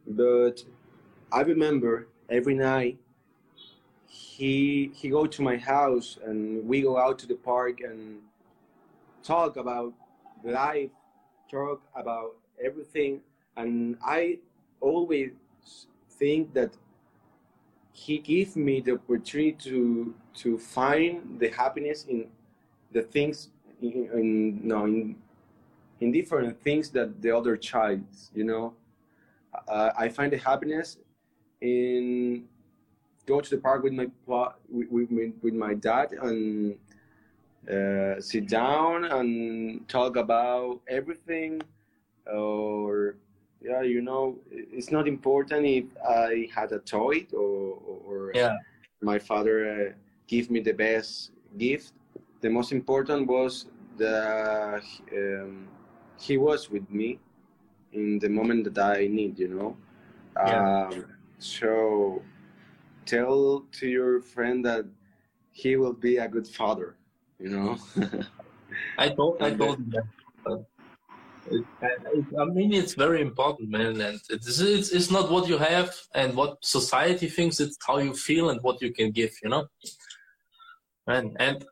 But 0.07 0.63
I 1.31 1.41
remember 1.41 2.07
every 2.29 2.55
night 2.55 2.97
he 4.07 4.91
he 4.95 5.09
go 5.09 5.25
to 5.27 5.41
my 5.41 5.57
house 5.57 6.17
and 6.25 6.67
we 6.67 6.81
go 6.81 6.97
out 6.97 7.19
to 7.19 7.27
the 7.27 7.35
park 7.35 7.81
and 7.81 8.21
talk 9.23 9.57
about 9.57 9.93
life, 10.43 10.89
talk 11.51 11.81
about 11.95 12.31
everything. 12.63 13.21
And 13.55 13.97
I 14.01 14.39
always 14.79 15.31
think 16.19 16.53
that 16.53 16.71
he 17.91 18.19
gave 18.19 18.55
me 18.55 18.79
the 18.79 18.93
opportunity 18.93 19.51
to 19.69 20.13
to 20.37 20.57
find 20.57 21.39
the 21.39 21.49
happiness 21.49 22.05
in 22.05 22.27
the 22.91 23.01
things 23.01 23.49
in, 23.81 24.09
in 24.13 24.67
no 24.67 24.85
in 24.85 25.15
in 25.99 26.11
different 26.11 26.61
things 26.61 26.89
that 26.89 27.21
the 27.21 27.35
other 27.35 27.57
child 27.57 28.01
you 28.33 28.43
know 28.43 28.73
uh, 29.67 29.91
i 29.97 30.07
find 30.07 30.31
the 30.31 30.37
happiness 30.37 30.97
in 31.61 32.43
go 33.25 33.41
to 33.41 33.49
the 33.49 33.57
park 33.57 33.83
with 33.83 33.93
my 33.93 34.07
with, 34.69 34.87
with, 34.89 35.33
with 35.41 35.53
my 35.53 35.73
dad 35.73 36.13
and 36.21 36.75
uh, 37.69 38.21
sit 38.21 38.47
down 38.47 39.05
and 39.05 39.87
talk 39.89 40.15
about 40.15 40.79
everything 40.87 41.61
or 42.31 43.15
yeah 43.61 43.81
you 43.81 44.01
know 44.01 44.37
it's 44.51 44.91
not 44.91 45.07
important 45.07 45.65
if 45.65 45.85
i 46.07 46.47
had 46.53 46.71
a 46.71 46.79
toy 46.79 47.25
or, 47.33 47.77
or 48.05 48.31
yeah. 48.35 48.55
my 49.01 49.17
father 49.17 49.55
uh, 49.69 50.06
give 50.27 50.49
me 50.49 50.59
the 50.59 50.73
best 50.73 51.31
gift 51.57 51.93
the 52.41 52.49
most 52.49 52.71
important 52.71 53.27
was 53.27 53.67
that 53.97 54.83
um, 55.13 55.67
he 56.19 56.37
was 56.37 56.69
with 56.69 56.89
me 56.89 57.19
in 57.93 58.19
the 58.19 58.29
moment 58.29 58.73
that 58.73 58.97
i 58.97 59.07
need 59.07 59.37
you 59.39 59.47
know 59.47 59.77
yeah. 60.35 60.87
um, 60.87 61.05
so 61.39 62.21
tell 63.05 63.65
to 63.71 63.87
your 63.87 64.21
friend 64.21 64.63
that 64.63 64.85
he 65.51 65.75
will 65.77 65.93
be 65.93 66.17
a 66.17 66.27
good 66.27 66.47
father 66.47 66.95
you 67.39 67.49
know 67.49 67.77
i 68.97 69.09
told 69.09 69.41
i 69.41 69.51
told 69.53 69.77
him 69.77 69.89
that 69.89 70.07
I 71.49 72.45
mean, 72.45 72.73
it's 72.73 72.93
very 72.93 73.21
important, 73.21 73.69
man. 73.69 74.01
And 74.01 74.19
it's, 74.29 74.59
it's, 74.59 74.91
it's 74.91 75.11
not 75.11 75.31
what 75.31 75.47
you 75.47 75.57
have 75.57 75.95
and 76.13 76.35
what 76.35 76.57
society 76.63 77.27
thinks. 77.27 77.59
It's 77.59 77.77
how 77.85 77.99
you 77.99 78.13
feel 78.13 78.49
and 78.49 78.61
what 78.61 78.81
you 78.81 78.93
can 78.93 79.11
give. 79.11 79.31
You 79.43 79.49
know. 79.49 79.67
Man, 81.07 81.35
and 81.39 81.65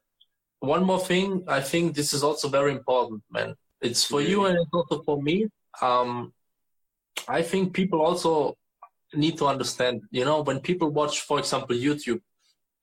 one 0.60 0.84
more 0.84 1.00
thing, 1.00 1.44
I 1.48 1.62
think 1.62 1.94
this 1.94 2.14
is 2.14 2.24
also 2.24 2.48
very 2.48 2.72
important, 2.72 3.22
man. 3.30 3.56
It's 3.82 4.04
for 4.04 4.22
you 4.22 4.46
and 4.46 4.58
it's 4.58 4.70
also 4.74 5.04
for 5.04 5.22
me. 5.22 5.48
Um, 5.82 6.34
I 7.28 7.42
think 7.42 7.74
people 7.74 8.02
also 8.02 8.56
need 9.14 9.38
to 9.38 9.46
understand. 9.46 10.02
You 10.12 10.26
know, 10.26 10.42
when 10.42 10.60
people 10.60 10.90
watch, 10.90 11.22
for 11.22 11.38
example, 11.40 11.76
YouTube, 11.76 12.22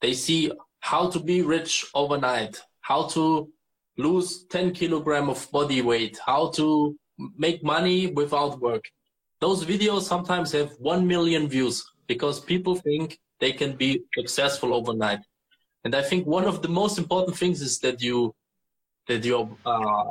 they 0.00 0.12
see 0.12 0.52
how 0.80 1.08
to 1.10 1.18
be 1.18 1.42
rich 1.42 1.86
overnight, 1.94 2.60
how 2.80 3.06
to 3.08 3.48
lose 3.96 4.44
10 4.50 4.72
kilogram 4.72 5.28
of 5.28 5.50
body 5.50 5.80
weight, 5.82 6.18
how 6.24 6.50
to 6.50 6.96
make 7.36 7.62
money 7.62 8.08
without 8.08 8.60
work. 8.60 8.84
Those 9.40 9.64
videos 9.64 10.02
sometimes 10.02 10.52
have 10.52 10.70
1 10.78 11.06
million 11.06 11.48
views 11.48 11.84
because 12.06 12.40
people 12.40 12.76
think 12.76 13.18
they 13.40 13.52
can 13.52 13.76
be 13.76 14.02
successful 14.16 14.74
overnight. 14.74 15.20
And 15.84 15.94
I 15.94 16.02
think 16.02 16.26
one 16.26 16.44
of 16.44 16.62
the 16.62 16.68
most 16.68 16.98
important 16.98 17.36
things 17.36 17.60
is 17.60 17.78
that 17.80 18.00
you 18.02 18.34
that 19.08 19.24
you're 19.24 19.48
uh, 19.66 20.04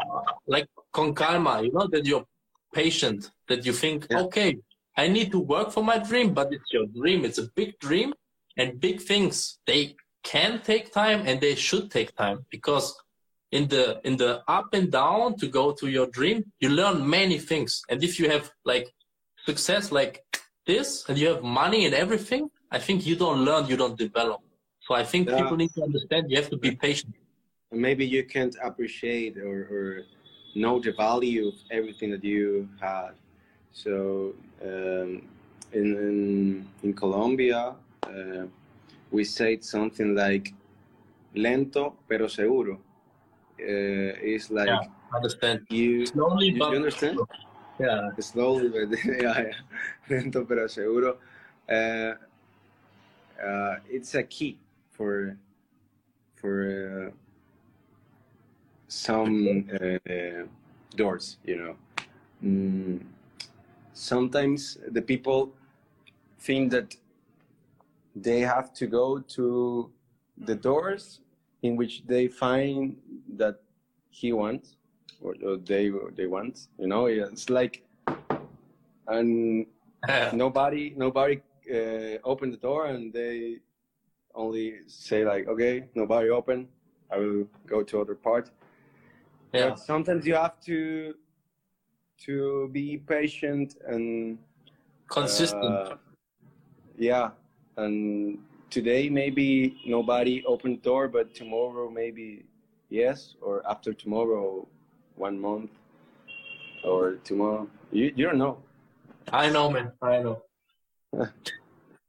like 0.48 0.68
con 0.92 1.14
calma, 1.14 1.62
you 1.64 1.72
know, 1.72 1.88
that 1.88 2.06
you're 2.06 2.26
patient, 2.74 3.32
that 3.48 3.66
you 3.66 3.74
think, 3.74 4.08
yeah. 4.10 4.20
okay, 4.22 4.58
I 4.98 5.08
need 5.08 5.32
to 5.32 5.40
work 5.40 5.72
for 5.72 5.84
my 5.84 5.98
dream, 5.98 6.34
but 6.34 6.52
it's 6.52 6.72
your 6.72 6.86
dream. 6.88 7.24
It's 7.24 7.38
a 7.38 7.48
big 7.56 7.80
dream 7.80 8.14
and 8.58 8.80
big 8.80 9.02
things. 9.02 9.60
They 9.66 9.96
can 10.24 10.62
take 10.62 10.94
time 10.94 11.24
and 11.26 11.40
they 11.40 11.56
should 11.56 11.90
take 11.90 12.16
time 12.16 12.46
because 12.50 12.96
in 13.52 13.68
the 13.68 14.00
in 14.04 14.18
the 14.18 14.42
up 14.48 14.74
and 14.74 14.92
down 14.92 15.36
to 15.38 15.48
go 15.48 15.72
to 15.74 15.88
your 15.88 16.08
dream, 16.08 16.52
you 16.60 16.70
learn 16.70 17.10
many 17.10 17.38
things. 17.38 17.82
And 17.90 18.04
if 18.04 18.20
you 18.20 18.30
have 18.30 18.52
like 18.66 18.94
success 19.46 19.92
like 19.92 20.24
this 20.66 21.06
and 21.08 21.18
you 21.18 21.28
have 21.30 21.44
money 21.44 21.86
and 21.86 21.94
everything, 21.96 22.50
I 22.70 22.80
think 22.80 23.06
you 23.06 23.16
don't 23.16 23.44
learn, 23.44 23.68
you 23.68 23.78
don't 23.78 23.98
develop. 23.98 24.42
So 24.92 24.96
I 24.96 25.06
think 25.06 25.30
yeah. 25.30 25.38
people 25.38 25.56
need 25.56 25.74
to 25.76 25.84
understand 25.84 26.30
you 26.30 26.36
have 26.36 26.50
to 26.50 26.58
be 26.58 26.72
patient. 26.76 27.16
And 27.72 27.80
Maybe 27.80 28.06
you 28.06 28.26
can't 28.26 28.54
appreciate 28.62 29.38
or, 29.38 29.60
or 29.76 30.02
know 30.54 30.82
the 30.82 30.92
value 30.92 31.48
of 31.48 31.54
everything 31.72 32.12
that 32.12 32.26
you 32.26 32.68
had. 32.82 33.12
So 33.72 34.34
um, 34.62 35.22
in, 35.72 35.88
in, 36.08 36.68
in 36.84 36.94
Colombia, 36.94 37.74
uh, 38.04 38.48
we 39.12 39.24
said 39.24 39.64
something 39.64 40.14
like 40.14 40.54
lento 41.36 41.96
pero 42.10 42.28
seguro. 42.28 42.74
Uh, 42.74 44.12
it's 44.20 44.52
like 44.52 44.68
yeah, 44.68 44.82
understand. 45.16 45.62
You, 45.70 46.06
slowly, 46.06 46.48
you, 46.48 46.60
but 46.60 46.72
you 46.72 46.76
understand? 46.76 47.18
Yeah, 47.80 48.10
slowly, 48.20 48.68
but 48.68 48.90
yeah, 49.06 49.40
yeah. 49.40 49.52
lento 50.10 50.44
pero 50.44 50.68
seguro. 50.68 51.16
Uh, 51.70 52.16
uh, 53.42 53.76
it's 53.90 54.16
a 54.16 54.24
key 54.24 54.58
for 55.02 55.36
for 56.36 56.56
uh, 56.70 57.10
some 58.88 59.68
uh, 59.74 60.44
doors 60.96 61.38
you 61.44 61.58
know. 61.62 61.76
Mm, 62.44 63.00
sometimes 63.94 64.78
the 64.92 65.02
people 65.02 65.54
think 66.40 66.72
that 66.72 66.96
they 68.16 68.42
have 68.42 68.74
to 68.74 68.86
go 68.86 69.20
to 69.36 69.90
the 70.38 70.56
doors 70.56 71.22
in 71.64 71.76
which 71.76 72.04
they 72.06 72.28
find 72.28 72.96
that 73.38 73.56
he 74.10 74.34
wants 74.34 74.76
or, 75.24 75.34
or 75.48 75.58
they 75.58 75.92
they 76.16 76.28
want 76.28 76.68
you 76.78 76.88
know? 76.88 77.06
It's 77.08 77.50
like 77.50 77.84
and 79.08 79.66
nobody 80.34 80.94
nobody 80.96 81.42
uh, 81.74 82.18
open 82.24 82.52
the 82.52 82.62
door 82.68 82.86
and 82.86 83.14
they 83.14 83.62
only 84.36 84.80
say 84.88 85.26
like 85.26 85.48
okay 85.48 85.86
nobody 85.96 86.30
open 86.30 86.68
i 87.12 87.18
will 87.18 87.48
go 87.68 87.84
to 87.84 88.02
other 88.02 88.16
part 88.16 88.50
yeah. 89.54 89.70
but 89.70 89.80
sometimes 89.80 90.26
you 90.26 90.36
have 90.36 90.60
to 90.62 91.14
to 92.26 92.70
be 92.72 92.98
patient 92.98 93.78
and 93.88 94.38
consistent. 95.10 95.64
uh, 95.64 95.96
yeah. 96.98 97.30
And 97.78 98.40
today 98.70 99.10
maybe 99.10 99.82
nobody 99.86 100.44
opened 100.46 100.82
door 100.82 101.08
but 101.08 101.34
tomorrow 101.34 101.90
maybe 101.90 102.46
yes 102.90 103.36
or 103.42 103.64
after 103.68 103.94
tomorrow 103.94 104.68
one 105.16 105.40
month 105.40 105.72
or 106.84 107.16
tomorrow. 107.24 107.68
You, 107.92 108.14
you 108.16 108.26
don't 108.28 108.38
know. 108.38 108.58
I 109.34 109.50
know 109.50 109.70
man. 109.70 109.92
I 110.02 110.20
know 110.20 110.44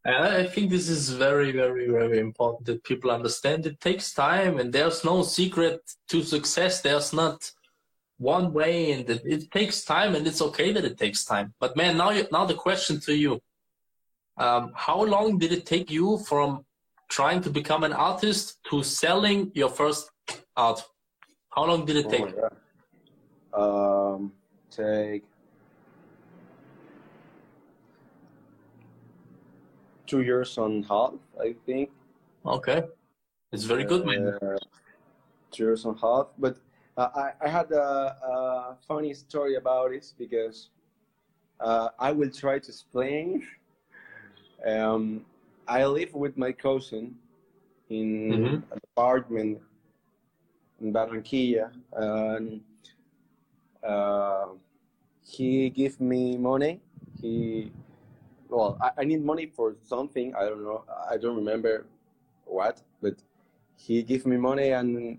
I 0.04 0.44
think 0.44 0.70
this 0.70 0.88
is 0.88 1.10
very, 1.10 1.52
very, 1.52 1.88
very 1.88 2.18
important 2.18 2.66
that 2.66 2.82
people 2.82 3.10
understand 3.10 3.66
it 3.66 3.80
takes 3.80 4.12
time 4.12 4.58
and 4.58 4.72
there's 4.72 5.04
no 5.04 5.22
secret 5.22 5.80
to 6.08 6.22
success. 6.24 6.80
There's 6.80 7.12
not 7.12 7.48
one 8.18 8.52
way 8.52 8.92
and 8.92 9.08
it, 9.08 9.22
it 9.24 9.50
takes 9.52 9.84
time 9.84 10.16
and 10.16 10.26
it's 10.26 10.42
okay 10.42 10.72
that 10.72 10.84
it 10.84 10.98
takes 10.98 11.24
time. 11.24 11.54
But 11.60 11.76
man, 11.76 11.96
now, 11.96 12.10
you, 12.10 12.26
now 12.32 12.46
the 12.46 12.54
question 12.54 12.98
to 13.00 13.14
you, 13.14 13.40
um, 14.38 14.72
how 14.74 15.00
long 15.04 15.38
did 15.38 15.52
it 15.52 15.66
take 15.66 15.90
you 15.90 16.18
from 16.18 16.64
trying 17.08 17.40
to 17.42 17.50
become 17.50 17.84
an 17.84 17.92
artist 17.92 18.58
to 18.70 18.82
selling 18.82 19.52
your 19.54 19.68
first 19.68 20.10
art? 20.56 20.82
How 21.50 21.64
long 21.64 21.84
did 21.84 21.96
it 21.96 22.08
take? 22.08 22.34
Oh 23.52 24.14
um, 24.14 24.32
take 24.70 25.24
two 30.12 30.20
years 30.20 30.58
and 30.58 30.84
a 30.84 30.88
half, 30.88 31.14
I 31.40 31.54
think. 31.64 31.90
Okay, 32.44 32.82
it's 33.50 33.64
very 33.64 33.84
good, 33.84 34.04
man. 34.04 34.22
Uh, 34.28 34.58
two 35.50 35.64
years 35.64 35.86
and 35.86 35.96
a 35.96 36.00
half, 36.06 36.26
but 36.38 36.56
uh, 36.98 37.08
I, 37.24 37.46
I 37.46 37.48
had 37.48 37.68
a, 37.72 37.88
a, 38.32 38.76
funny 38.86 39.14
story 39.14 39.54
about 39.56 39.90
this 39.90 40.12
because 40.18 40.68
uh, 41.60 41.88
I 41.98 42.12
will 42.12 42.30
try 42.30 42.58
to 42.58 42.68
explain. 42.68 43.46
Um, 44.66 45.24
I 45.66 45.86
live 45.86 46.12
with 46.12 46.36
my 46.36 46.52
cousin 46.52 47.14
in 47.88 48.08
mm-hmm. 48.32 48.54
an 48.72 48.80
apartment 48.90 49.58
in 50.82 50.92
Barranquilla, 50.92 51.70
and 51.96 52.60
uh, 53.82 54.48
he 55.24 55.70
gave 55.70 55.98
me 56.00 56.36
money. 56.36 56.80
He 57.20 57.72
well, 58.52 58.78
I, 58.80 58.90
I, 58.98 59.04
need 59.04 59.24
money 59.24 59.46
for 59.46 59.76
something. 59.82 60.34
I 60.34 60.44
don't 60.44 60.62
know. 60.62 60.84
I 61.10 61.16
don't 61.16 61.36
remember 61.36 61.86
what, 62.44 62.82
but 63.00 63.14
he 63.76 64.02
gave 64.02 64.26
me 64.26 64.36
money 64.36 64.70
and 64.70 65.18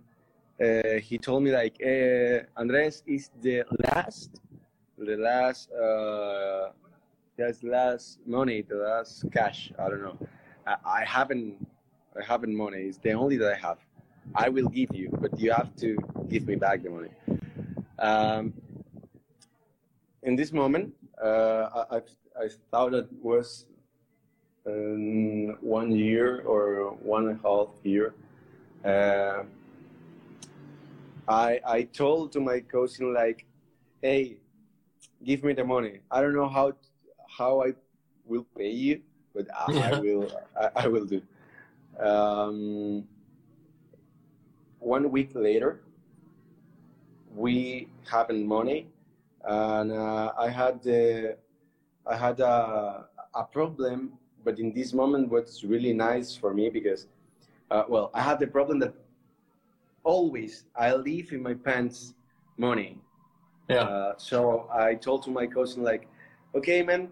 uh, 0.62 1.00
he 1.02 1.18
told 1.18 1.44
me 1.44 1.52
like, 1.52 1.76
uh, 1.84 2.46
Andres 2.60 3.04
is 3.08 3.32
the 3.42 3.64
last, 3.86 4.40
the 4.98 5.18
last, 5.18 5.72
uh, 5.72 6.70
that's 7.38 7.64
last 7.64 8.20
money, 8.26 8.62
the 8.62 8.76
last 8.76 9.26
cash. 9.32 9.72
I 9.80 9.90
don't 9.90 10.04
know. 10.04 10.18
I, 10.68 10.76
I 10.86 11.06
haven't, 11.06 11.68
I 12.16 12.24
haven't 12.24 12.56
money. 12.56 12.84
It's 12.84 13.00
the 13.00 13.14
only 13.14 13.38
that 13.38 13.54
I 13.54 13.58
have. 13.68 13.80
I 14.36 14.50
will 14.50 14.70
give 14.70 14.94
you, 14.94 15.10
but 15.20 15.38
you 15.40 15.52
have 15.52 15.76
to 15.78 15.98
give 16.30 16.48
me 16.48 16.56
back 16.56 16.84
the 16.84 16.90
money. 16.90 17.10
Um, 18.00 18.54
in 20.22 20.36
this 20.36 20.54
moment, 20.54 20.94
uh, 21.22 21.86
I, 21.92 22.02
I 22.40 22.50
thought 22.72 22.94
it 22.94 23.08
was 23.22 23.66
um, 24.66 25.58
one 25.62 25.92
year 25.92 26.42
or 26.42 26.92
one 27.02 27.28
and 27.28 27.40
a 27.40 27.48
half 27.48 27.70
year. 27.84 28.14
Uh, 28.84 29.44
I 31.28 31.60
I 31.66 31.84
told 31.84 32.32
to 32.34 32.40
my 32.40 32.60
cousin 32.60 33.14
like, 33.14 33.46
hey, 34.02 34.38
give 35.24 35.44
me 35.44 35.54
the 35.54 35.64
money. 35.64 36.00
I 36.10 36.22
don't 36.22 36.36
know 36.36 36.50
how 36.50 36.74
how 37.30 37.64
I 37.64 37.74
will 38.26 38.46
pay 38.58 38.72
you, 38.72 39.02
but 39.34 39.48
I. 39.54 39.92
I 39.94 40.00
will 40.00 40.32
I, 40.60 40.70
I, 40.76 40.88
will 40.88 41.06
do. 41.06 41.22
Um, 42.00 43.08
one 44.80 45.12
week 45.12 45.32
later, 45.34 45.82
we 47.34 47.88
having 48.10 48.46
money, 48.48 48.88
and 49.44 49.92
uh, 49.92 50.34
I 50.38 50.50
had 50.50 50.84
the 50.84 51.38
I 52.06 52.16
had 52.16 52.40
a, 52.40 53.06
a 53.34 53.44
problem, 53.44 54.14
but 54.44 54.60
in 54.60 54.74
this 54.74 54.94
moment, 54.94 55.30
what's 55.30 55.64
really 55.64 55.94
nice 55.94 56.36
for 56.36 56.54
me 56.54 56.70
because, 56.70 57.08
uh, 57.72 57.84
well, 57.88 58.12
I 58.14 58.22
had 58.22 58.40
the 58.40 58.48
problem 58.48 58.80
that 58.80 58.94
always 60.04 60.66
I 60.76 60.94
leave 60.94 61.32
in 61.32 61.42
my 61.42 61.54
pants 61.54 62.14
money. 62.58 63.00
Yeah. 63.70 63.84
Uh, 63.84 64.14
so 64.18 64.70
I 64.72 64.96
told 64.96 65.24
to 65.24 65.32
my 65.32 65.48
cousin 65.48 65.84
like, 65.84 66.08
okay, 66.54 66.84
man, 66.84 67.10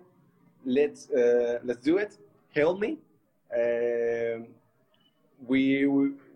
let's 0.66 1.10
uh, 1.10 1.60
let's 1.64 1.82
do 1.82 1.98
it. 1.98 2.18
Help 2.54 2.80
me. 2.80 2.98
Um, 3.56 4.48
we 5.48 5.88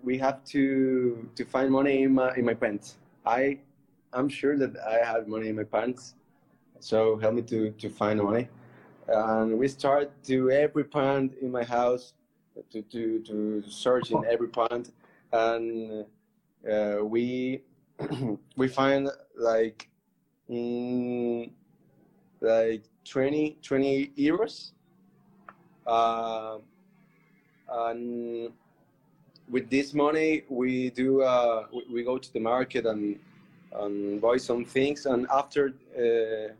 we 0.03 0.17
have 0.17 0.43
to 0.45 1.29
to 1.35 1.45
find 1.45 1.71
money 1.71 2.03
in 2.03 2.13
my 2.13 2.33
in 2.35 2.45
my 2.45 2.53
pants. 2.53 2.97
I 3.25 3.59
I'm 4.13 4.29
sure 4.29 4.57
that 4.57 4.77
I 4.79 5.05
have 5.05 5.27
money 5.27 5.49
in 5.49 5.55
my 5.55 5.65
pants 5.65 6.15
so 6.79 7.17
help 7.17 7.35
me 7.35 7.41
to, 7.43 7.71
to 7.71 7.89
find 7.89 8.21
money. 8.21 8.47
And 9.07 9.57
we 9.57 9.67
start 9.67 10.11
to 10.25 10.51
every 10.51 10.83
pond 10.83 11.35
in 11.41 11.51
my 11.51 11.63
house 11.63 12.13
to, 12.71 12.81
to, 12.81 13.19
to 13.19 13.63
search 13.67 14.11
in 14.11 14.23
every 14.25 14.47
pond. 14.47 14.91
And 15.31 16.05
uh, 16.69 17.03
we 17.03 17.61
we 18.57 18.67
find 18.67 19.09
like 19.37 19.87
mm, 20.49 21.49
like 22.41 22.83
20, 23.05 23.57
20 23.61 24.11
euros. 24.17 24.71
Uh, 25.85 26.57
and 27.69 28.51
with 29.49 29.69
this 29.69 29.93
money, 29.93 30.43
we 30.49 30.89
do 30.89 31.21
uh, 31.21 31.65
we, 31.71 31.85
we, 31.93 32.03
go 32.03 32.17
to 32.17 32.33
the 32.33 32.39
market 32.39 32.85
and 32.85 33.19
and 33.73 34.21
buy 34.21 34.37
some 34.37 34.65
things. 34.65 35.05
And 35.05 35.27
after 35.31 35.73
uh, 35.97 36.53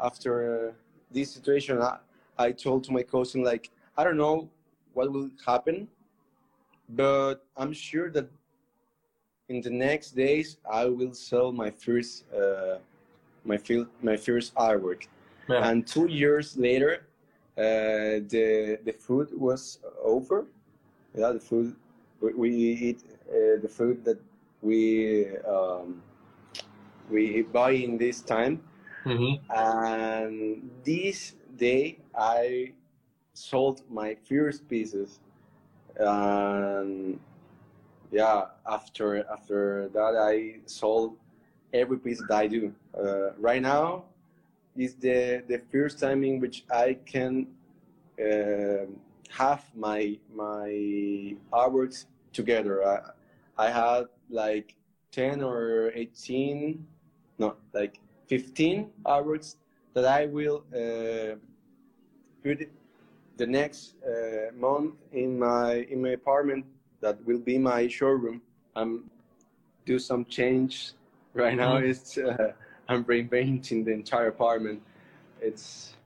after 0.00 0.74
this 1.10 1.32
situation, 1.32 1.80
I, 1.80 1.98
I 2.38 2.52
told 2.52 2.84
to 2.84 2.92
my 2.92 3.02
cousin 3.02 3.42
like, 3.42 3.70
I 3.96 4.04
don't 4.04 4.16
know 4.16 4.48
what 4.94 5.12
will 5.12 5.30
happen, 5.44 5.88
but 6.88 7.44
I'm 7.56 7.72
sure 7.72 8.10
that 8.10 8.28
in 9.48 9.60
the 9.60 9.70
next 9.70 10.12
days 10.12 10.56
I 10.70 10.86
will 10.86 11.14
sell 11.14 11.52
my 11.52 11.70
first 11.70 12.24
uh, 12.32 12.78
my 13.44 13.56
fil- 13.56 13.90
my 14.02 14.16
first 14.16 14.54
artwork. 14.54 15.06
Yeah. 15.48 15.68
And 15.68 15.86
two 15.86 16.06
years 16.06 16.56
later, 16.56 17.06
uh, 17.58 18.22
the 18.32 18.78
the 18.84 18.92
food 18.92 19.28
was 19.32 19.78
over. 20.02 20.46
Yeah, 21.14 21.32
the 21.32 21.40
food 21.40 21.76
we, 22.20 22.32
we 22.34 22.50
eat 22.50 23.00
uh, 23.28 23.60
the 23.60 23.68
food 23.68 24.04
that 24.04 24.18
we 24.62 25.36
um, 25.46 26.02
we 27.10 27.42
buy 27.42 27.72
in 27.72 27.98
this 27.98 28.22
time. 28.22 28.62
Mm-hmm. 29.04 29.50
And 29.50 30.70
this 30.84 31.34
day 31.56 31.98
I 32.16 32.72
sold 33.34 33.82
my 33.90 34.16
first 34.28 34.68
pieces. 34.68 35.20
And 35.98 37.18
yeah 38.12 38.44
after 38.70 39.24
after 39.32 39.88
that 39.88 40.14
i 40.14 40.60
sold 40.66 41.16
every 41.72 41.98
piece 41.98 42.22
that 42.28 42.36
i 42.36 42.46
do. 42.46 42.72
Uh, 42.94 43.32
right 43.38 43.62
now 43.62 44.04
is 44.76 44.94
the 44.94 45.42
the 45.48 45.58
first 45.72 45.98
time 45.98 46.22
in 46.22 46.38
which 46.38 46.64
i 46.70 46.94
can 47.06 47.46
uh, 48.20 48.84
have 49.30 49.64
my 49.74 50.18
my 50.34 51.34
artworks 51.52 52.04
together. 52.32 52.84
I 52.84 53.66
i 53.66 53.70
had 53.70 54.04
like 54.30 54.74
10 55.12 55.42
or 55.42 55.92
18 55.94 56.86
no 57.38 57.56
like 57.72 57.98
15 58.28 58.90
artworks 59.04 59.56
that 59.94 60.04
i 60.04 60.26
will 60.26 60.64
uh, 60.74 61.36
put 62.42 62.68
the 63.36 63.46
next 63.46 63.94
uh, 64.04 64.52
month 64.54 64.94
in 65.12 65.38
my 65.38 65.86
in 65.90 66.02
my 66.02 66.10
apartment 66.10 66.64
that 67.00 67.24
will 67.26 67.38
be 67.38 67.58
my 67.58 67.88
showroom. 67.88 68.40
I'm 68.74 69.10
do 69.84 69.98
some 69.98 70.24
change 70.24 70.92
right 71.34 71.56
now. 71.56 71.76
Mm-hmm. 71.76 71.90
It's 71.90 72.18
uh, 72.18 72.52
I'm 72.88 73.02
repainting 73.04 73.84
the 73.84 73.92
entire 73.92 74.28
apartment. 74.28 74.82
It's 75.40 75.96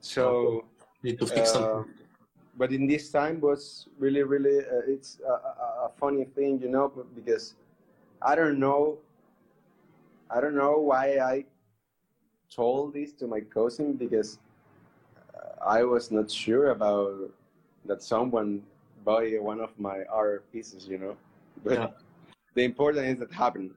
so. 0.00 0.64
Need 1.02 1.18
to 1.20 1.26
fix 1.26 1.54
uh, 1.54 1.84
But 2.56 2.72
in 2.72 2.86
this 2.86 3.10
time 3.10 3.40
was 3.40 3.88
really 3.98 4.22
really 4.22 4.58
uh, 4.60 4.94
it's 4.94 5.18
a, 5.26 5.32
a, 5.32 5.64
a 5.86 5.90
funny 6.00 6.24
thing, 6.24 6.60
you 6.60 6.68
know, 6.68 6.88
because 7.14 7.54
I 8.22 8.34
don't 8.34 8.58
know. 8.58 8.98
I 10.30 10.40
don't 10.40 10.56
know 10.56 10.78
why 10.78 11.18
I 11.18 11.44
told 12.50 12.94
this 12.94 13.12
to 13.14 13.26
my 13.26 13.40
cousin 13.40 13.94
because 13.94 14.38
uh, 15.34 15.64
I 15.64 15.84
was 15.84 16.10
not 16.10 16.30
sure 16.30 16.70
about 16.70 17.30
that 17.86 18.02
someone 18.02 18.62
buy 19.04 19.36
one 19.40 19.60
of 19.60 19.78
my 19.78 20.04
art 20.10 20.50
pieces, 20.52 20.86
you 20.88 20.98
know. 20.98 21.16
But 21.64 21.78
yeah. 21.78 21.88
the 22.54 22.64
important 22.64 23.06
is 23.06 23.18
that 23.20 23.32
happened, 23.32 23.70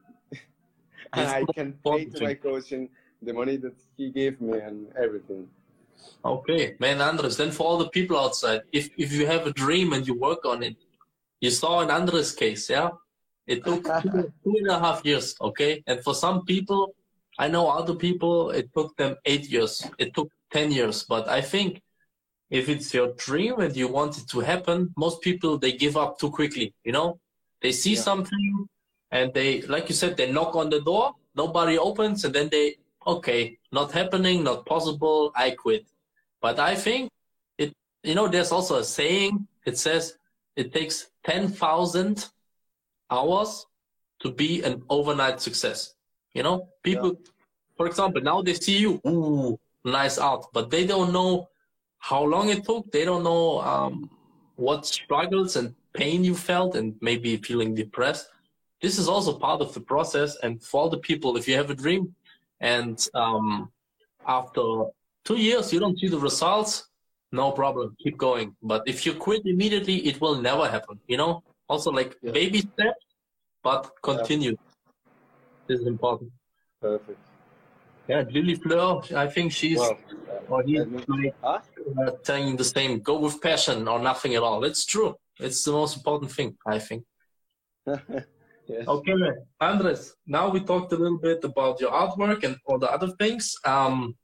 and 1.14 1.28
I 1.30 1.44
can 1.54 1.74
pay 1.86 2.06
to 2.06 2.24
my 2.24 2.34
cousin 2.34 2.90
the 3.22 3.34
money 3.34 3.58
that 3.58 3.76
he 3.96 4.10
gave 4.10 4.42
me 4.42 4.58
and 4.60 4.88
everything. 4.98 5.48
Okay, 6.26 6.76
man, 6.80 7.02
Andres. 7.02 7.38
Then 7.38 7.52
for 7.52 7.64
all 7.68 7.78
the 7.78 7.90
people 7.90 8.18
outside, 8.20 8.62
if 8.72 8.90
if 8.98 9.12
you 9.14 9.26
have 9.28 9.46
a 9.48 9.54
dream 9.54 9.94
and 9.94 10.08
you 10.08 10.16
work 10.16 10.46
on 10.46 10.64
it, 10.64 10.76
you 11.40 11.52
saw 11.52 11.82
in 11.82 11.92
Andres' 11.92 12.32
case, 12.32 12.70
yeah, 12.70 12.90
it 13.48 13.64
took 13.64 13.84
two, 14.02 14.32
two 14.44 14.56
and 14.60 14.68
a 14.68 14.80
half 14.80 15.04
years. 15.06 15.36
Okay, 15.42 15.84
and 15.88 16.04
for 16.04 16.14
some 16.14 16.46
people, 16.46 16.94
I 17.40 17.48
know 17.48 17.70
other 17.70 17.96
people, 17.96 18.50
it 18.50 18.74
took 18.74 18.96
them 18.98 19.16
eight 19.26 19.50
years. 19.50 19.86
It 19.98 20.14
took 20.14 20.32
10 20.52 20.72
years. 20.72 21.04
But 21.04 21.28
I 21.28 21.42
think 21.42 21.82
if 22.50 22.70
it's 22.70 22.94
your 22.94 23.14
dream 23.14 23.60
and 23.60 23.76
you 23.76 23.88
want 23.88 24.18
it 24.18 24.28
to 24.30 24.40
happen, 24.40 24.94
most 24.98 25.22
people, 25.22 25.58
they 25.58 25.74
give 25.74 25.98
up 25.98 26.18
too 26.20 26.32
quickly, 26.32 26.74
you 26.84 26.92
know? 26.92 27.20
They 27.62 27.72
see 27.72 27.94
yeah. 27.94 28.02
something 28.02 28.68
and 29.12 29.34
they, 29.34 29.62
like 29.62 29.90
you 29.90 29.96
said, 29.96 30.18
they 30.18 30.32
knock 30.32 30.56
on 30.56 30.70
the 30.70 30.82
door, 30.82 31.14
nobody 31.36 31.78
opens, 31.78 32.26
and 32.26 32.34
then 32.34 32.50
they, 32.50 32.78
okay, 33.06 33.58
not 33.72 33.92
happening, 33.92 34.44
not 34.44 34.66
possible, 34.66 35.32
I 35.36 35.52
quit. 35.52 35.88
But 36.42 36.60
I 36.60 36.76
think 36.76 37.12
it, 37.58 37.74
you 38.04 38.16
know, 38.16 38.28
there's 38.28 38.52
also 38.52 38.78
a 38.80 38.84
saying, 38.84 39.48
it 39.66 39.78
says 39.78 40.18
it 40.56 40.74
takes 40.74 41.08
10,000 41.26 42.30
hours 43.10 43.66
to 44.20 44.32
be 44.32 44.64
an 44.64 44.84
overnight 44.90 45.42
success. 45.42 45.94
You 46.34 46.44
know, 46.44 46.70
people, 46.84 47.10
yeah. 47.10 47.32
for 47.76 47.88
example, 47.88 48.22
now 48.22 48.42
they 48.42 48.54
see 48.54 48.78
you, 48.78 49.02
ooh, 49.08 49.60
nice 49.84 50.18
art, 50.18 50.46
but 50.54 50.70
they 50.70 50.86
don't 50.86 51.14
know 51.14 51.50
how 52.00 52.24
long 52.24 52.50
it 52.50 52.64
took. 52.66 52.92
They 52.92 53.06
don't 53.06 53.24
know 53.24 53.60
um, 53.62 54.10
what 54.56 54.86
struggles 54.86 55.56
and 55.56 55.74
pain 55.94 56.24
you 56.24 56.36
felt 56.36 56.76
and 56.76 56.96
maybe 57.02 57.38
feeling 57.38 57.74
depressed. 57.74 58.28
This 58.82 59.00
is 59.00 59.08
also 59.08 59.38
part 59.38 59.62
of 59.62 59.74
the 59.74 59.80
process. 59.80 60.38
And 60.44 60.62
for 60.62 60.82
all 60.82 60.90
the 60.90 61.00
people, 61.00 61.38
if 61.38 61.48
you 61.48 61.56
have 61.56 61.70
a 61.70 61.76
dream 61.76 62.16
and 62.60 62.98
um, 63.14 63.72
after 64.28 64.86
two 65.24 65.38
years 65.38 65.74
you 65.74 65.80
don't 65.80 66.00
see 66.00 66.08
the 66.08 66.20
results, 66.20 66.88
no 67.32 67.52
problem, 67.52 67.96
keep 68.02 68.18
going. 68.18 68.56
But 68.62 68.84
if 68.86 69.06
you 69.06 69.14
quit 69.14 69.46
immediately, 69.46 69.98
it 70.08 70.22
will 70.22 70.40
never 70.42 70.68
happen. 70.70 71.00
You 71.08 71.18
know, 71.18 71.44
also 71.70 71.92
like 71.92 72.16
yeah. 72.22 72.32
baby 72.32 72.60
steps, 72.60 73.06
but 73.64 73.92
continue. 74.02 74.52
Yeah. 74.52 75.08
This 75.68 75.82
is 75.82 75.88
important. 75.88 76.32
Perfect. 76.82 77.20
Yeah, 78.08 78.24
Lily 78.32 78.56
Fleur, 78.56 79.02
I 79.16 79.28
think 79.28 79.52
she's 79.52 79.80
well, 79.80 79.98
or 80.48 80.64
he's 80.64 80.86
like, 81.08 81.36
huh? 81.44 81.60
uh, 82.00 82.12
telling 82.24 82.56
the 82.56 82.64
same. 82.64 83.00
Go 83.00 83.20
with 83.20 83.42
passion 83.42 83.88
or 83.88 84.00
nothing 84.00 84.34
at 84.36 84.44
all. 84.44 84.64
It's 84.64 84.86
true. 84.86 85.16
It's 85.40 85.64
the 85.64 85.74
most 85.74 85.98
important 85.98 86.32
thing, 86.32 86.56
I 86.66 86.80
think. 86.80 87.04
yes. 87.86 88.88
Okay, 88.88 89.14
Andres. 89.60 90.16
Now 90.26 90.50
we 90.50 90.62
talked 90.62 90.94
a 90.94 90.96
little 90.96 91.18
bit 91.18 91.44
about 91.44 91.82
your 91.82 91.92
artwork 91.92 92.44
and 92.46 92.58
all 92.66 92.80
the 92.80 92.90
other 92.90 93.10
things. 93.20 93.56
Um, 93.66 94.16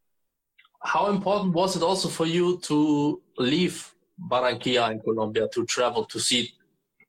how 0.81 1.07
important 1.07 1.53
was 1.53 1.75
it 1.75 1.83
also 1.83 2.07
for 2.07 2.25
you 2.25 2.59
to 2.61 3.21
leave 3.37 3.93
Barranquilla 4.29 4.91
in 4.91 4.99
Colombia 4.99 5.47
to 5.53 5.65
travel 5.65 6.05
to 6.05 6.19
see 6.19 6.53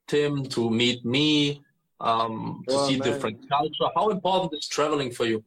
Tim, 0.06 0.44
to 0.46 0.70
meet 0.70 1.04
me, 1.04 1.62
um, 2.00 2.64
to 2.68 2.74
well, 2.74 2.86
see 2.86 2.98
man. 2.98 3.12
different 3.12 3.48
culture? 3.48 3.90
How 3.96 4.10
important 4.10 4.52
is 4.54 4.68
traveling 4.68 5.10
for 5.10 5.24
you? 5.24 5.42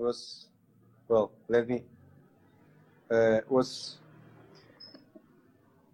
was 0.00 0.46
well 1.08 1.30
let 1.48 1.68
me 1.68 1.82
uh, 3.10 3.40
was 3.48 3.98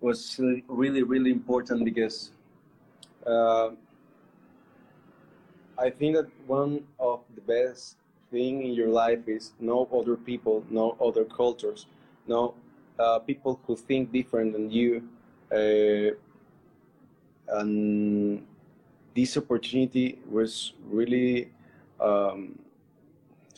was 0.00 0.38
really 0.68 1.02
really 1.02 1.30
important 1.30 1.84
because 1.84 2.30
uh, 3.26 3.70
I 5.78 5.90
think 5.90 6.16
that 6.16 6.28
one 6.46 6.84
of 7.00 7.20
the 7.34 7.40
best 7.40 7.96
thing 8.30 8.62
in 8.62 8.72
your 8.72 8.88
life 8.88 9.26
is 9.26 9.52
know 9.60 9.88
other 9.92 10.16
people, 10.16 10.64
know 10.70 10.96
other 11.00 11.24
cultures, 11.24 11.86
know 12.26 12.54
uh, 12.98 13.18
people 13.18 13.60
who 13.66 13.76
think 13.76 14.12
different 14.12 14.52
than 14.52 14.70
you, 14.70 15.02
uh, 15.52 16.14
and 17.48 18.46
this 19.14 19.36
opportunity 19.36 20.18
was 20.28 20.74
really 20.88 21.50
um, 22.00 22.58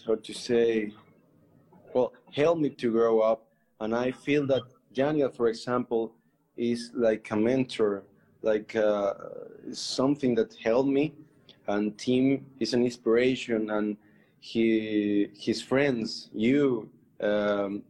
how 0.07 0.15
to 0.15 0.33
say, 0.33 0.93
well, 1.93 2.13
helped 2.33 2.61
me 2.61 2.71
to 2.71 2.93
grow 2.93 3.21
up. 3.21 3.47
And 3.81 3.95
I 3.95 4.13
feel 4.13 4.47
that 4.47 4.63
Daniel, 4.93 5.31
for 5.31 5.49
example, 5.49 6.13
is 6.57 6.91
like 6.95 7.31
a 7.31 7.37
mentor, 7.37 8.05
like 8.43 8.75
uh, 8.77 9.15
something 9.73 10.35
that 10.37 10.55
helped 10.63 10.89
me. 10.89 11.15
And 11.67 11.97
Tim 11.99 12.47
is 12.61 12.73
an 12.73 12.83
inspiration, 12.83 13.71
and 13.71 13.97
he, 14.41 15.29
his 15.39 15.61
friends, 15.61 16.31
you, 16.33 16.89
um, 17.21 17.83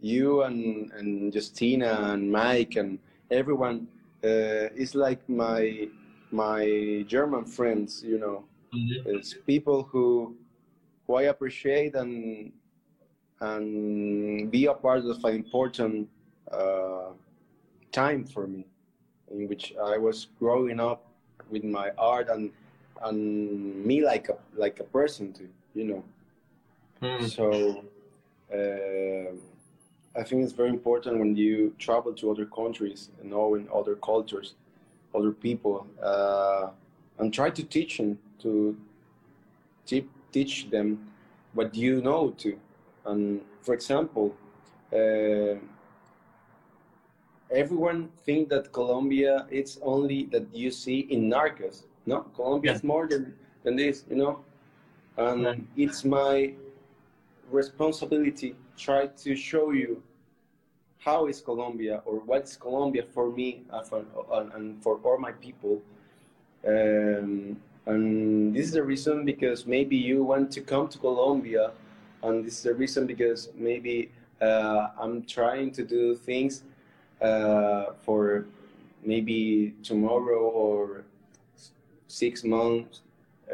you 0.00 0.42
and, 0.42 0.90
and 0.92 1.34
Justina 1.34 2.12
and 2.12 2.30
Mike 2.30 2.76
and 2.76 2.98
everyone 3.30 3.88
uh, 4.24 4.72
is 4.74 4.94
like 4.94 5.28
my 5.28 5.88
my 6.30 7.04
German 7.06 7.44
friends, 7.44 8.02
you 8.02 8.18
know. 8.18 8.44
Mm-hmm. 8.74 9.16
It's 9.16 9.34
people 9.46 9.84
who 9.84 10.34
who 11.06 11.14
I 11.16 11.22
appreciate 11.24 11.94
and 11.94 12.52
and 13.40 14.50
be 14.50 14.66
a 14.66 14.74
part 14.74 15.04
of 15.04 15.22
an 15.24 15.34
important 15.34 16.08
uh, 16.50 17.12
time 17.92 18.24
for 18.24 18.46
me, 18.46 18.66
in 19.30 19.48
which 19.48 19.74
I 19.82 19.98
was 19.98 20.28
growing 20.38 20.80
up 20.80 21.06
with 21.50 21.64
my 21.64 21.90
art 21.98 22.28
and 22.30 22.50
and 23.02 23.84
me 23.84 24.02
like 24.02 24.28
a 24.28 24.36
like 24.56 24.80
a 24.80 24.84
person 24.84 25.32
too, 25.32 25.50
you 25.74 25.84
know. 25.84 26.04
Hmm. 27.00 27.26
So 27.26 27.84
uh, 28.52 29.36
I 30.16 30.22
think 30.22 30.42
it's 30.44 30.52
very 30.52 30.68
important 30.68 31.18
when 31.18 31.34
you 31.36 31.74
travel 31.78 32.12
to 32.14 32.30
other 32.30 32.46
countries 32.46 33.10
and 33.20 33.30
knowing 33.30 33.68
other 33.74 33.96
cultures, 33.96 34.54
other 35.14 35.32
people, 35.32 35.86
uh, 36.02 36.68
and 37.18 37.34
try 37.34 37.50
to 37.50 37.62
teach 37.62 37.98
them 37.98 38.18
to 38.40 38.76
teach 39.86 40.06
teach 40.32 40.70
them 40.70 41.10
what 41.52 41.74
you 41.74 42.00
know 42.00 42.30
to. 42.38 42.58
And 43.06 43.40
for 43.62 43.74
example, 43.74 44.36
uh, 44.92 45.58
everyone 47.50 48.08
think 48.24 48.48
that 48.50 48.72
Colombia 48.72 49.46
it's 49.50 49.78
only 49.82 50.24
that 50.26 50.46
you 50.54 50.70
see 50.70 51.00
in 51.10 51.30
Narcos. 51.30 51.84
No, 52.06 52.20
Colombia 52.36 52.72
yeah. 52.72 52.76
is 52.76 52.84
more 52.84 53.08
than, 53.08 53.34
than 53.62 53.76
this, 53.76 54.04
you 54.10 54.16
know. 54.16 54.44
And 55.16 55.42
yeah. 55.42 55.84
it's 55.84 56.04
my 56.04 56.52
responsibility 57.50 58.54
try 58.76 59.06
to 59.06 59.36
show 59.36 59.70
you 59.70 60.02
how 60.98 61.26
is 61.26 61.40
Colombia 61.40 62.02
or 62.06 62.16
what's 62.20 62.56
Colombia 62.56 63.02
for 63.02 63.30
me 63.30 63.62
and 63.70 64.82
for 64.82 64.98
all 65.02 65.18
my 65.18 65.32
people. 65.32 65.82
Um, 66.66 67.60
and 67.86 68.54
this 68.54 68.66
is 68.66 68.72
the 68.72 68.82
reason 68.82 69.24
because 69.24 69.66
maybe 69.66 69.96
you 69.96 70.24
want 70.24 70.50
to 70.52 70.62
come 70.62 70.88
to 70.88 70.98
Colombia, 70.98 71.72
and 72.22 72.44
this 72.44 72.54
is 72.56 72.62
the 72.62 72.74
reason 72.74 73.06
because 73.06 73.50
maybe 73.54 74.10
uh, 74.40 74.88
I'm 74.98 75.24
trying 75.24 75.70
to 75.72 75.84
do 75.84 76.14
things 76.14 76.62
uh, 77.20 77.92
for 78.02 78.46
maybe 79.04 79.74
tomorrow 79.82 80.40
or 80.40 81.04
six 82.08 82.44
months 82.44 83.02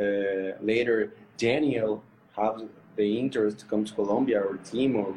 uh, 0.01 0.55
later. 0.61 1.13
Daniel 1.37 2.03
has 2.37 2.63
the 3.01 3.19
interest 3.25 3.55
to 3.61 3.65
come 3.73 3.83
to 3.91 3.93
Colombia 4.01 4.39
or 4.49 4.55
Tim 4.71 4.91
or 5.03 5.11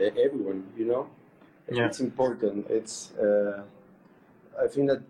uh, 0.00 0.24
everyone, 0.26 0.60
you 0.80 0.86
know. 0.92 1.04
Yeah. 1.70 1.86
It's 1.86 2.00
important. 2.08 2.58
It's 2.78 2.96
uh, 3.26 3.62
I 4.64 4.66
think 4.72 4.84
that 4.90 5.02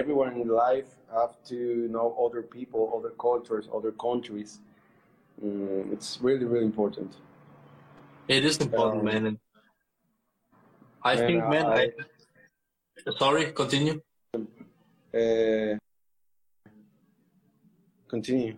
everyone 0.00 0.32
in 0.42 0.48
life 0.66 0.90
have 1.18 1.34
to 1.52 1.60
know 1.94 2.06
other 2.24 2.42
people, 2.56 2.82
other 2.96 3.12
cultures, 3.26 3.64
other 3.78 3.92
countries. 4.06 4.50
Mm, 5.44 5.92
it's 5.94 6.10
really, 6.26 6.46
really 6.52 6.68
important. 6.72 7.10
It 8.36 8.42
is 8.50 8.56
important, 8.66 9.00
um, 9.00 9.10
man. 9.10 9.38
I 11.10 11.12
and 11.12 11.20
think, 11.26 11.38
man. 11.54 11.66
I, 11.66 11.82
I, 13.06 13.10
sorry, 13.22 13.44
continue. 13.62 13.96
Uh, 14.34 15.74
continue. 18.14 18.54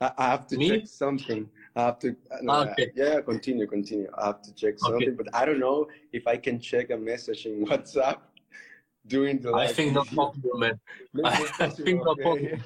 I, 0.00 0.12
I 0.18 0.26
have 0.28 0.46
to 0.48 0.56
Me? 0.56 0.68
check 0.68 0.86
something. 0.86 1.48
I 1.74 1.82
have 1.82 1.98
to. 2.00 2.16
No, 2.42 2.52
ah, 2.52 2.66
okay. 2.70 2.90
Yeah, 2.94 3.20
continue, 3.20 3.66
continue. 3.66 4.08
I 4.16 4.26
have 4.26 4.42
to 4.42 4.54
check 4.54 4.78
something, 4.78 5.08
okay. 5.08 5.16
but 5.16 5.34
I 5.34 5.44
don't 5.44 5.58
know 5.58 5.88
if 6.12 6.26
I 6.26 6.36
can 6.36 6.58
check 6.60 6.90
a 6.90 6.96
message 6.96 7.46
in 7.46 7.66
WhatsApp 7.66 8.18
during 9.06 9.40
the. 9.40 9.54
I 9.54 9.68
think 9.68 9.94
not 9.94 10.06
possible, 10.08 10.58
man. 10.58 10.78
I, 11.24 11.48
I 11.60 11.68
think 11.68 12.04
not 12.04 12.18
possible. 12.20 12.58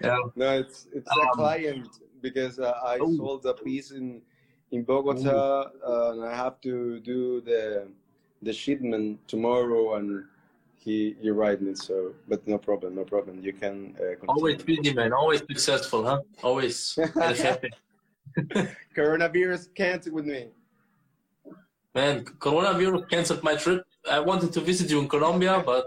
yeah. 0.00 0.18
No, 0.36 0.58
it's 0.58 0.86
it's 0.92 1.10
um, 1.10 1.28
a 1.28 1.32
client 1.32 1.88
because 2.20 2.58
uh, 2.58 2.74
I 2.84 2.98
oh. 3.00 3.16
sold 3.16 3.46
a 3.46 3.54
piece 3.54 3.90
in 3.92 4.22
in 4.70 4.82
Bogota, 4.84 5.70
uh, 5.86 6.12
and 6.12 6.24
I 6.24 6.34
have 6.34 6.60
to 6.62 7.00
do 7.00 7.40
the 7.40 7.88
the 8.42 8.52
shipment 8.52 9.26
tomorrow, 9.28 9.94
and 9.94 10.24
he 10.78 11.30
write 11.30 11.60
me 11.60 11.74
so. 11.74 12.14
But 12.28 12.46
no 12.46 12.58
problem, 12.58 12.94
no 12.94 13.04
problem. 13.04 13.40
You 13.42 13.52
can 13.52 13.96
uh, 14.00 14.26
always 14.26 14.62
busy, 14.62 14.94
man. 14.94 15.12
Always 15.12 15.40
successful, 15.40 16.04
huh? 16.04 16.20
Always. 16.42 16.98
Coronavirus 18.96 19.74
can't 19.74 20.12
with 20.12 20.26
me. 20.26 20.48
Man, 21.94 22.24
coronavirus 22.24 23.08
canceled 23.08 23.42
my 23.42 23.56
trip. 23.56 23.82
I 24.10 24.20
wanted 24.20 24.52
to 24.52 24.60
visit 24.60 24.90
you 24.90 25.00
in 25.00 25.08
Colombia, 25.08 25.62
but 25.64 25.86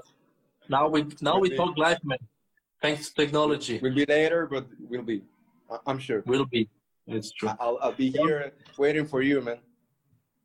now 0.68 0.88
we 0.88 1.06
now 1.22 1.40
we 1.40 1.56
talk 1.56 1.78
live, 1.78 2.04
man. 2.04 2.18
Thanks 2.82 3.10
to 3.10 3.14
technology. 3.24 3.80
We'll 3.82 3.94
be 3.94 4.06
later, 4.06 4.48
but 4.48 4.66
we'll 4.90 5.04
be. 5.04 5.24
I'm 5.86 6.00
sure. 6.00 6.24
we'll 6.26 6.46
be. 6.46 6.70
It's 7.08 7.32
true. 7.32 7.50
I'll, 7.60 7.78
I'll 7.82 7.94
be 7.94 8.10
here 8.10 8.54
waiting 8.78 9.06
for 9.06 9.22
you, 9.22 9.42
man. 9.42 9.60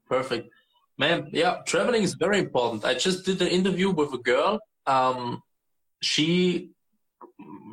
Perfect. 0.09 0.51
Man, 0.99 1.29
yeah, 1.33 1.59
traveling 1.67 2.03
is 2.03 2.15
very 2.15 2.39
important. 2.39 2.85
I 2.85 2.95
just 2.95 3.27
did 3.27 3.43
an 3.43 3.49
interview 3.49 3.91
with 3.91 4.15
a 4.15 4.19
girl. 4.19 4.61
Um, 4.87 5.43
she 6.01 6.71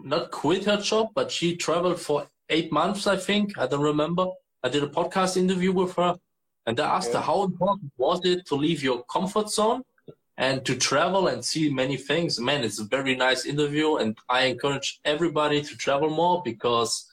not 0.03 0.31
quit 0.31 0.65
her 0.65 0.77
job, 0.77 1.09
but 1.15 1.31
she 1.31 1.55
traveled 1.55 1.99
for 1.99 2.27
eight 2.49 2.71
months, 2.71 3.07
I 3.07 3.15
think. 3.15 3.57
I 3.57 3.67
don't 3.67 3.81
remember. 3.81 4.27
I 4.61 4.69
did 4.69 4.83
a 4.83 4.87
podcast 4.87 5.37
interview 5.37 5.71
with 5.71 5.95
her, 5.95 6.15
and 6.65 6.79
I 6.79 6.95
asked 6.97 7.11
yeah. 7.11 7.19
her 7.19 7.25
how 7.25 7.43
important 7.43 7.91
was 7.97 8.19
it 8.25 8.45
to 8.47 8.55
leave 8.55 8.83
your 8.83 9.03
comfort 9.03 9.49
zone 9.49 9.83
and 10.37 10.65
to 10.65 10.75
travel 10.75 11.27
and 11.27 11.45
see 11.45 11.69
many 11.69 11.95
things. 11.95 12.39
Man, 12.39 12.63
it's 12.63 12.79
a 12.79 12.85
very 12.85 13.15
nice 13.15 13.45
interview, 13.45 13.97
and 13.97 14.17
I 14.27 14.45
encourage 14.45 14.99
everybody 15.05 15.61
to 15.61 15.77
travel 15.77 16.09
more 16.09 16.41
because 16.43 17.09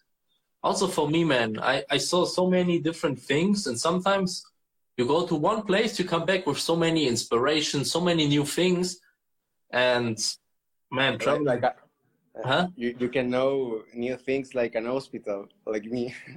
also 0.62 0.86
for 0.86 1.08
me, 1.08 1.24
man, 1.24 1.58
I, 1.60 1.84
I 1.90 1.98
saw 1.98 2.24
so 2.24 2.48
many 2.48 2.80
different 2.80 3.20
things, 3.20 3.66
and 3.66 3.78
sometimes 3.78 4.44
you 5.00 5.06
go 5.06 5.26
to 5.26 5.34
one 5.34 5.62
place, 5.62 5.98
you 5.98 6.04
come 6.04 6.26
back 6.26 6.46
with 6.46 6.60
so 6.70 6.76
many 6.76 7.08
inspirations, 7.08 7.90
so 7.90 8.00
many 8.10 8.24
new 8.34 8.44
things, 8.44 9.00
and 9.70 10.16
man, 10.92 11.18
travel 11.18 11.46
like. 11.52 11.64
Uh, 11.64 11.72
huh? 12.44 12.64
You, 12.76 12.94
you 13.02 13.08
can 13.08 13.26
know 13.28 13.82
new 13.94 14.16
things 14.16 14.54
like 14.54 14.74
an 14.80 14.86
hospital, 14.86 15.48
like 15.66 15.86
me. 15.96 16.14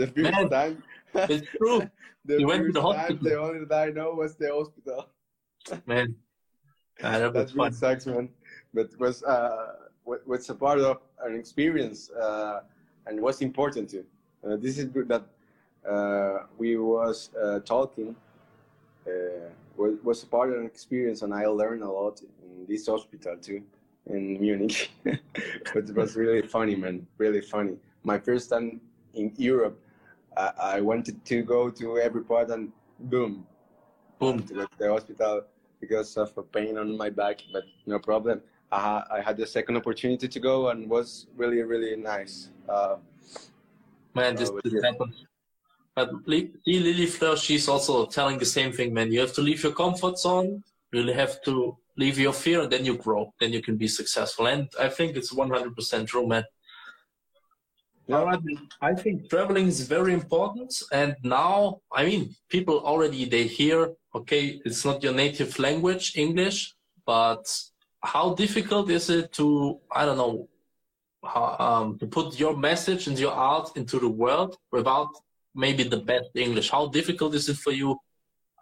the 0.00 0.06
first 0.14 0.16
man, 0.16 0.50
time. 0.50 0.82
It's 1.14 1.46
true. 1.56 1.78
the 2.24 2.40
you 2.40 2.46
went 2.52 2.66
to 2.66 2.72
the 2.72 2.82
hospital. 2.82 3.16
Time, 3.16 3.24
the 3.24 3.38
only 3.40 3.64
that 3.64 3.88
I 3.88 3.90
know 3.98 4.10
was 4.22 4.34
the 4.34 4.50
hospital. 4.58 5.00
man, 5.86 6.16
that, 7.00 7.32
that 7.32 7.54
really 7.54 7.72
sucks, 7.72 8.04
man. 8.06 8.28
But 8.74 8.88
was 8.98 9.22
uh, 9.22 9.74
what's 10.04 10.48
a 10.50 10.56
part 10.64 10.80
of 10.80 10.98
an 11.24 11.34
experience. 11.36 12.10
Uh, 12.10 12.60
and 13.06 13.20
what's 13.20 13.40
important 13.40 13.90
to. 13.90 14.04
Uh, 14.44 14.56
this 14.56 14.78
is 14.78 14.86
good 14.86 15.08
that 15.08 15.24
we 16.58 16.76
was 16.76 17.30
uh, 17.40 17.60
talking 17.60 18.14
uh, 19.06 19.48
was, 19.76 19.94
was 20.02 20.24
part 20.24 20.50
of 20.50 20.58
an 20.58 20.66
experience 20.66 21.22
and 21.22 21.32
I 21.32 21.46
learned 21.46 21.82
a 21.82 21.90
lot 21.90 22.20
in 22.20 22.66
this 22.68 22.86
hospital 22.86 23.36
too 23.36 23.62
in 24.06 24.40
Munich. 24.40 24.90
but 25.04 25.88
it 25.88 25.94
was 25.94 26.16
really 26.16 26.42
funny, 26.46 26.74
man, 26.74 27.06
really 27.18 27.40
funny. 27.40 27.76
My 28.04 28.18
first 28.18 28.50
time 28.50 28.80
in 29.14 29.32
Europe, 29.36 29.78
I, 30.36 30.52
I 30.62 30.80
wanted 30.80 31.24
to 31.24 31.42
go 31.42 31.70
to 31.70 31.98
every 31.98 32.22
part 32.22 32.50
and 32.50 32.72
boom, 32.98 33.46
boom 34.18 34.42
to 34.44 34.68
the 34.78 34.88
hospital 34.90 35.44
because 35.80 36.16
of 36.16 36.36
a 36.36 36.42
pain 36.42 36.76
on 36.76 36.96
my 36.96 37.10
back, 37.10 37.40
but 37.52 37.64
no 37.86 37.98
problem. 37.98 38.42
I, 38.70 39.02
I 39.10 39.20
had 39.20 39.36
the 39.36 39.46
second 39.46 39.76
opportunity 39.76 40.28
to 40.28 40.40
go 40.40 40.68
and 40.68 40.88
was 40.88 41.26
really 41.36 41.62
really 41.62 41.96
nice. 41.96 42.50
Uh, 42.68 42.96
man, 44.14 44.36
uh, 44.36 44.50
this 44.62 44.84
happens. 44.84 45.26
But 45.96 46.10
Lily 46.26 47.06
Fleur, 47.06 47.36
she's 47.36 47.68
also 47.68 48.06
telling 48.06 48.38
the 48.38 48.46
same 48.46 48.72
thing, 48.72 48.94
man. 48.94 49.12
You 49.12 49.20
have 49.20 49.32
to 49.34 49.42
leave 49.42 49.62
your 49.62 49.72
comfort 49.72 50.18
zone. 50.18 50.62
You 50.92 51.00
really 51.00 51.14
have 51.14 51.42
to 51.42 51.76
leave 51.96 52.18
your 52.18 52.32
fear, 52.32 52.62
and 52.62 52.72
then 52.72 52.84
you 52.84 52.96
grow. 52.96 53.34
Then 53.40 53.52
you 53.52 53.62
can 53.62 53.76
be 53.76 53.88
successful. 53.88 54.46
And 54.46 54.68
I 54.78 54.88
think 54.88 55.16
it's 55.16 55.32
100% 55.34 56.06
true, 56.06 56.26
man. 56.26 56.44
Yeah. 58.06 58.36
I 58.80 58.94
think 58.94 59.30
traveling 59.30 59.68
is 59.68 59.86
very 59.86 60.12
important. 60.12 60.74
And 60.92 61.14
now, 61.22 61.80
I 61.92 62.04
mean, 62.04 62.34
people 62.48 62.80
already, 62.80 63.24
they 63.24 63.44
hear, 63.44 63.92
okay, 64.14 64.60
it's 64.64 64.84
not 64.84 65.02
your 65.02 65.12
native 65.12 65.58
language, 65.58 66.16
English, 66.16 66.74
but 67.06 67.44
how 68.02 68.34
difficult 68.34 68.90
is 68.90 69.10
it 69.10 69.32
to 69.34 69.78
I 69.92 70.04
don't 70.06 70.16
know 70.16 70.48
how, 71.22 71.56
um, 71.58 71.98
to 71.98 72.06
put 72.06 72.38
your 72.38 72.56
message 72.56 73.06
and 73.06 73.18
your 73.18 73.32
art 73.32 73.76
into 73.76 73.98
the 73.98 74.08
world 74.08 74.56
without 74.72 75.10
maybe 75.54 75.82
the 75.82 75.98
best 75.98 76.30
English? 76.34 76.70
How 76.70 76.86
difficult 76.86 77.34
is 77.34 77.48
it 77.48 77.56
for 77.56 77.72
you 77.72 77.98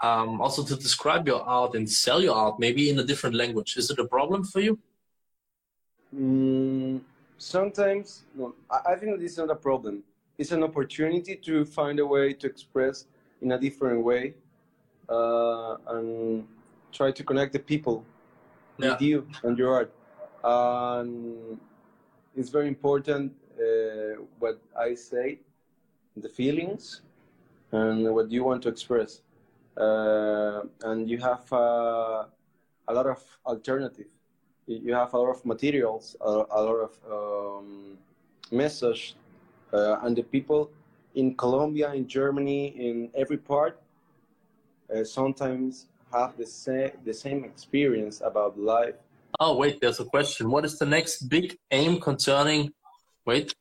um, 0.02 0.40
also 0.40 0.62
to 0.64 0.76
describe 0.76 1.26
your 1.26 1.42
art 1.42 1.74
and 1.74 1.88
sell 1.88 2.22
your 2.22 2.34
art 2.34 2.58
maybe 2.58 2.90
in 2.90 2.98
a 2.98 3.04
different 3.04 3.36
language? 3.36 3.76
Is 3.76 3.90
it 3.90 3.98
a 3.98 4.06
problem 4.06 4.44
for 4.44 4.60
you? 4.60 4.78
Mm, 6.14 7.00
sometimes, 7.36 8.24
no, 8.34 8.54
I 8.86 8.94
think 8.94 9.20
this 9.20 9.32
is 9.32 9.38
not 9.38 9.50
a 9.50 9.56
problem. 9.56 10.02
It's 10.38 10.52
an 10.52 10.62
opportunity 10.62 11.36
to 11.36 11.64
find 11.64 11.98
a 11.98 12.06
way 12.06 12.32
to 12.32 12.46
express 12.46 13.06
in 13.42 13.52
a 13.52 13.58
different 13.58 14.02
way 14.04 14.34
uh, 15.08 15.76
and 15.88 16.46
try 16.92 17.10
to 17.10 17.24
connect 17.24 17.52
the 17.52 17.58
people 17.58 18.04
yeah. 18.78 18.92
with 18.92 19.02
you 19.02 19.26
and 19.42 19.58
your 19.58 19.74
art. 19.74 19.92
Um, 20.44 21.60
it's 22.36 22.50
very 22.50 22.68
important 22.68 23.32
uh, 23.58 24.22
what 24.38 24.60
I 24.78 24.94
say, 24.94 25.40
the 26.20 26.28
feelings, 26.28 27.02
and 27.72 28.14
what 28.14 28.30
you 28.30 28.44
want 28.44 28.62
to 28.62 28.68
express. 28.68 29.22
Uh, 29.76 30.62
and 30.82 31.08
you 31.08 31.18
have 31.18 31.52
uh, 31.52 32.24
a 32.88 32.92
lot 32.92 33.06
of 33.06 33.22
alternative. 33.46 34.06
You 34.66 34.94
have 34.94 35.14
a 35.14 35.18
lot 35.18 35.30
of 35.30 35.44
materials, 35.46 36.16
a, 36.20 36.30
a 36.50 36.60
lot 36.62 36.78
of 36.88 36.92
um, 37.10 37.96
message, 38.50 39.14
uh, 39.72 39.98
and 40.02 40.16
the 40.16 40.22
people 40.22 40.70
in 41.14 41.34
Colombia, 41.34 41.92
in 41.94 42.06
Germany, 42.06 42.68
in 42.68 43.10
every 43.14 43.38
part, 43.38 43.80
uh, 44.94 45.04
sometimes 45.04 45.86
have 46.12 46.36
the 46.36 46.46
same 46.46 46.92
the 47.04 47.12
same 47.12 47.44
experience 47.44 48.20
about 48.24 48.58
life. 48.58 48.94
Oh 49.40 49.56
wait, 49.56 49.80
there's 49.80 50.00
a 50.00 50.04
question. 50.04 50.50
What 50.50 50.64
is 50.64 50.78
the 50.78 50.86
next 50.86 51.28
big 51.28 51.56
aim 51.70 52.00
concerning? 52.00 52.72
Wait, 53.26 53.54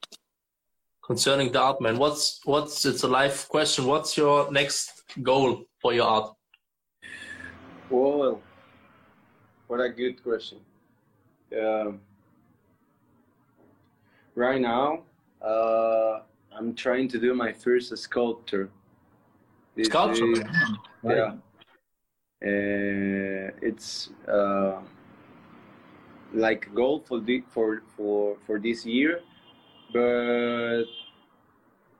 concerning 1.08 1.52
the 1.54 1.60
art, 1.60 1.80
man. 1.82 1.98
What's 1.98 2.42
what's 2.44 2.86
it's 2.86 3.04
a 3.04 3.08
life 3.08 3.48
question. 3.48 3.86
What's 3.86 4.18
your 4.18 4.52
next 4.52 5.04
goal 5.24 5.64
for 5.82 5.94
your 5.94 6.06
art? 6.06 6.36
Well, 7.90 8.42
what 9.68 9.80
a 9.80 9.90
good 9.90 10.22
question. 10.22 10.60
Um, 11.58 12.02
right 14.36 14.60
now, 14.60 15.04
uh, 15.42 16.20
I'm 16.52 16.76
trying 16.76 17.08
to 17.10 17.20
do 17.20 17.34
my 17.34 17.54
first 17.54 17.98
sculpture. 17.98 18.70
This 19.76 19.88
sculpture. 19.88 20.32
Is, 20.32 20.44
yeah. 21.04 21.36
Uh, 22.40 23.50
it's 23.62 24.10
uh, 24.28 24.80
like 26.34 26.68
goal 26.76 27.00
for 27.08 27.20
the, 27.22 27.44
for 27.50 27.82
for 27.96 28.38
for 28.46 28.60
this 28.60 28.86
year, 28.86 29.22
but 29.94 30.86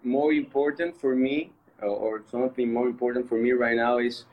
more 0.04 0.34
important 0.34 0.96
for 0.96 1.16
me, 1.16 1.52
or 1.82 2.24
something 2.30 2.74
more 2.74 2.88
important 2.88 3.28
for 3.28 3.38
me 3.38 3.52
right 3.52 3.76
now 3.76 3.98
is 3.98 4.26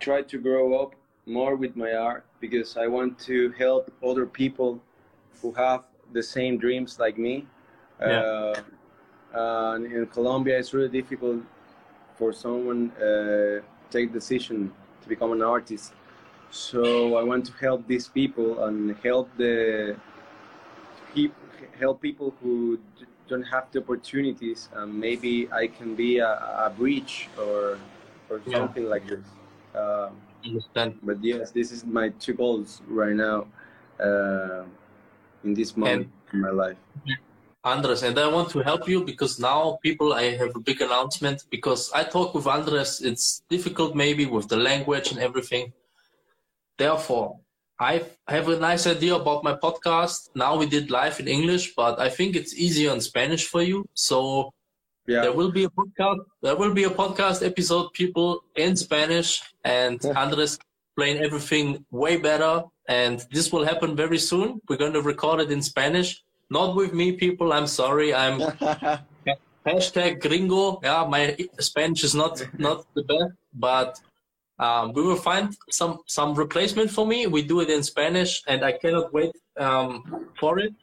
try 0.00 0.22
to 0.22 0.38
grow 0.38 0.74
up 0.82 0.94
more 1.26 1.54
with 1.54 1.76
my 1.76 1.92
art 1.94 2.24
because 2.40 2.76
I 2.76 2.86
want 2.88 3.18
to 3.20 3.50
help 3.52 3.92
other 4.04 4.26
people 4.26 4.80
who 5.40 5.52
have 5.52 5.84
the 6.12 6.22
same 6.22 6.58
dreams 6.58 6.98
like 6.98 7.18
me. 7.18 7.46
Yeah. 8.00 8.54
Uh, 9.34 9.74
in 9.76 10.06
Colombia, 10.12 10.58
it's 10.58 10.74
really 10.74 10.88
difficult 10.88 11.42
for 12.16 12.32
someone 12.32 12.90
uh, 12.92 13.60
take 13.90 14.12
decision 14.12 14.72
to 15.02 15.08
become 15.08 15.32
an 15.32 15.42
artist. 15.42 15.92
So 16.50 17.16
I 17.16 17.22
want 17.22 17.46
to 17.46 17.52
help 17.52 17.86
these 17.86 18.08
people 18.08 18.64
and 18.64 18.94
help 19.02 19.30
the 19.38 19.96
help 21.78 22.00
people 22.00 22.34
who 22.42 22.78
don't 23.28 23.44
have 23.44 23.70
the 23.72 23.80
opportunities. 23.80 24.68
And 24.74 24.98
maybe 24.98 25.48
I 25.52 25.66
can 25.66 25.94
be 25.94 26.18
a, 26.18 26.32
a 26.66 26.72
bridge 26.76 27.28
or 27.38 27.78
or 28.28 28.40
yeah. 28.46 28.58
something 28.58 28.88
like 28.88 29.06
this. 29.06 29.24
Um, 29.74 30.16
understand. 30.44 30.98
But 31.02 31.22
yes, 31.22 31.50
this 31.50 31.72
is 31.72 31.84
my 31.84 32.10
two 32.18 32.34
goals 32.34 32.82
right 32.88 33.14
now 33.14 33.46
uh, 34.00 34.64
in 35.44 35.54
this 35.54 35.76
moment 35.76 36.08
and, 36.32 36.34
in 36.34 36.40
my 36.40 36.50
life. 36.50 36.76
Andres, 37.64 38.02
and 38.02 38.18
I 38.18 38.26
want 38.26 38.50
to 38.50 38.58
help 38.60 38.88
you 38.88 39.04
because 39.04 39.38
now 39.38 39.78
people, 39.82 40.12
I 40.14 40.34
have 40.36 40.56
a 40.56 40.58
big 40.58 40.80
announcement 40.80 41.44
because 41.48 41.92
I 41.92 42.02
talk 42.02 42.34
with 42.34 42.46
Andres. 42.46 43.00
It's 43.00 43.44
difficult 43.48 43.94
maybe 43.94 44.26
with 44.26 44.48
the 44.48 44.56
language 44.56 45.12
and 45.12 45.20
everything. 45.20 45.72
Therefore, 46.76 47.38
I 47.80 48.02
have 48.28 48.48
a 48.48 48.58
nice 48.58 48.86
idea 48.86 49.14
about 49.14 49.42
my 49.44 49.54
podcast. 49.54 50.30
Now 50.34 50.56
we 50.56 50.66
did 50.66 50.90
live 50.90 51.18
in 51.20 51.28
English, 51.28 51.74
but 51.74 51.98
I 51.98 52.08
think 52.08 52.36
it's 52.36 52.54
easier 52.54 52.92
in 52.92 53.00
Spanish 53.00 53.46
for 53.46 53.62
you. 53.62 53.88
So 53.94 54.52
yeah. 55.08 55.22
There 55.22 55.32
will 55.32 55.50
be 55.50 55.64
a 55.64 55.68
podcast. 55.68 56.20
There 56.42 56.54
will 56.54 56.72
be 56.72 56.84
a 56.84 56.90
podcast 56.90 57.44
episode, 57.44 57.92
people 57.92 58.44
in 58.54 58.76
Spanish, 58.76 59.42
and. 59.64 60.00
Andres 60.14 60.60
explain 60.92 61.24
everything 61.24 61.84
way 61.90 62.16
better. 62.18 62.64
And 62.88 63.24
this 63.30 63.52
will 63.52 63.64
happen 63.64 63.96
very 63.96 64.18
soon. 64.18 64.60
We're 64.68 64.76
going 64.76 64.92
to 64.92 65.02
record 65.02 65.40
it 65.40 65.50
in 65.50 65.62
Spanish. 65.62 66.22
Not 66.50 66.76
with 66.76 66.92
me, 66.92 67.12
people. 67.12 67.52
I'm 67.52 67.66
sorry. 67.66 68.14
I'm 68.14 68.40
hashtag 69.66 70.20
gringo. 70.20 70.80
Yeah, 70.82 71.06
my 71.08 71.36
Spanish 71.60 72.04
is 72.04 72.14
not 72.14 72.44
not 72.58 72.84
the 72.94 73.04
best, 73.04 73.32
but 73.54 73.98
um, 74.62 74.92
we 74.92 75.02
will 75.02 75.22
find 75.30 75.46
some 75.70 75.94
some 76.06 76.30
replacement 76.34 76.90
for 76.96 77.04
me. 77.12 77.26
We 77.26 77.42
do 77.52 77.60
it 77.64 77.70
in 77.76 77.82
Spanish, 77.82 78.32
and 78.46 78.64
I 78.70 78.72
cannot 78.82 79.12
wait 79.12 79.34
um, 79.66 79.90
for 80.38 80.58
it. 80.64 80.74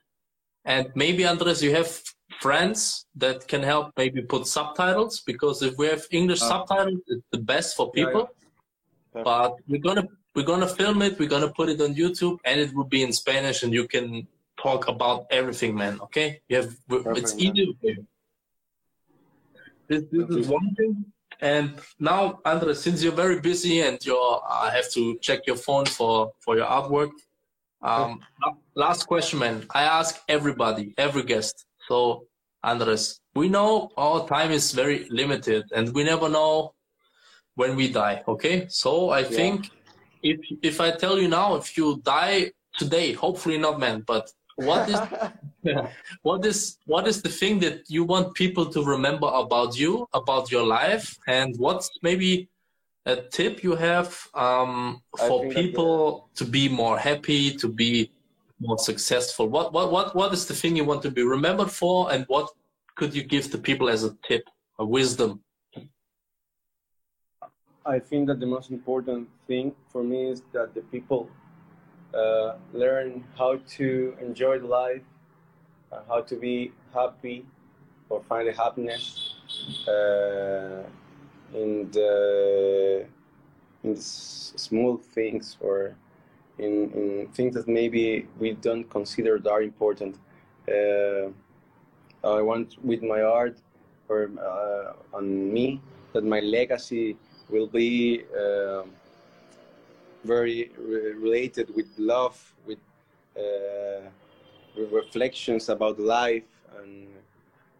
And 0.66 0.86
maybe 0.96 1.26
Andres, 1.26 1.64
you 1.64 1.72
have 1.80 1.90
friends 2.42 3.06
that 3.16 3.48
can 3.48 3.64
help 3.64 3.86
maybe 3.98 4.22
put 4.22 4.48
subtitles 4.48 5.22
because 5.32 5.62
if 5.62 5.78
we 5.78 5.88
have 5.88 6.04
English 6.12 6.42
uh, 6.42 6.50
subtitles, 6.52 7.02
it's 7.08 7.28
the 7.32 7.44
best 7.54 7.78
for 7.78 7.92
people. 7.92 8.24
Yeah, 8.24 9.20
yeah. 9.20 9.24
But 9.24 9.52
we're 9.70 9.86
gonna 9.88 10.08
we're 10.36 10.50
gonna 10.52 10.74
film 10.82 11.02
it. 11.02 11.18
We're 11.18 11.34
gonna 11.36 11.54
put 11.60 11.70
it 11.70 11.80
on 11.80 11.96
YouTube, 11.96 12.38
and 12.44 12.60
it 12.60 12.74
will 12.76 12.90
be 12.98 13.02
in 13.04 13.14
Spanish, 13.14 13.64
and 13.64 13.74
you 13.74 13.88
can 13.88 14.28
talk 14.62 14.90
about 14.90 15.26
everything, 15.32 15.74
man. 15.76 16.02
Okay? 16.02 16.42
You 16.50 16.58
have 16.58 16.72
Perfect, 16.88 17.18
it's 17.18 17.36
easy. 17.38 17.78
This, 19.88 20.04
this 20.12 20.30
is 20.30 20.48
one 20.48 20.76
thing. 20.76 21.06
And 21.42 21.80
now, 22.00 22.40
Andre, 22.46 22.74
since 22.74 23.02
you're 23.02 23.14
very 23.14 23.40
busy 23.40 23.82
and 23.82 23.98
you're, 24.06 24.42
I 24.50 24.72
have 24.72 24.92
to 24.92 25.18
check 25.22 25.48
your 25.48 25.56
phone 25.56 25.86
for 25.86 26.34
for 26.40 26.58
your 26.58 26.66
artwork. 26.66 27.12
Um, 27.82 28.20
last 28.76 29.04
question, 29.08 29.40
man. 29.40 29.66
I 29.74 29.84
ask 29.84 30.20
everybody, 30.28 30.94
every 30.98 31.24
guest. 31.24 31.66
So, 31.88 32.26
Andres, 32.64 33.22
we 33.36 33.48
know 33.48 33.90
our 33.98 34.28
time 34.28 34.52
is 34.52 34.74
very 34.74 35.08
limited 35.10 35.64
and 35.74 35.94
we 35.94 36.04
never 36.04 36.28
know 36.28 36.74
when 37.56 37.76
we 37.76 37.92
die. 37.92 38.22
Okay. 38.28 38.68
So 38.70 39.10
I 39.10 39.20
yeah. 39.20 39.30
think 39.30 39.70
if, 40.24 40.40
if 40.62 40.82
I 40.82 40.92
tell 40.92 41.18
you 41.20 41.28
now, 41.28 41.56
if 41.56 41.78
you 41.78 42.02
die 42.04 42.52
today, 42.78 43.14
hopefully 43.14 43.58
not, 43.58 43.80
man, 43.80 44.04
but 44.06 44.32
what 44.60 44.89
is, 44.89 44.99
what 46.22 46.45
is, 46.45 46.78
what 46.86 47.07
is 47.07 47.22
the 47.22 47.30
thing 47.30 47.60
that 47.60 47.89
you 47.89 48.03
want 48.03 48.34
people 48.34 48.66
to 48.66 48.84
remember 48.84 49.28
about 49.28 49.78
you, 49.78 50.07
about 50.14 50.51
your 50.51 50.66
life 50.66 51.18
and 51.28 51.55
what's 51.57 51.89
maybe 52.01 52.49
a 53.05 53.16
tip 53.16 53.64
you 53.64 53.76
have 53.76 54.16
um, 54.34 55.01
for 55.18 55.49
people 55.49 56.30
to 56.36 56.45
be 56.45 56.70
more 56.70 56.97
happy, 56.97 57.55
to 57.55 57.68
be 57.68 58.12
more 58.60 58.78
successful? 58.78 59.47
What 59.47 59.74
what 59.74 59.91
what 59.91 60.16
what 60.16 60.34
is 60.34 60.45
the 60.45 60.53
thing 60.53 60.76
you 60.76 60.86
want 60.86 61.01
to 61.03 61.12
be 61.12 61.24
remembered 61.24 61.72
for, 61.72 62.12
and 62.12 62.26
what 62.28 62.49
could 62.95 63.16
you 63.16 63.24
give 63.24 63.51
the 63.51 63.57
people 63.57 63.89
as 63.89 64.03
a 64.03 64.16
tip, 64.28 64.43
a 64.78 64.86
wisdom? 64.86 65.41
I 67.86 67.97
think 67.97 68.28
that 68.28 68.39
the 68.39 68.45
most 68.45 68.70
important 68.70 69.30
thing 69.47 69.74
for 69.88 70.03
me 70.03 70.30
is 70.30 70.43
that 70.51 70.76
the 70.76 70.82
people 70.82 71.30
uh, 72.14 72.55
learn 72.74 73.24
how 73.38 73.57
to 73.78 74.16
enjoy 74.22 74.60
life, 74.60 75.03
uh, 75.91 76.01
how 76.07 76.22
to 76.22 76.36
be 76.36 76.72
happy, 76.93 77.45
or 78.10 78.22
find 78.28 78.47
happiness 78.55 79.36
uh, 79.88 80.84
in 81.53 81.89
the 81.91 83.05
in 83.84 83.95
small 83.95 84.97
things 84.97 85.57
or 85.62 85.95
in, 86.57 86.91
in 86.91 87.28
things 87.34 87.55
that 87.55 87.68
maybe 87.68 88.28
we 88.39 88.53
don't 88.53 88.89
consider 88.89 89.39
that 89.39 89.62
important. 89.62 90.18
Uh, 90.68 91.30
I 92.28 92.41
want 92.41 92.76
with 92.84 93.01
my 93.01 93.22
art 93.22 93.57
or 94.10 94.30
uh, 94.41 95.18
on 95.18 95.53
me 95.53 95.82
that 96.14 96.24
my 96.24 96.41
legacy 96.41 97.16
will 97.49 97.68
be 97.68 98.24
uh, 98.38 98.84
very 100.24 100.72
re 100.78 101.13
related 101.13 101.74
with 101.76 101.88
love, 101.97 102.38
with 102.65 102.80
uh, 103.38 104.09
reflections 104.76 105.70
about 105.70 105.99
life 105.99 106.43
and, 106.78 107.07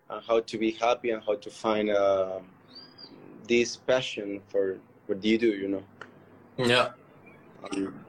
and, 0.10 0.24
how 0.26 0.40
to 0.40 0.58
be 0.58 0.72
happy 0.72 1.12
and 1.12 1.24
how 1.24 1.36
to 1.36 1.50
find 1.50 1.90
uh, 1.90 2.40
this 3.48 3.76
passion 3.76 4.42
for 4.48 4.78
what 5.08 5.24
you 5.24 5.38
do, 5.38 5.48
you 5.48 5.68
know. 5.68 5.84
Yeah. 6.58 6.90
Um, 7.72 8.06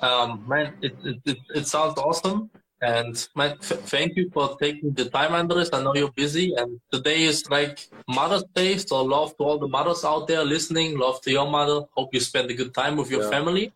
um, 0.00 0.44
man, 0.48 0.74
it, 0.80 0.96
it, 1.04 1.18
it, 1.24 1.38
it, 1.54 1.66
sounds 1.66 1.98
awesome. 1.98 2.50
And 2.82 3.28
man, 3.36 3.58
thank 3.60 4.16
you 4.16 4.30
for 4.32 4.56
taking 4.58 4.92
the 4.94 5.10
time, 5.10 5.34
Andres. 5.34 5.68
I 5.72 5.82
know 5.82 5.94
you're 5.94 6.12
busy, 6.12 6.54
and 6.54 6.80
today 6.90 7.24
is 7.24 7.48
like 7.50 7.88
Mother's 8.08 8.44
Day, 8.54 8.78
so 8.78 9.02
love 9.02 9.36
to 9.36 9.42
all 9.44 9.58
the 9.58 9.68
mothers 9.68 10.02
out 10.02 10.26
there 10.28 10.42
listening. 10.44 10.98
Love 10.98 11.20
to 11.22 11.30
your 11.30 11.48
mother. 11.48 11.82
Hope 11.94 12.14
you 12.14 12.20
spend 12.20 12.50
a 12.50 12.54
good 12.54 12.72
time 12.72 12.96
with 12.96 13.10
your 13.10 13.24
yeah. 13.24 13.30
family. 13.30 13.72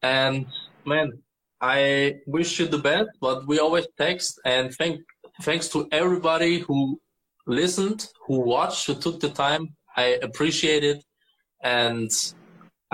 And 0.00 0.46
man, 0.86 1.18
I 1.60 2.20
wish 2.26 2.58
you 2.58 2.66
the 2.66 2.78
best. 2.78 3.10
But 3.20 3.46
we 3.46 3.58
always 3.58 3.86
text, 3.98 4.40
and 4.46 4.74
thank 4.74 5.02
thanks 5.42 5.68
to 5.68 5.86
everybody 5.92 6.60
who 6.60 6.98
listened, 7.46 8.08
who 8.26 8.40
watched, 8.40 8.86
who 8.86 8.94
took 8.94 9.20
the 9.20 9.28
time. 9.28 9.76
I 9.94 10.18
appreciate 10.22 10.82
it, 10.82 11.04
and 11.62 12.10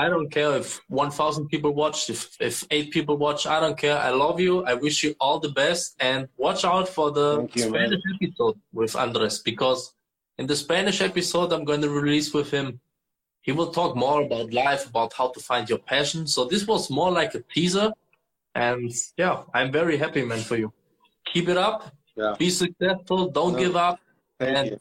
I 0.03 0.09
don't 0.09 0.31
care 0.31 0.57
if 0.57 0.81
1,000 0.89 1.49
people 1.49 1.73
watch, 1.75 2.11
if, 2.11 2.37
if 2.41 2.65
eight 2.73 2.91
people 2.91 3.17
watch, 3.19 3.47
I 3.47 3.61
don't 3.61 3.79
care. 3.79 3.97
I 3.97 4.11
love 4.11 4.41
you. 4.41 4.65
I 4.65 4.75
wish 4.75 5.05
you 5.05 5.15
all 5.21 5.39
the 5.39 5.51
best 5.51 5.95
and 6.01 6.29
watch 6.37 6.65
out 6.65 6.89
for 6.89 7.13
the 7.13 7.49
you, 7.55 7.63
Spanish 7.69 8.03
episode 8.15 8.57
with 8.73 8.97
Andres 8.97 9.39
because 9.39 9.95
in 10.39 10.49
the 10.49 10.57
Spanish 10.57 11.01
episode 11.01 11.53
I'm 11.53 11.65
going 11.65 11.83
to 11.83 11.89
release 11.89 12.35
with 12.35 12.51
him, 12.51 12.81
he 13.43 13.53
will 13.53 13.71
talk 13.79 13.95
more 13.95 14.23
about 14.23 14.53
life, 14.53 14.89
about 14.89 15.13
how 15.13 15.29
to 15.29 15.39
find 15.39 15.69
your 15.69 15.79
passion. 15.79 16.27
So 16.27 16.47
this 16.47 16.67
was 16.67 16.91
more 16.91 17.13
like 17.13 17.37
a 17.37 17.43
teaser. 17.55 17.93
And 18.57 18.93
yeah, 19.17 19.45
I'm 19.55 19.71
very 19.71 19.97
happy, 19.97 20.25
man, 20.25 20.41
for 20.41 20.57
you. 20.57 20.73
Keep 21.33 21.49
it 21.49 21.57
up. 21.57 21.95
Yeah. 22.17 22.35
Be 22.37 22.51
successful. 22.51 23.31
Don't 23.31 23.53
no, 23.53 23.59
give 23.65 23.77
up. 23.77 24.01
Thank 24.41 24.57
and 24.57 24.71
you. 24.71 24.79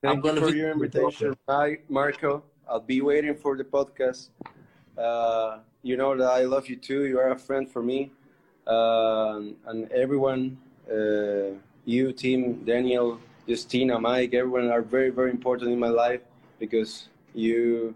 Thank 0.00 0.14
I'm 0.14 0.20
going 0.20 0.36
to 0.36 0.42
for 0.42 0.54
your 0.54 0.70
invitation. 0.70 1.36
Bye, 1.44 1.78
Marco. 1.88 2.44
I'll 2.68 2.80
be 2.80 3.00
waiting 3.00 3.34
for 3.34 3.56
the 3.56 3.64
podcast. 3.64 4.28
Uh, 4.96 5.58
you 5.82 5.96
know 5.96 6.16
that 6.16 6.28
I 6.28 6.42
love 6.42 6.68
you 6.68 6.76
too. 6.76 7.04
You 7.06 7.18
are 7.18 7.30
a 7.30 7.38
friend 7.38 7.70
for 7.70 7.82
me, 7.82 8.10
uh, 8.66 9.40
and 9.66 9.90
everyone. 9.92 10.58
Uh, 10.90 11.56
you, 11.84 12.12
Tim, 12.12 12.64
Daniel, 12.64 13.18
Justina, 13.46 13.98
Mike, 13.98 14.34
everyone 14.34 14.70
are 14.70 14.82
very, 14.82 15.10
very 15.10 15.30
important 15.30 15.72
in 15.72 15.78
my 15.78 15.88
life 15.88 16.20
because 16.58 17.08
you 17.34 17.94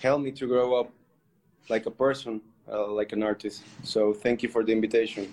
helped 0.00 0.24
me 0.24 0.32
to 0.32 0.46
grow 0.46 0.80
up 0.80 0.90
like 1.68 1.86
a 1.86 1.90
person, 1.90 2.40
uh, 2.70 2.86
like 2.88 3.12
an 3.12 3.22
artist. 3.22 3.62
So 3.84 4.12
thank 4.12 4.42
you 4.42 4.48
for 4.48 4.64
the 4.64 4.72
invitation. 4.72 5.32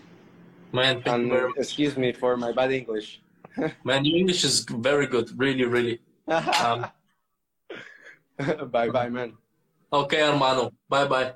Man, 0.71 1.01
and 1.05 1.31
excuse 1.57 1.97
me 1.97 2.11
for 2.11 2.37
my 2.37 2.51
bad 2.51 2.71
English. 2.71 3.21
Man, 3.83 4.03
your 4.03 4.17
English 4.17 4.43
is 4.43 4.65
very 4.65 5.07
good, 5.07 5.31
really, 5.39 5.63
really. 5.63 6.01
Um, 6.27 6.87
bye, 8.71 8.89
bye, 8.89 9.09
man. 9.09 9.33
Okay, 9.91 10.19
hermano. 10.19 10.71
Bye, 10.89 11.07
bye. 11.07 11.33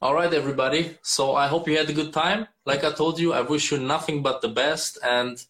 All 0.00 0.14
right, 0.14 0.32
everybody. 0.32 0.96
So 1.02 1.34
I 1.34 1.48
hope 1.48 1.66
you 1.66 1.76
had 1.76 1.90
a 1.90 1.92
good 1.92 2.12
time. 2.12 2.46
Like 2.64 2.84
I 2.84 2.92
told 2.92 3.18
you, 3.18 3.32
I 3.32 3.40
wish 3.40 3.72
you 3.72 3.78
nothing 3.78 4.22
but 4.22 4.42
the 4.42 4.48
best. 4.48 4.98
And 5.02 5.44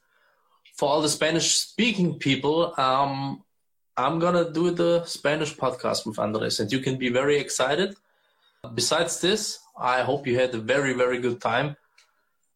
for 0.74 0.88
all 0.88 1.02
the 1.02 1.08
Spanish 1.08 1.56
speaking 1.56 2.18
people, 2.18 2.72
um, 2.78 3.44
I'm 3.96 4.18
going 4.20 4.34
to 4.42 4.50
do 4.50 4.70
the 4.70 5.04
Spanish 5.04 5.54
podcast 5.54 6.06
with 6.06 6.18
Andres, 6.18 6.60
and 6.60 6.70
you 6.70 6.78
can 6.78 6.96
be 6.96 7.08
very 7.08 7.36
excited. 7.38 7.96
Besides 8.74 9.20
this, 9.20 9.58
I 9.76 10.02
hope 10.02 10.26
you 10.26 10.38
had 10.38 10.54
a 10.54 10.58
very, 10.58 10.92
very 10.92 11.18
good 11.20 11.40
time. 11.40 11.76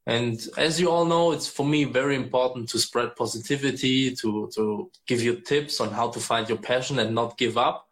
And 0.07 0.45
as 0.57 0.81
you 0.81 0.91
all 0.91 1.05
know, 1.05 1.33
it's 1.33 1.49
for 1.49 1.65
me 1.65 1.85
very 1.85 2.17
important 2.17 2.69
to 2.71 2.79
spread 2.79 3.15
positivity, 3.15 4.15
to, 4.17 4.51
to 4.55 4.91
give 5.07 5.23
you 5.23 5.37
tips 5.37 5.81
on 5.81 5.91
how 5.91 6.11
to 6.11 6.19
find 6.19 6.49
your 6.49 6.59
passion 6.59 6.99
and 6.99 7.15
not 7.15 7.39
give 7.39 7.57
up. 7.57 7.87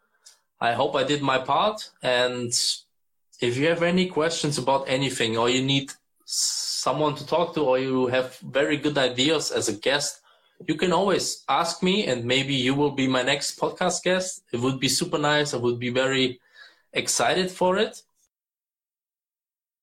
I 0.59 0.73
hope 0.73 0.95
I 0.95 1.03
did 1.03 1.21
my 1.21 1.37
part. 1.37 1.89
And 2.03 2.51
if 3.39 3.57
you 3.57 3.67
have 3.67 3.81
any 3.81 4.07
questions 4.07 4.57
about 4.57 4.85
anything 4.87 5.37
or 5.37 5.49
you 5.49 5.63
need 5.63 5.91
someone 6.25 7.15
to 7.15 7.25
talk 7.25 7.53
to 7.55 7.61
or 7.61 7.79
you 7.79 8.07
have 8.07 8.37
very 8.39 8.77
good 8.77 8.97
ideas 8.97 9.51
as 9.51 9.69
a 9.69 9.73
guest, 9.73 10.21
you 10.67 10.75
can 10.75 10.93
always 10.93 11.43
ask 11.49 11.81
me 11.81 12.05
and 12.07 12.25
maybe 12.25 12.53
you 12.53 12.75
will 12.75 12.91
be 12.91 13.07
my 13.07 13.23
next 13.23 13.59
podcast 13.59 14.03
guest. 14.03 14.43
It 14.51 14.59
would 14.59 14.79
be 14.79 14.89
super 14.89 15.17
nice. 15.17 15.53
I 15.53 15.57
would 15.57 15.79
be 15.79 15.89
very 15.89 16.39
excited 16.93 17.49
for 17.49 17.77
it. 17.77 18.03